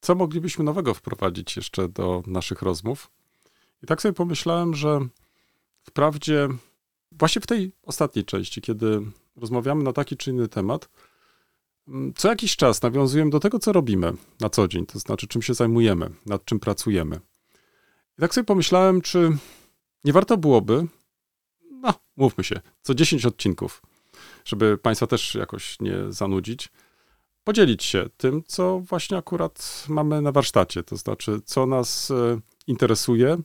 co 0.00 0.14
moglibyśmy 0.14 0.64
nowego 0.64 0.94
wprowadzić 0.94 1.56
jeszcze 1.56 1.88
do 1.88 2.22
naszych 2.26 2.62
rozmów. 2.62 3.10
I 3.82 3.86
tak 3.86 4.02
sobie 4.02 4.12
pomyślałem, 4.12 4.74
że 4.74 5.00
wprawdzie 5.84 6.48
właśnie 7.12 7.42
w 7.42 7.46
tej 7.46 7.72
ostatniej 7.82 8.24
części, 8.24 8.60
kiedy 8.60 9.00
rozmawiamy 9.36 9.84
na 9.84 9.92
taki 9.92 10.16
czy 10.16 10.30
inny 10.30 10.48
temat, 10.48 10.88
co 12.16 12.28
jakiś 12.28 12.56
czas 12.56 12.82
nawiązujemy 12.82 13.30
do 13.30 13.40
tego, 13.40 13.58
co 13.58 13.72
robimy 13.72 14.12
na 14.40 14.50
co 14.50 14.68
dzień, 14.68 14.86
to 14.86 14.98
znaczy 14.98 15.26
czym 15.26 15.42
się 15.42 15.54
zajmujemy, 15.54 16.10
nad 16.26 16.44
czym 16.44 16.60
pracujemy. 16.60 17.20
I 18.18 18.20
tak 18.20 18.34
sobie 18.34 18.44
pomyślałem, 18.44 19.00
czy 19.00 19.36
nie 20.04 20.12
warto 20.12 20.36
byłoby, 20.36 20.86
no 21.70 21.94
mówmy 22.16 22.44
się, 22.44 22.60
co 22.82 22.94
10 22.94 23.26
odcinków, 23.26 23.82
żeby 24.44 24.78
Państwa 24.78 25.06
też 25.06 25.34
jakoś 25.34 25.80
nie 25.80 25.96
zanudzić, 26.08 26.68
podzielić 27.44 27.84
się 27.84 28.08
tym, 28.16 28.42
co 28.46 28.80
właśnie 28.80 29.16
akurat 29.16 29.84
mamy 29.88 30.22
na 30.22 30.32
warsztacie, 30.32 30.82
to 30.82 30.96
znaczy 30.96 31.40
co 31.44 31.66
nas 31.66 32.12
interesuje 32.66 33.38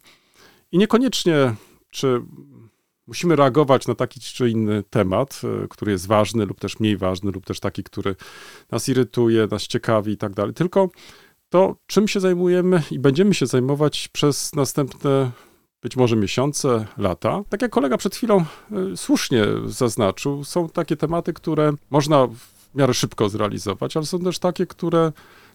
i 0.71 0.77
niekoniecznie, 0.77 1.55
czy 1.89 2.21
musimy 3.07 3.35
reagować 3.35 3.87
na 3.87 3.95
taki 3.95 4.19
czy 4.19 4.49
inny 4.49 4.83
temat, 4.89 5.41
który 5.69 5.91
jest 5.91 6.07
ważny 6.07 6.45
lub 6.45 6.59
też 6.59 6.79
mniej 6.79 6.97
ważny, 6.97 7.31
lub 7.31 7.45
też 7.45 7.59
taki, 7.59 7.83
który 7.83 8.15
nas 8.71 8.89
irytuje, 8.89 9.47
nas 9.51 9.63
ciekawi 9.63 10.11
i 10.11 10.17
tak 10.17 10.33
dalej. 10.33 10.53
Tylko 10.53 10.89
to, 11.49 11.75
czym 11.87 12.07
się 12.07 12.19
zajmujemy 12.19 12.83
i 12.91 12.99
będziemy 12.99 13.33
się 13.33 13.45
zajmować 13.45 14.07
przez 14.07 14.55
następne 14.55 15.31
być 15.81 15.95
może 15.95 16.15
miesiące, 16.15 16.85
lata. 16.97 17.41
Tak 17.49 17.61
jak 17.61 17.71
kolega 17.71 17.97
przed 17.97 18.15
chwilą 18.15 18.45
słusznie 18.95 19.45
zaznaczył, 19.65 20.43
są 20.43 20.69
takie 20.69 20.97
tematy, 20.97 21.33
które 21.33 21.73
można 21.89 22.27
w 22.27 22.75
miarę 22.75 22.93
szybko 22.93 23.29
zrealizować, 23.29 23.97
ale 23.97 24.05
są 24.05 24.19
też 24.19 24.39
takie, 24.39 24.65
które 24.67 25.11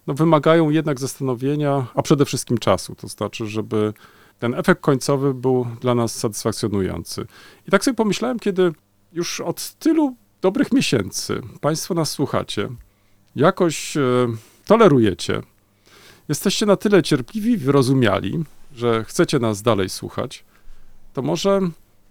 no, 0.06 0.14
wymagają 0.14 0.70
jednak 0.70 1.00
zastanowienia, 1.00 1.86
a 1.94 2.02
przede 2.02 2.24
wszystkim 2.24 2.58
czasu. 2.58 2.94
To 2.94 3.08
znaczy, 3.08 3.46
żeby 3.46 3.92
ten 4.44 4.54
efekt 4.54 4.80
końcowy 4.80 5.34
był 5.34 5.66
dla 5.80 5.94
nas 5.94 6.14
satysfakcjonujący. 6.14 7.26
I 7.68 7.70
tak 7.70 7.84
sobie 7.84 7.94
pomyślałem, 7.94 8.38
kiedy 8.38 8.72
już 9.12 9.40
od 9.40 9.74
tylu 9.74 10.16
dobrych 10.42 10.72
miesięcy 10.72 11.40
Państwo 11.60 11.94
nas 11.94 12.10
słuchacie, 12.10 12.68
jakoś 13.36 13.96
e, 13.96 14.00
tolerujecie, 14.66 15.42
jesteście 16.28 16.66
na 16.66 16.76
tyle 16.76 17.02
cierpliwi 17.02 17.56
wyrozumiali, 17.56 18.44
że 18.74 19.04
chcecie 19.04 19.38
nas 19.38 19.62
dalej 19.62 19.88
słuchać, 19.88 20.44
to 21.12 21.22
może 21.22 21.60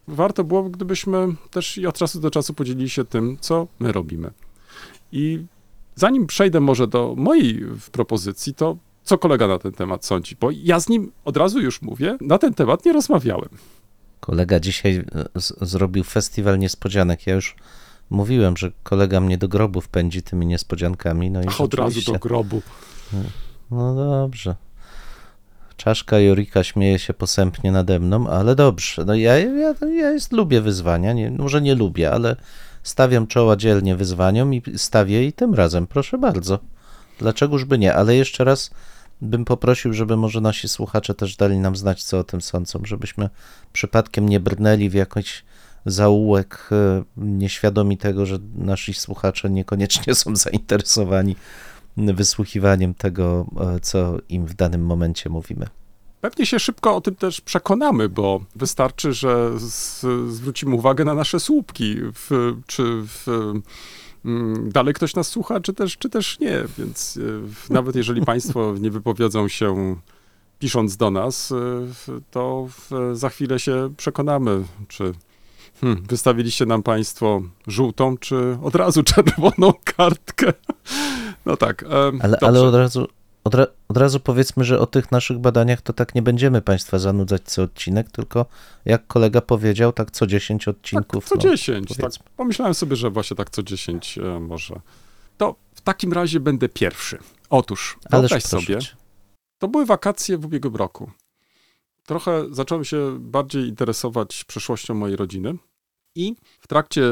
warto 0.07 0.43
byłoby, 0.43 0.69
gdybyśmy 0.69 1.27
też 1.51 1.77
i 1.77 1.87
od 1.87 1.97
czasu 1.97 2.19
do 2.19 2.31
czasu 2.31 2.53
podzielili 2.53 2.89
się 2.89 3.05
tym, 3.05 3.37
co 3.41 3.67
my 3.79 3.91
robimy. 3.91 4.31
I 5.11 5.45
zanim 5.95 6.27
przejdę 6.27 6.59
może 6.59 6.87
do 6.87 7.13
mojej 7.17 7.65
propozycji, 7.91 8.53
to 8.53 8.77
co 9.03 9.17
kolega 9.17 9.47
na 9.47 9.59
ten 9.59 9.71
temat 9.71 10.05
sądzi? 10.05 10.35
Bo 10.39 10.49
ja 10.51 10.79
z 10.79 10.89
nim 10.89 11.11
od 11.25 11.37
razu 11.37 11.61
już 11.61 11.81
mówię, 11.81 12.17
na 12.21 12.37
ten 12.37 12.53
temat 12.53 12.85
nie 12.85 12.93
rozmawiałem. 12.93 13.49
Kolega 14.19 14.59
dzisiaj 14.59 15.05
z- 15.35 15.69
zrobił 15.69 16.03
festiwal 16.03 16.59
niespodzianek. 16.59 17.27
Ja 17.27 17.35
już 17.35 17.55
mówiłem, 18.09 18.57
że 18.57 18.71
kolega 18.83 19.19
mnie 19.19 19.37
do 19.37 19.47
grobu 19.47 19.81
wpędzi 19.81 20.21
tymi 20.23 20.45
niespodziankami. 20.45 21.31
No 21.31 21.41
i 21.41 21.45
Ach, 21.47 21.61
od 21.61 21.73
razu 21.73 22.11
do 22.13 22.19
grobu. 22.19 22.61
No 23.71 23.95
dobrze. 23.95 24.55
Czaszka 25.77 26.19
Jorika 26.19 26.63
śmieje 26.63 26.99
się 26.99 27.13
posępnie 27.13 27.71
nade 27.71 27.99
mną, 27.99 28.27
ale 28.29 28.55
dobrze. 28.55 29.05
No 29.05 29.15
ja, 29.15 29.37
ja, 29.39 29.73
ja 29.81 30.11
jest, 30.11 30.31
lubię 30.31 30.61
wyzwania. 30.61 31.13
Nie, 31.13 31.31
może 31.31 31.61
nie 31.61 31.75
lubię, 31.75 32.11
ale 32.11 32.35
stawiam 32.83 33.27
czoła 33.27 33.55
dzielnie 33.55 33.95
wyzwaniom 33.95 34.53
i 34.53 34.61
stawię 34.77 35.25
i 35.27 35.33
tym 35.33 35.53
razem. 35.53 35.87
Proszę 35.87 36.17
bardzo. 36.17 36.59
Dlaczegoż 37.19 37.65
by 37.65 37.77
nie? 37.77 37.93
Ale 37.95 38.15
jeszcze 38.15 38.43
raz 38.43 38.71
bym 39.23 39.45
poprosił, 39.45 39.93
żeby 39.93 40.17
może 40.17 40.41
nasi 40.41 40.69
słuchacze 40.69 41.13
też 41.13 41.35
dali 41.35 41.59
nam 41.59 41.75
znać, 41.75 42.03
co 42.03 42.19
o 42.19 42.23
tym 42.23 42.41
sądzą, 42.41 42.79
żebyśmy 42.83 43.29
przypadkiem 43.73 44.29
nie 44.29 44.39
brnęli 44.39 44.89
w 44.89 44.93
jakiś 44.93 45.43
zaułek, 45.85 46.69
e, 46.71 47.03
nieświadomi 47.17 47.97
tego, 47.97 48.25
że 48.25 48.39
nasi 48.55 48.93
słuchacze 48.93 49.49
niekoniecznie 49.49 50.15
są 50.15 50.35
zainteresowani 50.35 51.35
wysłuchiwaniem 51.97 52.93
tego, 52.93 53.45
e, 53.59 53.79
co 53.79 54.17
im 54.29 54.45
w 54.45 54.53
danym 54.53 54.85
momencie 54.85 55.29
mówimy. 55.29 55.67
Pewnie 56.21 56.45
się 56.45 56.59
szybko 56.59 56.95
o 56.95 57.01
tym 57.01 57.15
też 57.15 57.41
przekonamy, 57.41 58.09
bo 58.09 58.41
wystarczy, 58.55 59.13
że 59.13 59.59
z, 59.59 60.05
zwrócimy 60.33 60.75
uwagę 60.75 61.05
na 61.05 61.13
nasze 61.13 61.39
słupki, 61.39 61.95
w, 62.13 62.53
czy 62.67 62.83
w, 62.85 63.27
dalej 64.63 64.93
ktoś 64.93 65.15
nas 65.15 65.27
słucha, 65.27 65.59
czy 65.59 65.73
też, 65.73 65.97
czy 65.97 66.09
też 66.09 66.39
nie. 66.39 66.63
Więc 66.77 67.19
e, 67.69 67.73
nawet 67.73 67.95
jeżeli 67.95 68.25
Państwo 68.31 68.75
nie 68.79 68.91
wypowiedzą 68.91 69.47
się 69.47 69.95
pisząc 70.59 70.97
do 70.97 71.11
nas, 71.11 71.51
e, 71.51 71.55
to 72.31 72.67
za 73.13 73.29
chwilę 73.29 73.59
się 73.59 73.93
przekonamy, 73.97 74.63
czy 74.87 75.13
hmm, 75.81 76.03
wystawiliście 76.09 76.65
nam 76.65 76.83
Państwo 76.83 77.41
żółtą, 77.67 78.17
czy 78.17 78.57
od 78.63 78.75
razu 78.75 79.03
czerwoną 79.03 79.73
kartkę. 79.95 80.53
No 81.45 81.57
tak. 81.57 81.83
em, 81.83 82.19
Ale, 82.21 82.37
ale 82.41 82.61
od 82.61 82.75
razu. 82.75 83.07
Od, 83.43 83.55
ra, 83.55 83.67
od 83.87 83.97
razu 83.97 84.19
powiedzmy, 84.19 84.63
że 84.63 84.79
o 84.79 84.87
tych 84.87 85.11
naszych 85.11 85.39
badaniach 85.39 85.81
to 85.81 85.93
tak 85.93 86.15
nie 86.15 86.21
będziemy 86.21 86.61
Państwa 86.61 86.99
zanudzać 86.99 87.41
co 87.43 87.63
odcinek, 87.63 88.11
tylko 88.11 88.45
jak 88.85 89.07
kolega 89.07 89.41
powiedział, 89.41 89.93
tak 89.93 90.11
co 90.11 90.27
10 90.27 90.67
odcinków. 90.67 91.29
Tak, 91.29 91.39
co 91.39 91.47
no, 91.47 91.51
10. 91.51 91.97
Tak. 91.97 92.11
Pomyślałem 92.37 92.73
sobie, 92.73 92.95
że 92.95 93.09
właśnie 93.09 93.37
tak 93.37 93.49
co 93.49 93.63
10 93.63 94.17
e, 94.17 94.39
może. 94.39 94.79
To 95.37 95.55
w 95.75 95.81
takim 95.81 96.13
razie 96.13 96.39
będę 96.39 96.69
pierwszy. 96.69 97.17
Otóż, 97.49 97.97
Ależ 98.11 98.31
wyobraź 98.31 98.43
sobie, 98.43 98.79
cię. 98.79 98.95
to 99.57 99.67
były 99.67 99.85
wakacje 99.85 100.37
w 100.37 100.45
ubiegłym 100.45 100.75
roku. 100.75 101.11
Trochę 102.05 102.45
zacząłem 102.51 102.85
się 102.85 103.17
bardziej 103.19 103.67
interesować 103.67 104.43
przeszłością 104.43 104.93
mojej 104.93 105.15
rodziny 105.15 105.57
i 106.15 106.35
w 106.59 106.67
trakcie 106.67 107.03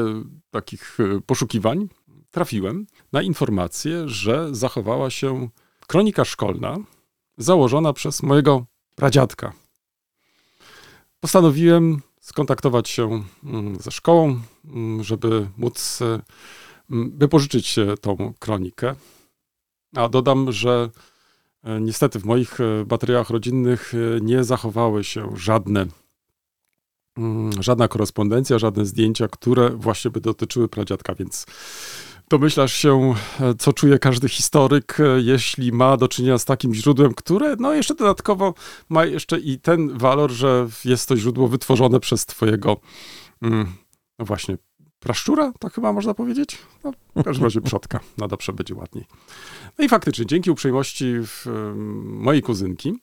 takich 0.50 0.98
e, 1.00 1.20
poszukiwań 1.20 1.88
trafiłem 2.30 2.86
na 3.12 3.22
informację, 3.22 4.08
że 4.08 4.54
zachowała 4.54 5.10
się 5.10 5.48
kronika 5.92 6.24
szkolna 6.24 6.76
założona 7.38 7.92
przez 7.92 8.22
mojego 8.22 8.66
pradziadka. 8.94 9.52
postanowiłem 11.20 12.00
skontaktować 12.20 12.88
się 12.88 13.22
mm, 13.44 13.76
ze 13.76 13.90
szkołą, 13.90 14.40
mm, 14.64 15.04
żeby 15.04 15.48
móc 15.56 16.02
e, 16.02 16.20
mm, 16.90 17.18
wypożyczyć 17.18 17.76
tą 18.00 18.34
kronikę. 18.38 18.94
A 19.96 20.08
dodam, 20.08 20.52
że 20.52 20.90
e, 21.64 21.80
niestety 21.80 22.20
w 22.20 22.24
moich 22.24 22.60
e, 22.60 22.84
bateriach 22.84 23.30
rodzinnych 23.30 23.92
nie 24.20 24.44
zachowały 24.44 25.04
się 25.04 25.36
żadne, 25.36 25.86
żadna 27.60 27.88
korespondencja, 27.88 28.58
żadne 28.58 28.86
zdjęcia, 28.86 29.28
które 29.28 29.70
właśnie 29.70 30.10
by 30.10 30.20
dotyczyły 30.20 30.68
pradziadka, 30.68 31.14
więc 31.14 31.46
domyślasz 32.32 32.72
się, 32.74 33.14
e, 33.40 33.54
co 33.54 33.72
czuje 33.72 33.98
każdy 33.98 34.28
historyk, 34.28 35.00
e, 35.00 35.20
jeśli 35.20 35.72
ma 35.72 35.96
do 35.96 36.08
czynienia 36.08 36.38
z 36.38 36.44
takim 36.44 36.74
źródłem, 36.74 37.14
które 37.14 37.56
no 37.58 37.74
jeszcze 37.74 37.94
dodatkowo 37.94 38.54
ma 38.88 39.04
jeszcze 39.04 39.38
i 39.38 39.58
ten 39.58 39.98
walor, 39.98 40.30
że 40.30 40.68
jest 40.84 41.08
to 41.08 41.16
źródło 41.16 41.48
wytworzone 41.48 42.00
przez 42.00 42.26
twojego 42.26 42.76
mm, 43.42 43.72
no 44.18 44.24
właśnie 44.24 44.58
praszczura, 44.98 45.52
tak 45.60 45.72
chyba 45.72 45.92
można 45.92 46.14
powiedzieć? 46.14 46.58
No, 46.84 46.92
w 47.16 47.24
każdym 47.24 47.44
razie 47.44 47.60
przodka, 47.60 48.00
na 48.18 48.28
dobrze 48.28 48.52
będzie 48.52 48.74
ładniej. 48.74 49.04
No 49.78 49.84
i 49.84 49.88
faktycznie, 49.88 50.26
dzięki 50.26 50.50
uprzejmości 50.50 51.14
w, 51.22 51.46
mojej 52.04 52.42
kuzynki 52.42 52.94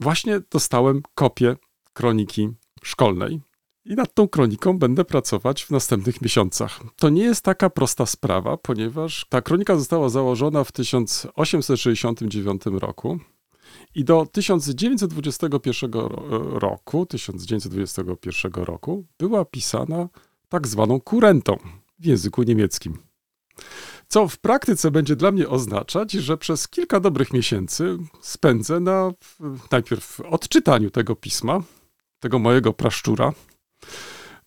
właśnie 0.00 0.40
dostałem 0.50 1.02
kopię 1.14 1.56
kroniki 1.92 2.48
szkolnej, 2.84 3.40
i 3.86 3.94
nad 3.94 4.14
tą 4.14 4.28
kroniką 4.28 4.78
będę 4.78 5.04
pracować 5.04 5.64
w 5.64 5.70
następnych 5.70 6.22
miesiącach. 6.22 6.80
To 6.96 7.08
nie 7.08 7.22
jest 7.22 7.42
taka 7.42 7.70
prosta 7.70 8.06
sprawa, 8.06 8.56
ponieważ 8.56 9.26
ta 9.28 9.42
kronika 9.42 9.76
została 9.76 10.08
założona 10.08 10.64
w 10.64 10.72
1869 10.72 12.62
roku 12.66 13.18
i 13.94 14.04
do 14.04 14.26
1921 14.32 15.92
ro- 15.92 16.58
roku, 16.58 17.06
1921 17.06 18.64
roku 18.64 19.06
była 19.18 19.44
pisana 19.44 20.08
tak 20.48 20.66
zwaną 20.66 21.00
kurentą 21.00 21.56
w 21.98 22.06
języku 22.06 22.42
niemieckim. 22.42 22.98
Co 24.08 24.28
w 24.28 24.38
praktyce 24.38 24.90
będzie 24.90 25.16
dla 25.16 25.32
mnie 25.32 25.48
oznaczać, 25.48 26.12
że 26.12 26.38
przez 26.38 26.68
kilka 26.68 27.00
dobrych 27.00 27.32
miesięcy 27.32 27.98
spędzę 28.20 28.80
na 28.80 29.12
najpierw 29.70 30.20
odczytaniu 30.20 30.90
tego 30.90 31.16
pisma, 31.16 31.62
tego 32.20 32.38
mojego 32.38 32.72
praszczura, 32.72 33.32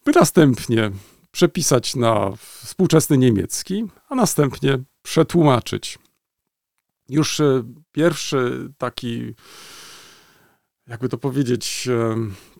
by 0.06 0.12
następnie 0.12 0.92
przepisać 1.32 1.96
na 1.96 2.32
współczesny 2.38 3.18
niemiecki, 3.18 3.86
a 4.10 4.16
następnie 4.16 4.78
przetłumaczyć. 5.02 6.00
Już 7.10 7.40
e, 7.40 7.64
pierwszy 7.92 8.70
taki, 8.78 9.36
jakby 10.88 11.10
to 11.10 11.18
powiedzieć, 11.18 11.88
e, 11.88 12.16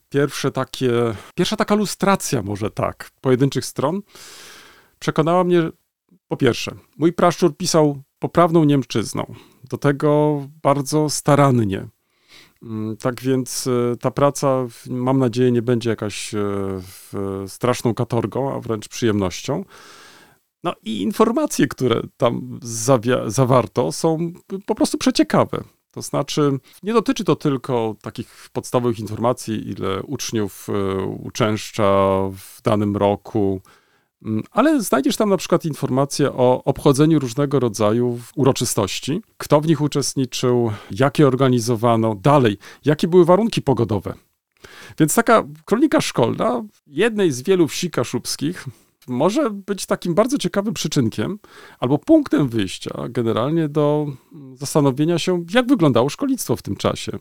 pierwsze 0.10 0.52
takie, 0.52 0.92
pierwsza 1.36 1.56
taka 1.56 1.76
lustracja, 1.76 2.42
może 2.42 2.72
tak, 2.72 3.10
pojedynczych 3.22 3.66
stron, 3.66 4.02
przekonała 5.00 5.44
mnie, 5.44 5.70
po 6.28 6.38
pierwsze, 6.38 6.76
mój 6.98 7.14
praszczur 7.14 7.58
pisał 7.58 8.02
poprawną 8.20 8.64
Niemczyzną, 8.64 9.36
do 9.70 9.78
tego 9.78 10.42
bardzo 10.64 11.10
starannie. 11.10 11.88
Mm, 12.64 12.98
Tak 12.98 13.22
więc 13.22 13.68
e, 13.68 13.96
ta 13.98 14.12
praca, 14.12 14.68
mam 14.90 15.20
nadzieję, 15.20 15.52
nie 15.52 15.62
będzie 15.62 15.90
jakaś 15.90 16.34
e, 16.34 16.40
straszną 17.48 17.94
katorgą, 17.94 18.54
a 18.56 18.60
wręcz 18.60 18.88
przyjemnością. 18.88 19.66
No 20.64 20.74
i 20.84 21.02
informacje, 21.02 21.68
które 21.68 22.02
tam 22.18 22.60
zawarto, 23.28 23.92
są 23.92 24.34
po 24.66 24.76
prostu 24.76 24.98
przeciekawe. 24.98 25.64
To 25.92 26.02
znaczy, 26.02 26.60
nie 26.84 26.94
dotyczy 26.94 27.24
to 27.24 27.36
tylko 27.36 27.96
takich 28.02 28.50
podstawowych 28.54 29.00
informacji, 29.00 29.70
ile 29.70 30.04
uczniów 30.04 30.68
e, 30.70 31.04
uczęszcza 31.06 32.20
w 32.32 32.62
danym 32.62 32.98
roku, 32.98 33.62
Ale 34.52 34.82
znajdziesz 34.82 35.16
tam 35.16 35.30
na 35.30 35.38
przykład 35.38 35.66
informacje 35.66 36.34
o 36.34 36.64
obchodzeniu 36.64 37.20
różnego 37.20 37.60
rodzaju 37.60 38.20
uroczystości, 38.36 39.22
kto 39.38 39.62
w 39.62 39.68
nich 39.68 39.82
uczestniczył, 39.82 40.72
jakie 40.92 41.28
organizowano, 41.28 42.16
dalej, 42.16 42.58
jakie 42.86 43.08
były 43.08 43.26
warunki 43.26 43.62
pogodowe. 43.62 44.14
Więc 45.00 45.16
taka 45.16 45.44
kronika 45.66 46.02
szkolna 46.02 46.64
jednej 46.88 47.32
z 47.32 47.42
wielu 47.42 47.68
wsi 47.68 47.92
kaszubskich 47.92 48.66
może 49.08 49.50
być 49.50 49.86
takim 49.86 50.14
bardzo 50.14 50.38
ciekawym 50.38 50.74
przyczynkiem 50.74 51.40
albo 51.80 51.98
punktem 51.98 52.50
wyjścia 52.50 53.08
generalnie 53.10 53.70
do 53.70 54.08
zastanowienia 54.54 55.20
się, 55.20 55.46
jak 55.54 55.68
wyglądało 55.68 56.10
szkolnictwo 56.10 56.56
w 56.56 56.62
tym 56.62 56.76
czasie. 56.76 57.12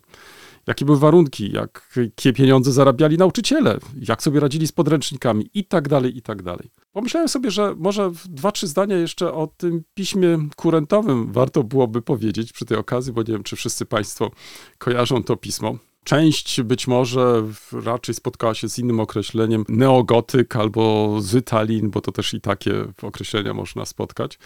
Jakie 0.67 0.85
były 0.85 0.99
warunki, 0.99 1.53
jakie 1.53 2.33
pieniądze 2.33 2.73
zarabiali 2.73 3.19
nauczyciele, 3.19 3.79
jak 4.01 4.23
sobie 4.23 4.41
radzili 4.41 4.67
z 4.67 4.73
podręcznikami 4.73 5.51
i 5.55 5.65
tak 5.65 5.89
dalej, 5.89 6.17
i 6.17 6.23
tak 6.23 6.43
dalej. 6.43 6.71
Pomyślałem 6.93 7.29
sobie, 7.29 7.51
że 7.51 7.75
może 7.79 8.11
dwa, 8.29 8.53
trzy 8.53 8.67
zdania 8.67 8.97
jeszcze 8.97 9.33
o 9.33 9.47
tym 9.57 9.83
piśmie 9.95 10.39
kurentowym 10.57 11.33
warto 11.33 11.65
byłoby 11.65 12.03
powiedzieć 12.03 12.53
przy 12.53 12.65
tej 12.65 12.79
okazji, 12.79 13.13
bo 13.13 13.23
nie 13.23 13.33
wiem, 13.33 13.43
czy 13.43 13.57
wszyscy 13.57 13.87
Państwo 13.87 14.31
kojarzą 14.79 15.23
to 15.23 15.37
pismo. 15.37 15.79
Część 16.05 16.63
być 16.63 16.87
może 16.87 17.43
raczej 17.73 18.15
spotkała 18.15 18.55
się 18.55 18.69
z 18.69 18.79
innym 18.79 19.01
określeniem 19.01 19.65
neogotyk 19.69 20.57
albo 20.57 21.17
zytalin, 21.21 21.91
bo 21.91 22.01
to 22.01 22.13
też 22.13 22.35
i 22.35 22.41
takie 22.41 22.73
określenia 23.03 23.55
można 23.55 23.87
spotkać. 23.87 24.39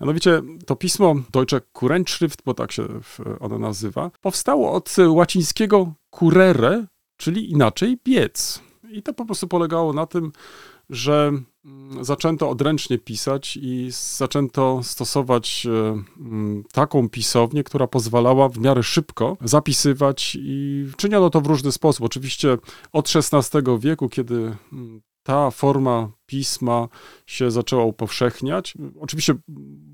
Mianowicie 0.00 0.42
to 0.66 0.76
pismo 0.76 1.14
Deutsche 1.32 1.60
Kurentschrift, 1.72 2.42
bo 2.44 2.54
tak 2.54 2.72
się 2.72 2.88
ono 3.40 3.58
nazywa, 3.58 4.10
powstało 4.20 4.72
od 4.72 4.96
łacińskiego 5.08 5.92
curere, 6.10 6.86
czyli 7.16 7.50
inaczej 7.50 7.98
biec. 8.04 8.62
I 8.90 9.02
to 9.02 9.14
po 9.14 9.24
prostu 9.24 9.48
polegało 9.48 9.92
na 9.92 10.06
tym, 10.06 10.32
że 10.90 11.32
mm, 11.64 12.04
zaczęto 12.04 12.50
odręcznie 12.50 12.98
pisać 12.98 13.58
i 13.62 13.88
zaczęto 14.16 14.80
stosować 14.82 15.66
e, 15.66 16.02
mm, 16.20 16.64
taką 16.72 17.08
pisownię, 17.08 17.64
która 17.64 17.86
pozwalała 17.86 18.48
w 18.48 18.58
miarę 18.58 18.82
szybko 18.82 19.36
zapisywać 19.44 20.36
i 20.40 20.86
czyniono 20.96 21.30
to 21.30 21.40
w 21.40 21.46
różny 21.46 21.72
sposób. 21.72 22.04
Oczywiście 22.04 22.58
od 22.92 23.10
XVI 23.16 23.60
wieku, 23.78 24.08
kiedy 24.08 24.56
mm, 24.72 25.00
ta 25.28 25.50
forma 25.50 26.08
pisma 26.26 26.88
się 27.26 27.50
zaczęła 27.50 27.84
upowszechniać. 27.84 28.74
Oczywiście 29.00 29.34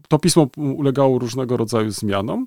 to 0.08 0.18
pismo 0.18 0.46
ulegało 0.56 1.18
różnego 1.18 1.56
rodzaju 1.56 1.90
zmianom, 1.90 2.46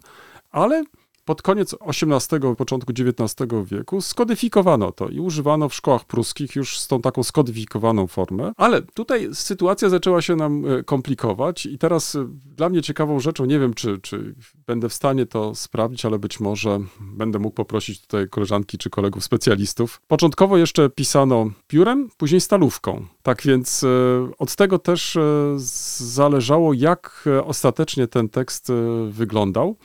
ale 0.51 0.83
pod 1.27 1.41
koniec 1.41 1.75
XVIII, 1.81 2.55
początku 2.57 2.91
XIX 2.91 3.49
wieku 3.65 4.01
skodyfikowano 4.01 4.91
to 4.91 5.09
i 5.09 5.19
używano 5.19 5.69
w 5.69 5.73
szkołach 5.73 6.05
pruskich 6.05 6.55
już 6.55 6.79
z 6.79 6.87
tą 6.87 7.01
taką 7.01 7.23
skodyfikowaną 7.23 8.07
formę. 8.07 8.51
Ale 8.57 8.81
tutaj 8.81 9.29
sytuacja 9.33 9.89
zaczęła 9.89 10.21
się 10.21 10.35
nam 10.35 10.65
e, 10.65 10.83
komplikować 10.83 11.65
i 11.65 11.77
teraz 11.77 12.15
e, 12.15 12.27
dla 12.45 12.69
mnie 12.69 12.81
ciekawą 12.81 13.19
rzeczą, 13.19 13.45
nie 13.45 13.59
wiem 13.59 13.73
czy, 13.73 13.99
czy 14.01 14.35
będę 14.67 14.89
w 14.89 14.93
stanie 14.93 15.25
to 15.25 15.55
sprawdzić, 15.55 16.05
ale 16.05 16.19
być 16.19 16.39
może 16.39 16.79
będę 17.01 17.39
mógł 17.39 17.55
poprosić 17.55 18.01
tutaj 18.01 18.29
koleżanki 18.29 18.77
czy 18.77 18.89
kolegów 18.89 19.23
specjalistów. 19.23 20.01
Początkowo 20.07 20.57
jeszcze 20.57 20.89
pisano 20.89 21.49
piórem, 21.67 22.09
później 22.17 22.41
stalówką. 22.41 23.05
Tak 23.23 23.41
więc 23.41 23.83
e, 23.83 23.87
od 24.37 24.55
tego 24.55 24.79
też 24.79 25.17
zależało, 25.55 26.73
jak 26.73 27.25
ostatecznie 27.45 28.07
ten 28.07 28.29
tekst 28.29 28.71
wyglądał. 29.09 29.77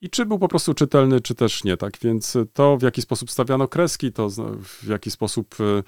I 0.00 0.10
czy 0.10 0.26
był 0.26 0.38
po 0.38 0.48
prostu 0.48 0.74
czytelny, 0.74 1.20
czy 1.20 1.34
też 1.34 1.64
nie. 1.64 1.76
Tak 1.76 1.98
więc 2.02 2.36
to, 2.52 2.76
w 2.76 2.82
jaki 2.82 3.02
sposób 3.02 3.30
stawiano 3.30 3.68
kreski, 3.68 4.12
to 4.12 4.28
w 4.62 4.86
jaki 4.88 5.10
sposób, 5.10 5.54
e, 5.60 5.82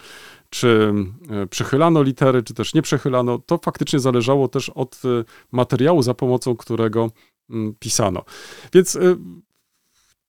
czy 0.51 0.95
e, 1.31 1.47
przechylano 1.47 2.03
litery, 2.03 2.43
czy 2.43 2.55
też 2.55 2.75
nie 2.75 2.83
przechylano, 2.83 3.39
to 3.39 3.59
faktycznie 3.59 3.99
zależało 3.99 4.49
też 4.49 4.69
od 4.69 5.03
e, 5.05 5.25
materiału, 5.53 6.03
za 6.03 6.15
pomocą 6.15 6.57
którego 6.57 7.11
mm, 7.51 7.75
pisano. 7.79 8.25
Więc 8.73 8.97
e, 8.97 9.01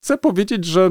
chcę 0.00 0.18
powiedzieć, 0.18 0.64
że 0.64 0.90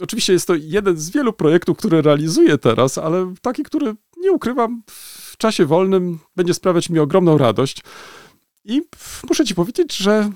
oczywiście 0.00 0.32
jest 0.32 0.46
to 0.46 0.54
jeden 0.54 0.96
z 0.96 1.10
wielu 1.10 1.32
projektów, 1.32 1.78
które 1.78 2.02
realizuję 2.02 2.58
teraz, 2.58 2.98
ale 2.98 3.34
taki, 3.42 3.62
który 3.62 3.94
nie 4.16 4.32
ukrywam, 4.32 4.82
w 4.86 5.36
czasie 5.36 5.66
wolnym 5.66 6.18
będzie 6.36 6.54
sprawiać 6.54 6.90
mi 6.90 6.98
ogromną 6.98 7.38
radość. 7.38 7.82
I 8.64 8.82
muszę 9.28 9.44
ci 9.44 9.54
powiedzieć, 9.54 9.96
że 9.96 10.30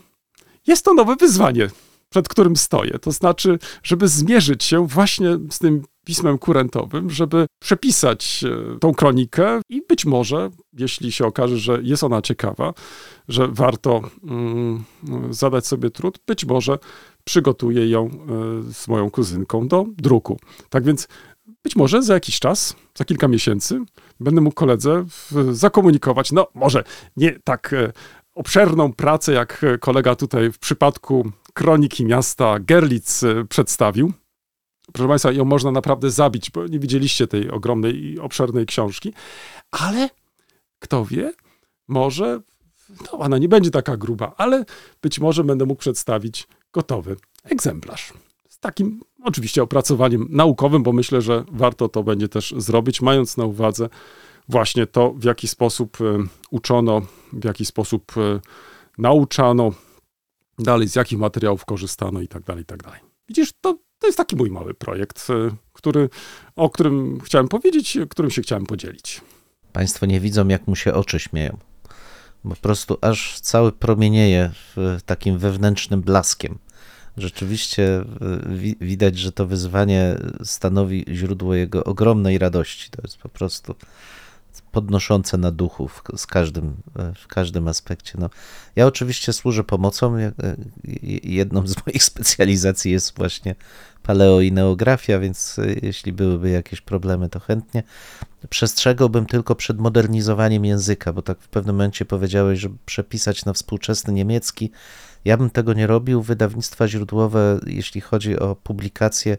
jest 0.66 0.84
to 0.84 0.94
nowe 0.94 1.16
wyzwanie, 1.16 1.70
przed 2.08 2.28
którym 2.28 2.56
stoję. 2.56 2.98
To 2.98 3.12
znaczy, 3.12 3.58
żeby 3.82 4.08
zmierzyć 4.08 4.64
się 4.64 4.86
właśnie 4.86 5.38
z 5.50 5.58
tym 5.58 5.82
pismem 6.04 6.38
kurentowym, 6.38 7.10
żeby 7.10 7.46
przepisać 7.58 8.44
e, 8.44 8.78
tą 8.78 8.94
kronikę 8.94 9.60
i 9.68 9.82
być 9.88 10.06
może, 10.06 10.50
jeśli 10.72 11.12
się 11.12 11.26
okaże, 11.26 11.58
że 11.58 11.78
jest 11.82 12.04
ona 12.04 12.22
ciekawa, 12.22 12.74
że 13.28 13.48
warto 13.48 14.02
mm, 14.24 14.84
zadać 15.30 15.66
sobie 15.66 15.90
trud, 15.90 16.18
być 16.26 16.44
może 16.44 16.78
przygotuję 17.24 17.90
ją 17.90 18.06
e, 18.06 18.10
z 18.72 18.88
moją 18.88 19.10
kuzynką 19.10 19.68
do 19.68 19.86
druku. 19.98 20.38
Tak 20.70 20.84
więc 20.84 21.08
być 21.64 21.76
może 21.76 22.02
za 22.02 22.14
jakiś 22.14 22.40
czas, 22.40 22.76
za 22.94 23.04
kilka 23.04 23.28
miesięcy, 23.28 23.80
będę 24.20 24.40
mógł 24.40 24.54
koledze 24.54 25.04
zakomunikować, 25.52 26.32
no 26.32 26.46
może 26.54 26.84
nie 27.16 27.38
tak 27.44 27.72
e, 27.72 27.92
obszerną 28.38 28.92
pracę, 28.92 29.32
jak 29.32 29.64
e, 29.64 29.78
kolega 29.78 30.14
tutaj 30.14 30.52
w 30.52 30.58
przypadku 30.58 31.30
kroniki 31.54 32.04
miasta 32.04 32.58
Gerlitz 32.60 33.22
e, 33.22 33.44
przedstawił, 33.44 34.12
proszę 34.92 35.08
Państwa, 35.08 35.32
ją 35.32 35.44
można 35.44 35.70
naprawdę 35.70 36.10
zabić, 36.10 36.50
bo 36.50 36.66
nie 36.66 36.78
widzieliście 36.78 37.26
tej 37.26 37.50
ogromnej 37.50 38.04
i 38.04 38.18
obszernej 38.18 38.66
książki, 38.66 39.12
ale 39.70 40.10
kto 40.78 41.04
wie, 41.04 41.32
może, 41.88 42.40
no 43.04 43.18
ona 43.18 43.38
nie 43.38 43.48
będzie 43.48 43.70
taka 43.70 43.96
gruba, 43.96 44.34
ale 44.36 44.64
być 45.02 45.18
może 45.18 45.44
będę 45.44 45.66
mógł 45.66 45.80
przedstawić 45.80 46.48
gotowy 46.72 47.16
egzemplarz. 47.44 48.12
Z 48.48 48.58
takim 48.58 49.00
oczywiście 49.24 49.62
opracowaniem 49.62 50.26
naukowym, 50.30 50.82
bo 50.82 50.92
myślę, 50.92 51.22
że 51.22 51.44
warto 51.52 51.88
to 51.88 52.02
będzie 52.02 52.28
też 52.28 52.54
zrobić, 52.56 53.00
mając 53.00 53.36
na 53.36 53.44
uwadze 53.44 53.88
właśnie 54.48 54.86
to, 54.86 55.12
w 55.12 55.24
jaki 55.24 55.48
sposób 55.48 55.98
e, 56.00 56.04
uczono, 56.50 57.02
w 57.32 57.44
jaki 57.44 57.64
sposób 57.64 58.12
e, 58.16 58.40
nauczano, 58.98 59.72
dalej 60.58 60.88
z 60.88 60.94
jakich 60.94 61.18
materiałów 61.18 61.64
korzystano 61.64 62.20
i 62.20 62.28
tak 62.28 62.42
dalej, 62.42 62.62
i 62.62 62.66
tak 62.66 62.82
dalej. 62.82 63.00
Widzisz, 63.28 63.52
to, 63.60 63.78
to 63.98 64.06
jest 64.06 64.16
taki 64.16 64.36
mój 64.36 64.50
mały 64.50 64.74
projekt, 64.74 65.26
e, 65.30 65.56
który, 65.72 66.08
o 66.56 66.70
którym 66.70 67.20
chciałem 67.20 67.48
powiedzieć, 67.48 67.98
którym 68.10 68.30
się 68.30 68.42
chciałem 68.42 68.66
podzielić. 68.66 69.20
Państwo 69.72 70.06
nie 70.06 70.20
widzą, 70.20 70.48
jak 70.48 70.66
mu 70.66 70.76
się 70.76 70.94
oczy 70.94 71.18
śmieją. 71.18 71.58
Po 72.42 72.56
prostu 72.56 72.98
aż 73.00 73.40
cały 73.40 73.72
promienieje 73.72 74.52
takim 75.06 75.38
wewnętrznym 75.38 76.00
blaskiem. 76.00 76.58
Rzeczywiście 77.16 78.04
wi- 78.48 78.76
widać, 78.80 79.18
że 79.18 79.32
to 79.32 79.46
wyzwanie 79.46 80.16
stanowi 80.44 81.04
źródło 81.12 81.54
jego 81.54 81.84
ogromnej 81.84 82.38
radości. 82.38 82.90
To 82.90 83.02
jest 83.02 83.18
po 83.18 83.28
prostu 83.28 83.74
podnoszące 84.62 85.38
na 85.38 85.50
duchu 85.50 85.88
w, 85.88 86.02
z 86.16 86.26
każdym, 86.26 86.76
e, 86.98 87.12
w 87.14 87.26
każdym 87.26 87.68
aspekcie. 87.68 88.12
No, 88.18 88.30
ja 88.76 88.86
oczywiście 88.86 89.32
służę 89.32 89.64
pomocą. 89.64 90.16
E, 90.16 90.32
Jedną 91.22 91.66
z 91.66 91.86
moich 91.86 92.04
specjalizacji 92.10 92.92
jest 92.92 93.16
właśnie 93.16 93.54
paleo 94.02 94.40
i 94.40 94.52
neografia, 94.52 95.18
więc 95.18 95.58
e, 95.58 95.62
jeśli 95.82 96.12
byłyby 96.12 96.50
jakieś 96.50 96.80
problemy, 96.80 97.28
to 97.28 97.40
chętnie. 97.40 97.82
Przestrzegałbym 98.48 99.26
tylko 99.26 99.54
przed 99.54 99.78
modernizowaniem 99.78 100.64
języka, 100.64 101.12
bo 101.12 101.22
tak 101.22 101.40
w 101.40 101.48
pewnym 101.48 101.76
momencie 101.76 102.04
powiedziałeś, 102.04 102.60
że 102.60 102.68
przepisać 102.86 103.44
na 103.44 103.52
współczesny 103.52 104.12
niemiecki. 104.12 104.70
Ja 105.24 105.36
bym 105.36 105.50
tego 105.50 105.72
nie 105.72 105.86
robił. 105.86 106.22
Wydawnictwa 106.22 106.88
źródłowe, 106.88 107.60
jeśli 107.66 108.00
chodzi 108.00 108.38
o 108.38 108.56
publikacje, 108.56 109.36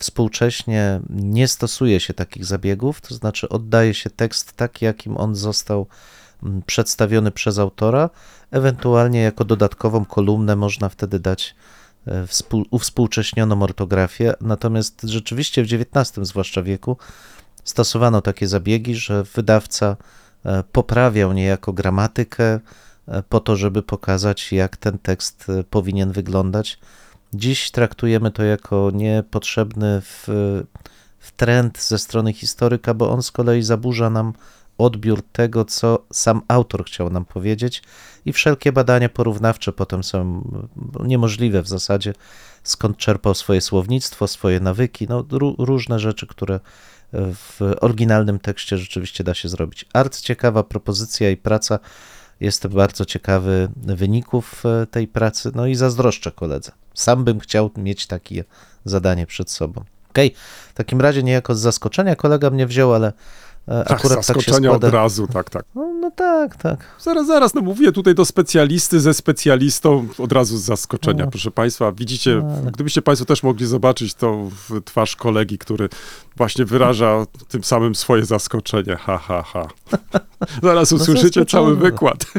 współcześnie 0.00 1.00
nie 1.10 1.48
stosuje 1.48 2.00
się 2.00 2.14
takich 2.14 2.44
zabiegów, 2.44 3.00
to 3.00 3.14
znaczy 3.14 3.48
oddaje 3.48 3.94
się 3.94 4.10
tekst 4.10 4.52
tak, 4.52 4.82
jakim 4.82 5.16
on 5.16 5.34
został 5.34 5.86
mm, 6.42 6.62
przedstawiony 6.62 7.30
przez 7.30 7.58
autora. 7.58 8.10
Ewentualnie 8.50 9.20
jako 9.20 9.44
dodatkową 9.44 10.04
kolumnę 10.04 10.56
można 10.56 10.88
wtedy 10.88 11.20
dać 11.20 11.54
e, 12.06 12.26
współ, 12.26 12.66
uwspółcześnioną 12.70 13.62
ortografię. 13.62 14.34
Natomiast 14.40 15.02
rzeczywiście 15.02 15.64
w 15.64 15.66
XIX 15.72 16.28
zwłaszcza 16.28 16.62
wieku 16.62 16.96
stosowano 17.64 18.22
takie 18.22 18.48
zabiegi, 18.48 18.94
że 18.94 19.24
wydawca 19.24 19.96
e, 20.44 20.62
poprawiał 20.72 21.32
niejako 21.32 21.72
gramatykę 21.72 22.60
e, 23.08 23.22
po 23.22 23.40
to, 23.40 23.56
żeby 23.56 23.82
pokazać, 23.82 24.52
jak 24.52 24.76
ten 24.76 24.98
tekst 24.98 25.46
powinien 25.70 26.12
wyglądać. 26.12 26.78
Dziś 27.34 27.70
traktujemy 27.70 28.30
to 28.30 28.42
jako 28.42 28.90
niepotrzebny 28.94 30.00
w, 30.00 30.24
w 31.18 31.32
trend 31.32 31.82
ze 31.82 31.98
strony 31.98 32.32
historyka, 32.32 32.94
bo 32.94 33.10
on 33.10 33.22
z 33.22 33.30
kolei 33.30 33.62
zaburza 33.62 34.10
nam 34.10 34.32
odbiór 34.78 35.22
tego, 35.32 35.64
co 35.64 36.04
sam 36.12 36.42
autor 36.48 36.84
chciał 36.84 37.10
nam 37.10 37.24
powiedzieć, 37.24 37.82
i 38.24 38.32
wszelkie 38.32 38.72
badania 38.72 39.08
porównawcze 39.08 39.72
potem 39.72 40.04
są 40.04 40.42
niemożliwe 41.04 41.62
w 41.62 41.68
zasadzie, 41.68 42.14
skąd 42.62 42.96
czerpał 42.96 43.34
swoje 43.34 43.60
słownictwo, 43.60 44.28
swoje 44.28 44.60
nawyki, 44.60 45.06
no, 45.08 45.22
ró- 45.22 45.54
różne 45.58 45.98
rzeczy, 45.98 46.26
które 46.26 46.60
w 47.12 47.60
oryginalnym 47.80 48.38
tekście 48.38 48.78
rzeczywiście 48.78 49.24
da 49.24 49.34
się 49.34 49.48
zrobić. 49.48 49.86
Art, 49.92 50.20
ciekawa 50.20 50.62
propozycja 50.62 51.30
i 51.30 51.36
praca. 51.36 51.78
Jestem 52.40 52.72
bardzo 52.72 53.04
ciekawy 53.04 53.68
wyników 53.76 54.62
e, 54.66 54.86
tej 54.86 55.08
pracy, 55.08 55.50
no 55.54 55.66
i 55.66 55.74
zazdroszczę 55.74 56.32
koledze. 56.32 56.72
Sam 56.94 57.24
bym 57.24 57.40
chciał 57.40 57.70
mieć 57.76 58.06
takie 58.06 58.44
zadanie 58.84 59.26
przed 59.26 59.50
sobą. 59.50 59.84
Okej, 60.10 60.34
w 60.70 60.74
takim 60.74 61.00
razie 61.00 61.22
niejako 61.22 61.54
z 61.54 61.60
zaskoczenia 61.60 62.16
kolega 62.16 62.50
mnie 62.50 62.66
wziął, 62.66 62.94
ale 62.94 63.12
Tak, 63.70 63.90
akurat 63.90 64.26
tak 64.26 64.42
się 64.42 64.52
składa. 64.52 64.70
od 64.70 64.84
razu, 64.84 65.26
tak, 65.26 65.50
tak. 65.50 65.64
No, 65.74 65.92
no 66.00 66.10
tak, 66.10 66.56
tak. 66.56 66.84
Zaraz, 67.00 67.26
zaraz, 67.26 67.54
no 67.54 67.60
mówię 67.60 67.92
tutaj 67.92 68.14
do 68.14 68.24
specjalisty 68.24 69.00
ze 69.00 69.14
specjalistą, 69.14 70.08
od 70.18 70.32
razu 70.32 70.58
z 70.58 70.62
zaskoczenia, 70.62 71.24
No. 71.24 71.30
proszę 71.30 71.50
Państwa. 71.50 71.92
Widzicie, 71.92 72.40
No, 72.44 72.52
ale- 72.62 72.70
gdybyście 72.72 73.02
Państwo 73.02 73.26
też 73.26 73.42
mogli 73.42 73.66
zobaczyć 73.66 74.14
to 74.14 74.48
w 74.68 74.80
twarz 74.84 75.16
kolegi, 75.16 75.58
który 75.58 75.88
właśnie 76.36 76.64
wyraża 76.64 77.26
tym 77.48 77.64
samym 77.64 77.94
swoje 77.94 78.24
zaskoczenie. 78.24 78.96
Ha, 78.96 79.18
ha, 79.18 79.42
ha. 79.42 79.68
Zaraz 80.62 80.90
No 80.90 80.96
usłyszycie 80.96 81.46
cały 81.46 81.76
wykład. 81.76 82.24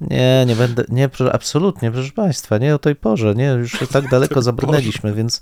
Nie, 0.00 0.44
nie 0.48 0.56
będę, 0.56 0.84
nie, 0.88 1.10
absolutnie, 1.32 1.90
proszę 1.90 2.12
Państwa, 2.12 2.58
nie 2.58 2.74
o 2.74 2.78
tej 2.78 2.96
porze, 2.96 3.34
nie, 3.34 3.46
już 3.46 3.76
tak 3.92 4.08
daleko 4.10 4.42
zabrnęliśmy, 4.42 5.14
więc, 5.14 5.40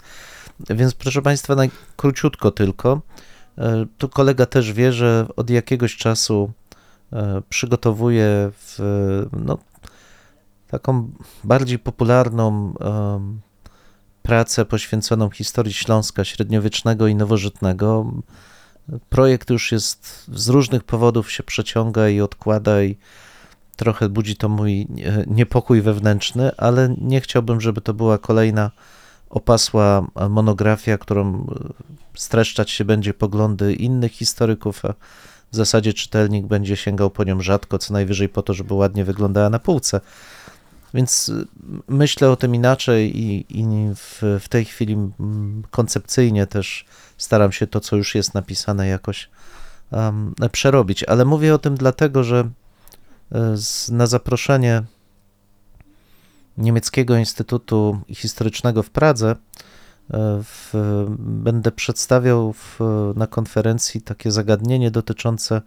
więc 0.70 0.94
proszę 0.94 1.22
Państwa, 1.22 1.54
naj, 1.54 1.70
króciutko 1.96 2.50
tylko. 2.50 3.00
E, 3.58 3.86
Tu 3.98 4.08
kolega 4.08 4.46
też 4.46 4.72
wie, 4.72 4.92
że 4.92 5.26
od 5.36 5.50
jakiegoś 5.50 5.96
czasu 5.96 6.52
e, 7.12 7.42
przygotowuje 7.48 8.50
w, 8.52 8.78
no, 9.32 9.58
taką 10.68 11.10
bardziej 11.44 11.78
popularną 11.78 12.74
pracę 14.22 14.64
poświęconą 14.64 15.30
historii 15.30 15.72
Śląska 15.72 16.24
średniowiecznego 16.24 17.06
i 17.06 17.14
nowożytnego. 17.14 18.12
Projekt 19.08 19.50
już 19.50 19.72
jest 19.72 20.24
z 20.34 20.48
różnych 20.48 20.84
powodów 20.84 21.32
się 21.32 21.42
przeciąga 21.42 22.08
i 22.08 22.20
odkłada 22.20 22.82
i 22.82 22.96
trochę 23.76 24.08
budzi 24.08 24.36
to 24.36 24.48
mój 24.48 24.80
e, 24.80 24.86
niepokój 25.26 25.82
wewnętrzny, 25.82 26.56
ale 26.56 26.94
nie 27.00 27.20
chciałbym, 27.20 27.60
żeby 27.60 27.80
to 27.80 27.94
była 27.94 28.18
kolejna 28.18 28.70
opasła 29.36 30.06
e, 30.16 30.28
monografia, 30.28 30.98
którą 30.98 31.34
e, 31.34 32.18
streszczać 32.18 32.70
się 32.70 32.84
będzie 32.84 33.14
poglądy 33.14 33.74
innych 33.74 34.12
historyków, 34.12 34.84
a 34.84 34.94
w 35.52 35.56
zasadzie 35.56 35.92
czytelnik 35.92 36.46
będzie 36.46 36.76
sięgał 36.76 37.10
po 37.10 37.24
nią 37.24 37.42
rzadko, 37.42 37.78
co 37.78 37.92
najwyżej 37.92 38.28
po 38.28 38.42
to, 38.42 38.54
żeby 38.54 38.74
ładnie 38.74 39.04
wyglądała 39.04 39.50
na 39.50 39.58
półce. 39.58 40.00
Więc 40.94 41.28
y, 41.28 41.46
myślę 41.88 42.30
o 42.30 42.36
tym 42.36 42.54
inaczej 42.54 43.20
i, 43.20 43.60
i 43.60 43.64
w, 43.94 44.22
w 44.40 44.48
tej 44.48 44.64
chwili 44.64 44.96
koncepcyjnie 45.70 46.46
też 46.46 46.84
staram 47.18 47.52
się 47.52 47.66
to, 47.66 47.80
co 47.80 47.96
już 47.96 48.14
jest 48.14 48.34
napisane, 48.34 48.88
jakoś 48.88 49.30
um, 49.90 50.34
przerobić. 50.52 51.04
Ale 51.04 51.24
mówię 51.24 51.54
o 51.54 51.58
tym 51.58 51.74
dlatego, 51.74 52.24
że 52.24 52.50
e, 53.32 53.56
z, 53.56 53.88
na 53.88 54.06
zaproszenie 54.06 54.82
Niemieckiego 56.58 57.16
Instytutu 57.16 58.00
Historycznego 58.08 58.82
w 58.82 58.90
Pradze 58.90 59.30
e, 59.30 59.36
w, 60.42 60.72
będę 61.18 61.72
przedstawiał 61.72 62.52
w, 62.52 62.78
na 63.16 63.26
konferencji 63.26 64.02
takie 64.02 64.32
zagadnienie 64.32 64.90
dotyczące 64.90 65.62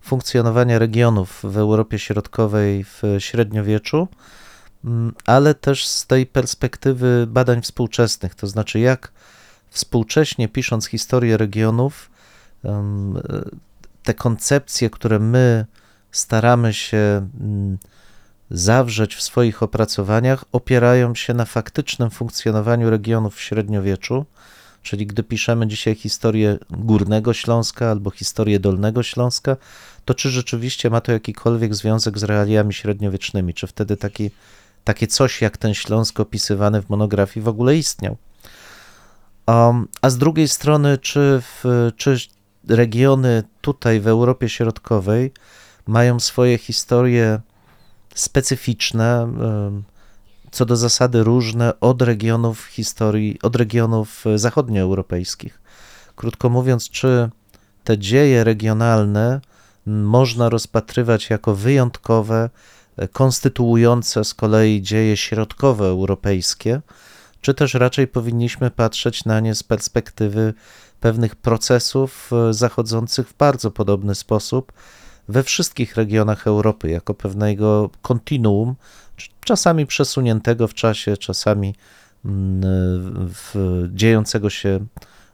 funkcjonowania 0.00 0.78
regionów 0.78 1.40
w 1.44 1.56
Europie 1.56 1.98
Środkowej 1.98 2.84
w 2.84 3.02
średniowieczu, 3.18 4.08
mm, 4.84 5.14
ale 5.26 5.54
też 5.54 5.86
z 5.86 6.06
tej 6.06 6.26
perspektywy 6.26 7.26
badań 7.26 7.62
współczesnych, 7.62 8.34
to 8.34 8.46
znaczy 8.46 8.78
jak 8.78 9.12
współcześnie 9.70 10.48
pisząc 10.48 10.86
historię 10.86 11.36
regionów, 11.36 12.10
te 14.02 14.14
koncepcje, 14.14 14.90
które 14.90 15.18
my 15.18 15.66
staramy 16.12 16.74
się 16.74 17.28
mm, 17.40 17.78
zawrzeć 18.50 19.14
w 19.14 19.22
swoich 19.22 19.62
opracowaniach, 19.62 20.44
opierają 20.52 21.14
się 21.14 21.34
na 21.34 21.44
faktycznym 21.44 22.10
funkcjonowaniu 22.10 22.90
regionów 22.90 23.34
w 23.34 23.40
średniowieczu. 23.40 24.26
Czyli 24.82 25.06
gdy 25.06 25.22
piszemy 25.22 25.66
dzisiaj 25.66 25.94
historię 25.94 26.58
Górnego 26.70 27.32
Śląska 27.32 27.90
albo 27.90 28.10
historię 28.10 28.60
Dolnego 28.60 29.02
Śląska, 29.02 29.56
to 30.04 30.14
czy 30.14 30.30
rzeczywiście 30.30 30.90
ma 30.90 31.00
to 31.00 31.12
jakikolwiek 31.12 31.74
związek 31.74 32.18
z 32.18 32.22
realiami 32.22 32.74
średniowiecznymi? 32.74 33.54
Czy 33.54 33.66
wtedy 33.66 33.96
taki, 33.96 34.30
takie 34.84 35.06
coś 35.06 35.42
jak 35.42 35.56
ten 35.56 35.74
Śląsk 35.74 36.20
opisywany 36.20 36.82
w 36.82 36.90
monografii 36.90 37.44
w 37.44 37.48
ogóle 37.48 37.76
istniał? 37.76 38.16
Um, 39.46 39.88
a 40.02 40.10
z 40.10 40.18
drugiej 40.18 40.48
strony, 40.48 40.98
czy, 40.98 41.42
w, 41.42 41.64
czy 41.96 42.16
regiony 42.68 43.42
tutaj 43.60 44.00
w 44.00 44.06
Europie 44.06 44.48
Środkowej 44.48 45.32
mają 45.86 46.20
swoje 46.20 46.58
historie 46.58 47.40
specyficzne, 48.14 49.28
co 50.50 50.66
do 50.66 50.76
zasady 50.76 51.24
różne 51.24 51.80
od 51.80 52.02
regionów 52.02 52.64
historii, 52.64 53.38
od 53.42 53.56
regionów 53.56 54.26
e, 54.26 54.38
zachodnioeuropejskich. 54.38 55.60
Krótko 56.16 56.48
mówiąc, 56.48 56.90
czy 56.90 57.30
te 57.84 57.98
dzieje 57.98 58.44
regionalne 58.44 59.40
można 59.86 60.48
rozpatrywać 60.48 61.30
jako 61.30 61.54
wyjątkowe, 61.54 62.50
e, 62.96 63.08
konstytuujące 63.08 64.24
z 64.24 64.34
kolei 64.34 64.82
dzieje 64.82 65.16
środkowoeuropejskie, 65.16 66.80
czy 67.40 67.54
też 67.54 67.74
raczej 67.74 68.08
powinniśmy 68.08 68.70
patrzeć 68.70 69.24
na 69.24 69.40
nie 69.40 69.54
z 69.54 69.62
perspektywy 69.62 70.54
pewnych 71.00 71.36
procesów 71.36 72.30
e, 72.32 72.54
zachodzących 72.54 73.28
w 73.28 73.36
bardzo 73.36 73.70
podobny 73.70 74.14
sposób 74.14 74.72
we 75.28 75.42
wszystkich 75.42 75.96
regionach 75.96 76.46
Europy, 76.46 76.90
jako 76.90 77.14
pewnego 77.14 77.90
kontinuum, 78.02 78.74
czasami 79.40 79.86
przesuniętego 79.86 80.68
w 80.68 80.74
czasie, 80.74 81.16
czasami 81.16 81.74
mm, 82.24 82.60
w, 83.34 83.54
dziejącego 83.92 84.50
się 84.50 84.86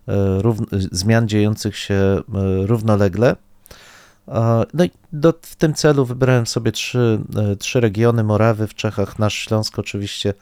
e, 0.09 0.55
zmian 0.73 1.29
dziejących 1.29 1.77
się 1.77 1.95
e, 1.95 2.23
równolegle. 2.67 3.37
No 4.75 4.85
i 4.85 4.91
do, 5.13 5.35
w 5.43 5.57
tym 5.57 5.75
celu 5.75 6.05
wybrałem 6.05 6.47
sobie 6.47 6.73
trzy, 6.73 7.21
e, 7.37 7.57
trzy 7.57 7.81
regiony: 7.81 8.25
Morawy 8.25 8.67
w 8.67 8.75
Czechach, 8.75 9.19
nasz 9.19 9.35
Śląsk 9.35 9.79
oczywiście 9.79 10.35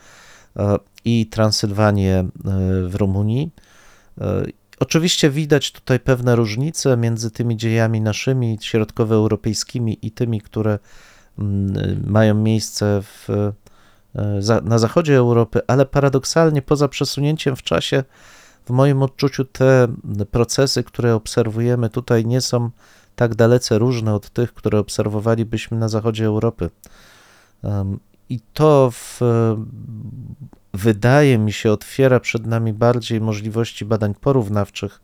i 1.04 1.26
Transylwanię 1.26 2.24
w 2.88 2.94
Rumunii. 2.94 3.50
Oczywiście 4.82 5.30
widać 5.30 5.72
tutaj 5.72 6.00
pewne 6.00 6.36
różnice 6.36 6.96
między 6.96 7.30
tymi 7.30 7.56
dziejami 7.56 8.00
naszymi, 8.00 8.58
środkowoeuropejskimi 8.60 9.98
i 10.02 10.10
tymi, 10.10 10.40
które 10.40 10.78
mm, 11.38 12.04
mają 12.06 12.34
miejsce 12.34 13.02
w, 13.02 13.30
e, 13.30 14.60
na 14.62 14.78
zachodzie 14.78 15.16
Europy, 15.16 15.60
ale 15.66 15.86
paradoksalnie 15.86 16.62
poza 16.62 16.88
przesunięciem 16.88 17.56
w 17.56 17.62
czasie, 17.62 18.04
w 18.64 18.70
moim 18.70 19.02
odczuciu 19.02 19.44
te 19.44 19.88
procesy, 20.30 20.84
które 20.84 21.14
obserwujemy 21.14 21.90
tutaj 21.90 22.26
nie 22.26 22.40
są 22.40 22.70
tak 23.16 23.34
dalece 23.34 23.78
różne 23.78 24.14
od 24.14 24.30
tych, 24.30 24.54
które 24.54 24.78
obserwowalibyśmy 24.78 25.78
na 25.78 25.88
zachodzie 25.88 26.26
Europy. 26.26 26.70
I 28.32 28.40
to 28.54 28.90
w, 28.90 29.20
wydaje 30.74 31.38
mi 31.38 31.52
się 31.52 31.72
otwiera 31.72 32.20
przed 32.20 32.46
nami 32.46 32.72
bardziej 32.72 33.20
możliwości 33.20 33.84
badań 33.84 34.14
porównawczych 34.14 35.00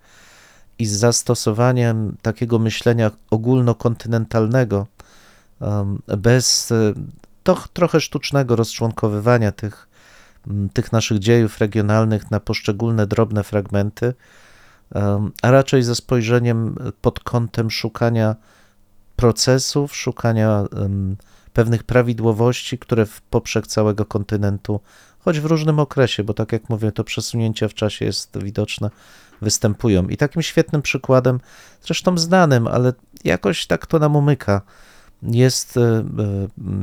i 0.78 0.86
z 0.86 0.92
zastosowaniem 0.92 2.16
takiego 2.22 2.58
myślenia 2.58 3.10
ogólnokontynentalnego, 3.30 4.86
bez 6.18 6.72
e, 6.72 6.94
to, 7.42 7.64
trochę 7.72 8.00
sztucznego 8.00 8.56
rozczłonkowywania 8.56 9.52
tych, 9.52 9.88
tych 10.72 10.92
naszych 10.92 11.18
dziejów 11.18 11.58
regionalnych 11.58 12.30
na 12.30 12.40
poszczególne 12.40 13.06
drobne 13.06 13.44
fragmenty, 13.44 14.14
a 15.42 15.50
raczej 15.50 15.82
ze 15.82 15.94
spojrzeniem 15.94 16.74
pod 17.00 17.20
kątem 17.20 17.70
szukania 17.70 18.36
procesów, 19.16 19.96
szukania 19.96 20.64
pewnych 21.58 21.84
prawidłowości, 21.84 22.78
które 22.78 23.06
w 23.06 23.20
poprzek 23.20 23.66
całego 23.66 24.04
kontynentu, 24.04 24.80
choć 25.18 25.40
w 25.40 25.44
różnym 25.44 25.78
okresie, 25.78 26.24
bo 26.24 26.34
tak 26.34 26.52
jak 26.52 26.68
mówię, 26.68 26.92
to 26.92 27.04
przesunięcie 27.04 27.68
w 27.68 27.74
czasie 27.74 28.04
jest 28.04 28.42
widoczne, 28.42 28.90
występują. 29.42 30.08
I 30.08 30.16
takim 30.16 30.42
świetnym 30.42 30.82
przykładem, 30.82 31.40
zresztą 31.82 32.18
znanym, 32.18 32.66
ale 32.66 32.92
jakoś 33.24 33.66
tak 33.66 33.86
to 33.86 33.98
nam 33.98 34.16
umyka, 34.16 34.60
jest 35.22 35.76
e, 35.76 35.80
e, 35.80 36.04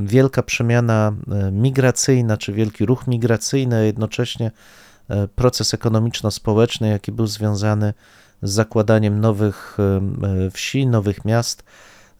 wielka 0.05 0.43
przemiana 0.43 1.13
e, 1.31 1.51
migracyjna, 1.51 2.37
czy 2.37 2.53
wielki 2.53 2.85
ruch 2.85 3.07
migracyjny, 3.07 3.75
a 3.75 3.79
jednocześnie 3.79 4.51
proces 5.35 5.73
ekonomiczno-społeczny, 5.73 6.89
jaki 6.89 7.11
był 7.11 7.27
związany 7.27 7.93
z 8.41 8.51
zakładaniem 8.51 9.21
nowych 9.21 9.77
wsi, 10.51 10.87
nowych 10.87 11.25
miast 11.25 11.63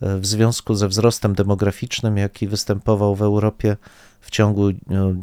w 0.01 0.25
związku 0.25 0.75
ze 0.75 0.87
wzrostem 0.87 1.35
demograficznym, 1.35 2.17
jaki 2.17 2.47
występował 2.47 3.15
w 3.15 3.21
Europie 3.21 3.77
w 4.21 4.31
ciągu 4.31 4.69
no, 4.87 5.13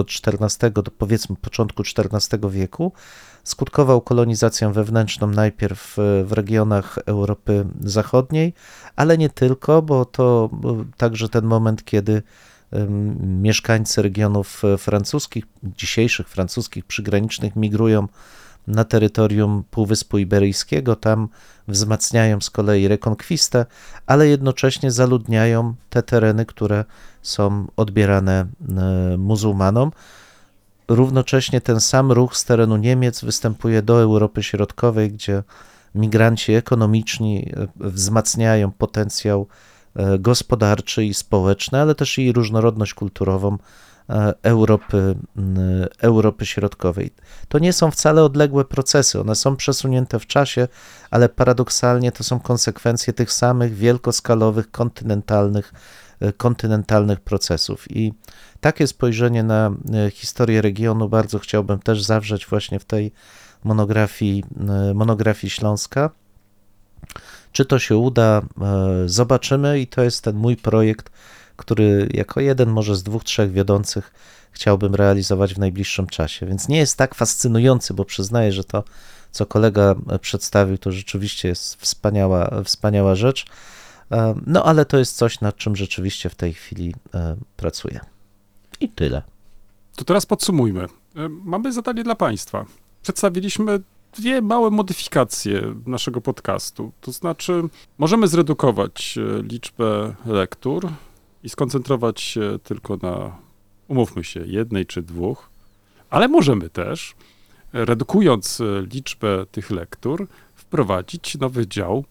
X-XIV, 0.00 0.70
do 0.70 0.82
powiedzmy 0.82 1.36
początku 1.36 1.82
XIV 1.82 2.50
wieku, 2.50 2.92
skutkował 3.44 4.00
kolonizacją 4.00 4.72
wewnętrzną 4.72 5.26
najpierw 5.26 5.98
e, 5.98 6.24
w 6.24 6.32
regionach 6.32 6.98
Europy 7.06 7.64
Zachodniej, 7.80 8.54
ale 8.96 9.18
nie 9.18 9.30
tylko, 9.30 9.82
bo 9.82 10.04
to 10.04 10.50
także 10.96 11.28
ten 11.28 11.44
moment, 11.44 11.84
kiedy 11.84 12.22
mieszkańcy 13.20 14.02
regionów 14.02 14.64
e, 14.64 14.78
francuskich, 14.78 15.44
dzisiejszych 15.62 16.28
francuskich 16.28 16.84
przygranicznych 16.84 17.56
migrują 17.56 18.08
na 18.66 18.84
terytorium 18.84 19.64
Półwyspu 19.70 20.18
Iberyjskiego, 20.18 20.96
tam 20.96 21.28
wzmacniają 21.68 22.40
z 22.40 22.50
kolei 22.50 22.88
rekonkwistę, 22.88 23.66
ale 24.06 24.28
jednocześnie 24.28 24.90
zaludniają 24.90 25.74
te 25.90 26.02
tereny, 26.02 26.46
które 26.46 26.84
są 27.22 27.66
odbierane 27.76 28.40
e, 28.42 29.16
muzułmanom. 29.18 29.92
Równocześnie 30.88 31.60
ten 31.60 31.80
sam 31.80 32.12
ruch 32.12 32.36
z 32.36 32.44
terenu 32.44 32.76
Niemiec 32.76 33.24
występuje 33.24 33.82
do 33.82 34.02
Europy 34.02 34.42
Środkowej, 34.42 35.12
gdzie 35.12 35.42
migranci 35.94 36.52
ekonomiczni 36.52 37.52
e, 37.56 37.68
wzmacniają 37.76 38.72
potencjał 38.72 39.46
e, 39.96 40.18
gospodarczy 40.18 41.04
i 41.04 41.14
społeczny, 41.14 41.80
ale 41.80 41.94
też 41.94 42.18
i 42.18 42.32
różnorodność 42.32 42.94
kulturową 42.94 43.58
Europy, 44.42 45.14
m, 45.36 45.56
Europy 45.98 46.46
Środkowej. 46.46 47.10
To 47.48 47.58
nie 47.58 47.72
są 47.72 47.90
wcale 47.90 48.24
odległe 48.24 48.64
procesy, 48.64 49.20
one 49.20 49.34
są 49.34 49.56
przesunięte 49.56 50.18
w 50.18 50.26
czasie, 50.26 50.68
ale 51.10 51.28
paradoksalnie 51.28 52.12
to 52.12 52.24
są 52.24 52.40
konsekwencje 52.40 53.12
tych 53.12 53.32
samych 53.32 53.74
wielkoskalowych, 53.74 54.70
kontynentalnych, 54.70 55.72
e, 56.20 56.32
kontynentalnych 56.32 57.20
procesów. 57.20 57.90
I 57.90 58.12
takie 58.60 58.86
spojrzenie 58.86 59.42
na 59.42 59.70
e, 59.94 60.10
historię 60.10 60.62
regionu 60.62 61.08
bardzo 61.08 61.38
chciałbym 61.38 61.78
też 61.78 62.02
zawrzeć 62.02 62.46
właśnie 62.46 62.78
w 62.78 62.84
tej 62.84 63.12
monografii, 63.64 64.44
e, 64.68 64.94
monografii 64.94 65.50
Śląska. 65.50 66.10
Czy 67.52 67.64
to 67.64 67.78
się 67.78 67.96
uda, 67.96 68.42
e, 68.42 68.42
zobaczymy, 69.06 69.80
i 69.80 69.86
to 69.86 70.02
jest 70.02 70.24
ten 70.24 70.36
mój 70.36 70.56
projekt, 70.56 71.10
który 71.56 72.08
jako 72.14 72.40
jeden 72.40 72.70
może 72.70 72.96
z 72.96 73.02
dwóch, 73.02 73.24
trzech 73.24 73.52
wiodących 73.52 74.12
chciałbym 74.52 74.94
realizować 74.94 75.54
w 75.54 75.58
najbliższym 75.58 76.06
czasie. 76.06 76.46
Więc 76.46 76.68
nie 76.68 76.78
jest 76.78 76.96
tak 76.96 77.14
fascynujący, 77.14 77.94
bo 77.94 78.04
przyznaję, 78.04 78.52
że 78.52 78.64
to, 78.64 78.84
co 79.30 79.46
kolega 79.46 79.94
przedstawił, 80.20 80.78
to 80.78 80.92
rzeczywiście 80.92 81.48
jest 81.48 81.74
wspaniała, 81.74 82.62
wspaniała 82.64 83.14
rzecz. 83.14 83.46
E, 84.12 84.34
No 84.46 84.64
ale 84.64 84.84
to 84.84 84.98
jest 84.98 85.16
coś, 85.16 85.40
nad 85.40 85.56
czym 85.56 85.76
rzeczywiście 85.76 86.28
w 86.28 86.34
tej 86.34 86.54
chwili 86.54 86.94
e, 87.14 87.36
pracuję. 87.56 88.00
I 88.80 88.88
tyle. 88.88 89.22
To 89.96 90.04
teraz 90.04 90.26
podsumujmy. 90.26 90.84
E, 91.16 91.28
Mamy 91.28 91.72
zadanie 91.72 92.04
dla 92.04 92.14
Państwa. 92.14 92.66
Przedstawiliśmy 93.02 93.80
dwie 94.16 94.42
małe 94.42 94.70
modyfikacje 94.70 95.62
naszego 95.86 96.20
podcastu. 96.20 96.92
To 97.00 97.12
znaczy, 97.12 97.62
możemy 97.98 98.28
zredukować 98.28 99.18
liczbę 99.42 100.14
lektur 100.26 100.88
i 101.42 101.48
skoncentrować 101.48 102.20
się 102.20 102.58
tylko 102.64 102.96
na, 103.02 103.36
umówmy 103.88 104.24
się, 104.24 104.46
jednej 104.46 104.86
czy 104.86 105.02
dwóch, 105.02 105.50
ale 106.10 106.28
możemy 106.28 106.70
też, 106.70 107.14
e, 107.74 107.84
redukując 107.84 108.60
e, 108.60 108.86
liczbę 108.94 109.46
tych 109.46 109.70
lektur, 109.70 110.26
wprowadzić 110.54 111.38
nowy 111.38 111.66
dział 111.66 112.04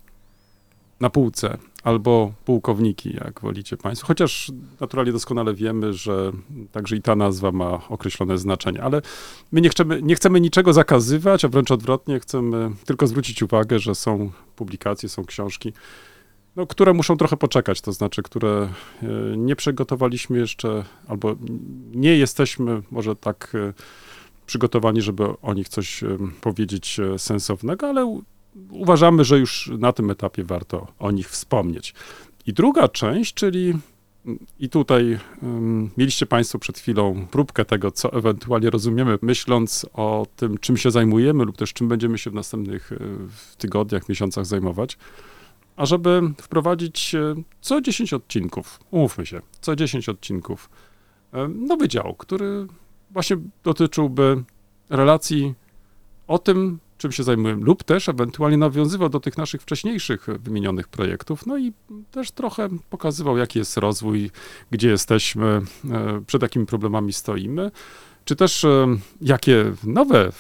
na 1.00 1.10
półce 1.10 1.58
albo 1.84 2.34
pułkowniki, 2.46 3.14
jak 3.26 3.42
wolicie 3.42 3.78
Państwo. 3.78 4.08
Chociaż 4.08 4.52
naturalnie 4.80 5.12
doskonale 5.12 5.54
wiemy, 5.54 5.94
że 5.94 6.32
także 6.72 6.96
i 6.96 7.02
ta 7.02 7.16
nazwa 7.16 7.52
ma 7.52 7.88
określone 7.90 8.38
znaczenie, 8.38 8.84
ale 8.84 9.02
my 9.52 9.62
nie 9.62 9.70
chcemy, 9.70 10.02
nie 10.02 10.16
chcemy 10.16 10.42
niczego 10.42 10.74
zakazywać, 10.74 11.46
a 11.46 11.48
wręcz 11.48 11.72
odwrotnie, 11.72 12.20
chcemy 12.20 12.72
tylko 12.86 13.08
zwrócić 13.08 13.44
uwagę, 13.44 13.80
że 13.80 13.96
są 13.96 14.32
publikacje, 14.56 15.10
są 15.10 15.26
książki, 15.26 15.74
no, 16.56 16.68
które 16.68 16.94
muszą 16.94 17.18
trochę 17.18 17.38
poczekać, 17.38 17.82
to 17.82 17.94
znaczy, 17.94 18.24
które 18.24 18.70
e, 19.04 19.08
nie 19.38 19.56
przygotowaliśmy 19.56 20.38
jeszcze, 20.38 20.84
albo 21.08 21.36
nie 21.92 22.18
jesteśmy 22.18 22.82
może 22.92 23.16
tak 23.16 23.52
e, 23.56 23.74
przygotowani, 24.46 25.02
żeby 25.02 25.24
o 25.42 25.54
nich 25.54 25.70
coś 25.70 26.04
e, 26.04 26.18
powiedzieć 26.42 27.00
sensownego, 27.18 27.88
ale 27.88 28.22
uważamy, 28.70 29.26
że 29.26 29.40
już 29.40 29.72
na 29.80 29.94
tym 29.94 30.12
etapie 30.12 30.44
warto 30.44 30.88
o 31.00 31.12
nich 31.12 31.30
wspomnieć. 31.30 31.94
I 32.46 32.54
druga 32.54 32.88
część, 32.88 33.34
czyli 33.34 33.74
i 34.60 34.70
tutaj 34.70 35.20
um, 35.42 35.90
mieliście 35.98 36.26
Państwo 36.26 36.60
przed 36.60 36.80
chwilą 36.80 37.28
próbkę 37.32 37.66
tego, 37.66 37.92
co 37.92 38.14
ewentualnie 38.14 38.70
rozumiemy, 38.70 39.20
myśląc 39.22 39.86
o 39.94 40.26
tym, 40.36 40.58
czym 40.58 40.78
się 40.78 40.92
zajmujemy 40.92 41.46
lub 41.46 41.58
też 41.58 41.74
czym 41.74 41.88
będziemy 41.88 42.18
się 42.18 42.30
w 42.30 42.34
następnych 42.34 42.92
w 43.30 43.56
tygodniach, 43.56 44.10
miesiącach 44.10 44.46
zajmować. 44.46 44.98
A 45.76 45.86
żeby 45.86 46.22
wprowadzić 46.42 47.16
e, 47.16 47.36
co 47.62 47.82
10 47.82 48.14
odcinków, 48.14 48.80
umówmy 48.92 49.26
się, 49.26 49.42
co 49.62 49.76
10 49.76 50.10
odcinków, 50.10 50.70
e, 51.34 51.48
nowy 51.48 51.88
dział, 51.88 52.16
który 52.16 52.68
właśnie 53.12 53.38
dotyczyłby 53.64 54.44
relacji 54.90 55.54
o 56.28 56.40
tym, 56.40 56.80
czym 56.98 57.12
się 57.12 57.24
zajmujemy, 57.24 57.64
lub 57.64 57.84
też 57.84 58.10
ewentualnie 58.10 58.58
nawiązywał 58.58 59.10
do 59.10 59.20
tych 59.20 59.38
naszych 59.38 59.62
wcześniejszych 59.62 60.28
wymienionych 60.40 60.88
projektów, 60.88 61.46
no 61.46 61.58
i 61.58 61.74
też 62.12 62.32
trochę 62.32 62.70
pokazywał, 62.90 63.38
jaki 63.38 63.60
jest 63.60 63.78
rozwój, 63.78 64.32
gdzie 64.72 64.90
jesteśmy, 64.90 65.62
e, 65.92 66.22
przed 66.28 66.42
jakimi 66.42 66.66
problemami 66.66 67.14
stoimy. 67.14 67.72
Czy 68.26 68.36
też 68.36 68.64
e, 68.64 68.88
jakie 69.22 69.74
nowe 69.84 70.28
e, 70.28 70.32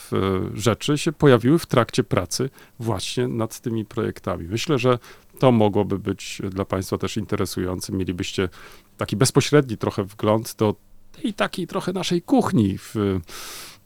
rzeczy 0.53 0.97
się 0.97 1.11
pojawiły 1.11 1.59
w 1.59 1.65
trakcie 1.65 2.03
pracy 2.03 2.49
właśnie 2.79 3.27
nad 3.27 3.59
tymi 3.59 3.85
projektami. 3.85 4.47
Myślę, 4.47 4.79
że 4.79 4.99
to 5.39 5.51
mogłoby 5.51 5.99
być 5.99 6.41
dla 6.49 6.65
Państwa 6.65 6.97
też 6.97 7.17
interesujące. 7.17 7.93
Mielibyście 7.93 8.49
taki 8.97 9.15
bezpośredni 9.15 9.77
trochę 9.77 10.03
wgląd 10.03 10.55
do 10.57 10.75
tej 11.11 11.33
takiej 11.33 11.67
trochę 11.67 11.93
naszej 11.93 12.21
kuchni. 12.21 12.77
W, 12.77 12.95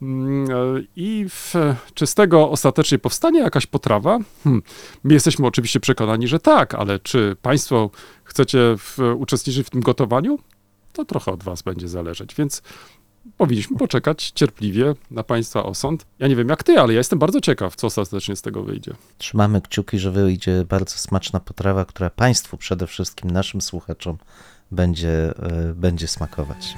mm, 0.02 0.52
e, 0.52 0.54
I 0.96 1.26
w, 1.30 1.54
czy 1.94 2.08
z 2.08 2.16
tego 2.16 2.50
ostatecznie 2.50 3.00
powstanie 3.00 3.40
jakaś 3.40 3.66
potrawa? 3.66 4.20
Hmm. 4.44 4.62
My 5.04 5.14
jesteśmy 5.14 5.48
oczywiście 5.48 5.80
przekonani, 5.80 6.28
że 6.28 6.40
tak, 6.40 6.74
ale 6.74 7.00
czy 7.00 7.36
Państwo 7.42 7.90
chcecie 8.24 8.60
w, 8.78 8.98
uczestniczyć 9.18 9.68
w 9.68 9.70
tym 9.70 9.82
gotowaniu? 9.82 10.40
To 10.94 11.06
trochę 11.06 11.32
od 11.32 11.44
Was 11.44 11.62
będzie 11.62 11.88
zależeć, 11.88 12.36
więc 12.36 12.62
powinniśmy 13.38 13.78
poczekać 13.78 14.32
cierpliwie 14.32 14.94
na 15.12 15.24
Państwa 15.24 15.64
osąd. 15.64 16.06
Ja 16.20 16.28
nie 16.28 16.36
wiem 16.36 16.50
jak 16.50 16.64
Ty, 16.64 16.80
ale 16.80 16.94
ja 16.94 16.98
jestem 16.98 17.20
bardzo 17.20 17.42
ciekaw, 17.42 17.76
co 17.76 17.88
ostatecznie 17.88 18.36
z 18.36 18.42
tego 18.42 18.64
wyjdzie. 18.64 18.94
Trzymamy 19.18 19.62
kciuki, 19.62 20.00
że 20.00 20.12
wyjdzie 20.12 20.66
bardzo 20.70 20.98
smaczna 20.98 21.40
potrawa, 21.40 21.86
która 21.86 22.10
Państwu 22.10 22.58
przede 22.58 22.88
wszystkim, 22.88 23.32
naszym 23.32 23.62
słuchaczom, 23.62 24.18
będzie, 24.72 25.34
e, 25.38 25.74
będzie 25.76 26.08
smakować. 26.08 26.78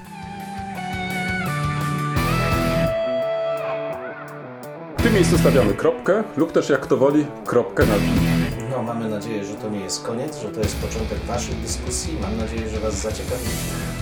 W 4.97 5.01
tym 5.03 5.13
miejscu 5.13 5.37
stawiamy 5.37 5.73
kropkę 5.73 6.23
lub 6.37 6.51
też 6.51 6.69
jak 6.69 6.81
kto 6.81 6.97
woli, 6.97 7.25
kropkę 7.45 7.85
nad 7.85 8.01
i. 8.01 8.36
No, 8.78 8.84
mamy 8.84 9.09
nadzieję, 9.09 9.45
że 9.45 9.53
to 9.53 9.69
nie 9.69 9.80
jest 9.80 10.03
koniec, 10.03 10.41
że 10.41 10.49
to 10.49 10.59
jest 10.59 10.75
początek 10.75 11.19
Waszych 11.19 11.61
dyskusji. 11.61 12.17
Mam 12.21 12.38
nadzieję, 12.38 12.69
że 12.69 12.80
Was 12.80 12.95
zaciekawi. 12.95 13.43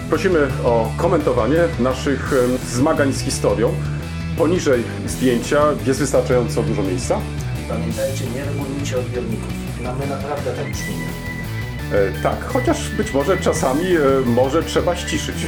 Prosimy 0.10 0.48
o 0.64 0.92
komentowanie 0.98 1.58
naszych 1.80 2.34
zmagań 2.72 3.14
z 3.14 3.22
historią. 3.22 3.74
Poniżej 4.38 4.84
zdjęcia 5.08 5.62
jest 5.86 6.00
wystarczająco 6.00 6.64
dużo 6.64 6.84
miejsca. 6.84 7.20
I 7.66 7.70
pamiętajcie, 7.70 8.26
nie 8.36 8.46
regulujcie 8.46 8.98
odbiorników. 9.00 9.54
No, 9.84 9.96
my 10.00 10.08
naprawdę 10.08 10.54
tak 10.54 10.72
brzmimy. 10.72 11.06
E, 11.94 12.22
tak, 12.24 12.46
chociaż 12.46 12.90
być 12.90 13.14
może 13.14 13.38
czasami 13.38 13.86
e, 13.96 14.00
może 14.26 14.64
trzeba 14.64 14.96
ściszyć. 14.96 15.36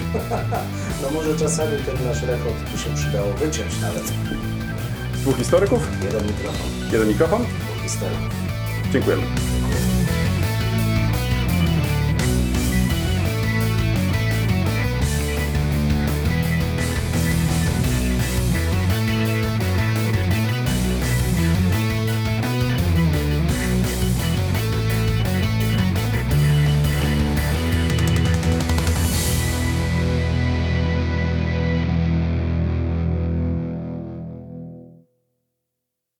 No 1.02 1.10
może 1.14 1.38
czasami 1.40 1.72
ten 1.86 2.08
nasz 2.08 2.24
rechot 2.24 2.54
by 2.72 2.78
się 2.78 2.90
przydało 2.96 3.34
wyciąć 3.34 3.82
nawet. 3.82 4.04
Dwóch 5.14 5.38
historyków, 5.38 5.88
Jeden 6.04 6.28
mikrofon, 6.28 6.68
jeden 6.92 7.08
mikrofon. 7.08 7.42
dwóch 7.42 7.84
historyków. 7.84 8.47
Think 9.00 9.06
we 9.06 9.97